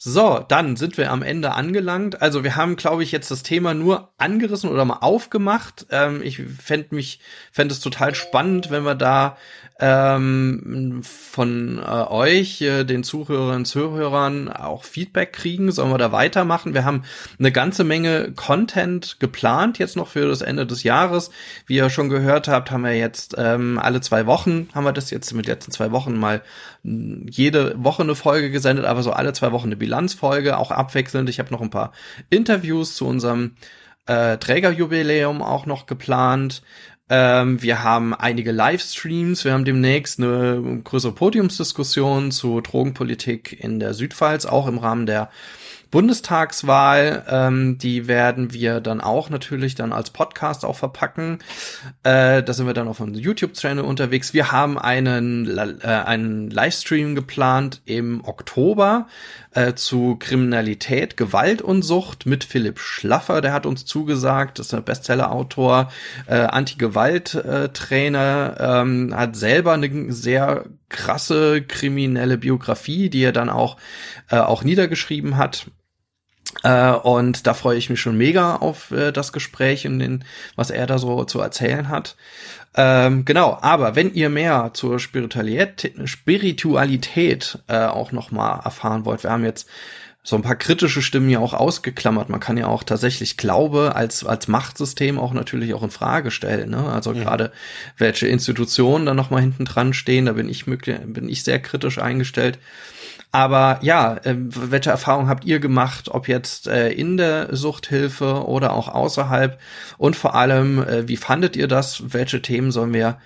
So, 0.00 0.44
dann 0.46 0.76
sind 0.76 0.96
wir 0.96 1.10
am 1.10 1.24
Ende 1.24 1.54
angelangt. 1.54 2.22
Also 2.22 2.44
wir 2.44 2.54
haben, 2.54 2.76
glaube 2.76 3.02
ich, 3.02 3.10
jetzt 3.10 3.32
das 3.32 3.42
Thema 3.42 3.74
nur 3.74 4.12
angerissen 4.16 4.70
oder 4.70 4.84
mal 4.84 4.98
aufgemacht. 5.00 5.86
Ähm, 5.90 6.22
ich 6.22 6.40
fände 6.40 6.94
mich, 6.94 7.18
fände 7.50 7.74
es 7.74 7.80
total 7.80 8.14
spannend, 8.14 8.70
wenn 8.70 8.84
wir 8.84 8.94
da 8.94 9.36
ähm, 9.80 11.00
von 11.04 11.78
äh, 11.78 11.82
euch, 11.82 12.60
äh, 12.60 12.84
den 12.84 13.04
Zuhörerinnen 13.04 13.58
und 13.58 13.64
Zuhörern, 13.64 14.48
auch 14.48 14.82
Feedback 14.82 15.32
kriegen. 15.32 15.70
Sollen 15.70 15.92
wir 15.92 15.98
da 15.98 16.10
weitermachen? 16.10 16.74
Wir 16.74 16.84
haben 16.84 17.04
eine 17.38 17.52
ganze 17.52 17.84
Menge 17.84 18.32
Content 18.32 19.20
geplant 19.20 19.78
jetzt 19.78 19.96
noch 19.96 20.08
für 20.08 20.26
das 20.26 20.42
Ende 20.42 20.66
des 20.66 20.82
Jahres. 20.82 21.30
Wie 21.66 21.76
ihr 21.76 21.90
schon 21.90 22.08
gehört 22.08 22.48
habt, 22.48 22.72
haben 22.72 22.82
wir 22.82 22.96
jetzt 22.96 23.36
ähm, 23.38 23.78
alle 23.78 24.00
zwei 24.00 24.26
Wochen, 24.26 24.68
haben 24.74 24.84
wir 24.84 24.92
das 24.92 25.10
jetzt 25.10 25.32
mit 25.32 25.46
letzten 25.46 25.70
zwei 25.70 25.92
Wochen 25.92 26.16
mal 26.16 26.42
hm, 26.82 27.26
jede 27.30 27.74
Woche 27.82 28.02
eine 28.02 28.16
Folge 28.16 28.50
gesendet, 28.50 28.84
aber 28.84 29.04
so 29.04 29.12
alle 29.12 29.32
zwei 29.32 29.52
Wochen 29.52 29.68
eine 29.68 29.76
Bilanzfolge, 29.76 30.58
auch 30.58 30.72
abwechselnd. 30.72 31.30
Ich 31.30 31.38
habe 31.38 31.52
noch 31.52 31.60
ein 31.60 31.70
paar 31.70 31.92
Interviews 32.30 32.96
zu 32.96 33.06
unserem 33.06 33.52
äh, 34.06 34.38
Trägerjubiläum 34.38 35.40
auch 35.40 35.66
noch 35.66 35.86
geplant. 35.86 36.62
Ähm, 37.10 37.62
wir 37.62 37.82
haben 37.82 38.14
einige 38.14 38.52
Livestreams. 38.52 39.44
Wir 39.44 39.52
haben 39.52 39.64
demnächst 39.64 40.18
eine 40.18 40.80
größere 40.84 41.12
Podiumsdiskussion 41.12 42.30
zu 42.30 42.60
Drogenpolitik 42.60 43.58
in 43.58 43.80
der 43.80 43.94
Südpfalz, 43.94 44.44
auch 44.44 44.66
im 44.66 44.78
Rahmen 44.78 45.06
der 45.06 45.30
Bundestagswahl, 45.90 47.24
ähm, 47.28 47.78
die 47.78 48.08
werden 48.08 48.52
wir 48.52 48.80
dann 48.80 49.00
auch 49.00 49.30
natürlich 49.30 49.74
dann 49.74 49.92
als 49.92 50.10
Podcast 50.10 50.64
auch 50.64 50.76
verpacken. 50.76 51.38
Äh, 52.02 52.42
da 52.42 52.52
sind 52.52 52.66
wir 52.66 52.74
dann 52.74 52.88
auf 52.88 53.00
unserem 53.00 53.22
YouTube-Channel 53.22 53.84
unterwegs. 53.84 54.34
Wir 54.34 54.52
haben 54.52 54.78
einen, 54.78 55.48
äh, 55.48 55.86
einen 55.86 56.50
Livestream 56.50 57.14
geplant 57.14 57.80
im 57.86 58.22
Oktober 58.24 59.06
äh, 59.52 59.72
zu 59.74 60.16
Kriminalität, 60.16 61.16
Gewalt 61.16 61.62
und 61.62 61.80
Sucht 61.82 62.26
mit 62.26 62.44
Philipp 62.44 62.78
Schlaffer. 62.78 63.40
Der 63.40 63.54
hat 63.54 63.64
uns 63.64 63.86
zugesagt, 63.86 64.58
ist 64.58 64.74
ein 64.74 64.84
Bestseller-Autor, 64.84 65.90
äh, 66.26 66.36
Anti-Gewalt-Trainer, 66.36 68.56
ähm, 68.60 69.14
hat 69.16 69.36
selber 69.36 69.72
eine 69.72 70.12
sehr 70.12 70.66
krasse 70.88 71.62
kriminelle 71.62 72.38
Biografie, 72.38 73.10
die 73.10 73.22
er 73.22 73.32
dann 73.32 73.50
auch, 73.50 73.76
äh, 74.30 74.38
auch 74.38 74.62
niedergeschrieben 74.62 75.36
hat. 75.36 75.66
Äh, 76.62 76.92
und 76.92 77.46
da 77.46 77.54
freue 77.54 77.76
ich 77.76 77.90
mich 77.90 78.00
schon 78.00 78.16
mega 78.16 78.56
auf 78.56 78.90
äh, 78.90 79.12
das 79.12 79.32
Gespräch 79.32 79.86
und 79.86 79.98
den, 79.98 80.24
was 80.56 80.70
er 80.70 80.86
da 80.86 80.98
so 80.98 81.24
zu 81.24 81.40
erzählen 81.40 81.88
hat. 81.88 82.16
Ähm, 82.74 83.24
genau, 83.24 83.58
aber 83.60 83.96
wenn 83.96 84.14
ihr 84.14 84.28
mehr 84.28 84.70
zur 84.72 84.98
Spiritualität, 84.98 85.92
Spiritualität 86.04 87.58
äh, 87.66 87.86
auch 87.86 88.12
noch 88.12 88.30
mal 88.30 88.60
erfahren 88.64 89.04
wollt, 89.04 89.22
wir 89.22 89.30
haben 89.30 89.44
jetzt 89.44 89.68
so 90.28 90.36
ein 90.36 90.42
paar 90.42 90.56
kritische 90.56 91.00
Stimmen 91.00 91.30
ja 91.30 91.38
auch 91.38 91.54
ausgeklammert. 91.54 92.28
Man 92.28 92.38
kann 92.38 92.58
ja 92.58 92.66
auch 92.66 92.82
tatsächlich 92.82 93.38
Glaube 93.38 93.96
als, 93.96 94.26
als 94.26 94.46
Machtsystem 94.46 95.18
auch 95.18 95.32
natürlich 95.32 95.72
auch 95.72 95.82
in 95.82 95.90
Frage 95.90 96.30
stellen. 96.30 96.68
Ne? 96.68 96.84
Also 96.84 97.14
ja. 97.14 97.22
gerade 97.22 97.50
welche 97.96 98.28
Institutionen 98.28 99.06
da 99.06 99.14
nochmal 99.14 99.40
hinten 99.40 99.64
dran 99.64 99.94
stehen, 99.94 100.26
da 100.26 100.34
bin 100.34 100.50
ich 100.50 100.66
möglich, 100.66 100.98
bin 101.06 101.30
ich 101.30 101.44
sehr 101.44 101.60
kritisch 101.60 101.96
eingestellt. 101.96 102.58
Aber 103.32 103.78
ja, 103.80 104.18
äh, 104.18 104.34
welche 104.36 104.90
Erfahrungen 104.90 105.30
habt 105.30 105.46
ihr 105.46 105.60
gemacht, 105.60 106.10
ob 106.10 106.28
jetzt 106.28 106.66
äh, 106.66 106.90
in 106.90 107.16
der 107.16 107.56
Suchthilfe 107.56 108.46
oder 108.46 108.74
auch 108.74 108.88
außerhalb? 108.88 109.58
Und 109.96 110.14
vor 110.14 110.34
allem, 110.34 110.82
äh, 110.82 111.08
wie 111.08 111.16
fandet 111.16 111.56
ihr 111.56 111.68
das? 111.68 112.12
Welche 112.12 112.42
Themen 112.42 112.70
sollen 112.70 112.92
wir 112.92 113.18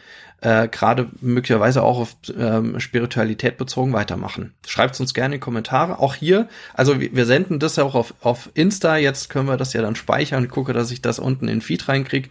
äh, 0.42 0.68
gerade 0.68 1.08
möglicherweise 1.20 1.82
auch 1.82 1.98
auf 1.98 2.16
ähm, 2.36 2.78
Spiritualität 2.80 3.56
bezogen 3.56 3.92
weitermachen. 3.92 4.52
Schreibt 4.66 4.98
uns 5.00 5.14
gerne 5.14 5.36
in 5.36 5.40
die 5.40 5.44
Kommentare. 5.44 6.00
Auch 6.00 6.14
hier, 6.14 6.48
also 6.74 7.00
wir, 7.00 7.14
wir 7.14 7.26
senden 7.26 7.60
das 7.60 7.76
ja 7.76 7.84
auch 7.84 7.94
auf, 7.94 8.14
auf 8.20 8.50
Insta, 8.54 8.96
jetzt 8.96 9.30
können 9.30 9.48
wir 9.48 9.56
das 9.56 9.72
ja 9.72 9.82
dann 9.82 9.96
speichern. 9.96 10.44
Ich 10.44 10.50
gucke, 10.50 10.72
dass 10.72 10.90
ich 10.90 11.00
das 11.00 11.18
unten 11.18 11.48
in 11.48 11.60
Feed 11.60 11.88
reinkriege. 11.88 12.28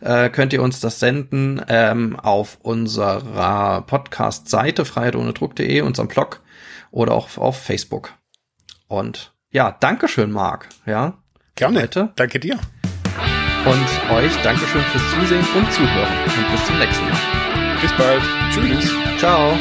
Äh, 0.00 0.30
könnt 0.30 0.52
ihr 0.52 0.62
uns 0.62 0.78
das 0.78 1.00
senden 1.00 1.60
ähm, 1.68 2.18
auf 2.18 2.58
unserer 2.62 3.82
Podcast-Seite 3.82 4.84
freiheitohnedruck.de, 4.84 5.80
unserem 5.80 6.08
Blog 6.08 6.40
oder 6.92 7.12
auch 7.12 7.36
auf 7.36 7.60
Facebook. 7.60 8.12
Und 8.86 9.32
ja, 9.50 9.76
Dankeschön, 9.80 10.30
Marc. 10.30 10.68
Ja. 10.86 11.18
Gerne. 11.56 11.82
Heute. 11.82 12.12
Danke 12.14 12.38
dir. 12.38 12.58
Und 13.68 14.16
euch 14.16 14.34
Dankeschön 14.42 14.80
fürs 14.80 15.10
Zusehen 15.10 15.46
und 15.54 15.70
Zuhören. 15.70 16.08
Und 16.24 16.50
bis 16.52 16.64
zum 16.64 16.78
nächsten 16.78 17.04
Mal. 17.04 17.78
Bis 17.82 17.92
bald. 17.92 18.22
Tschüss. 18.50 18.94
Ciao. 19.18 19.58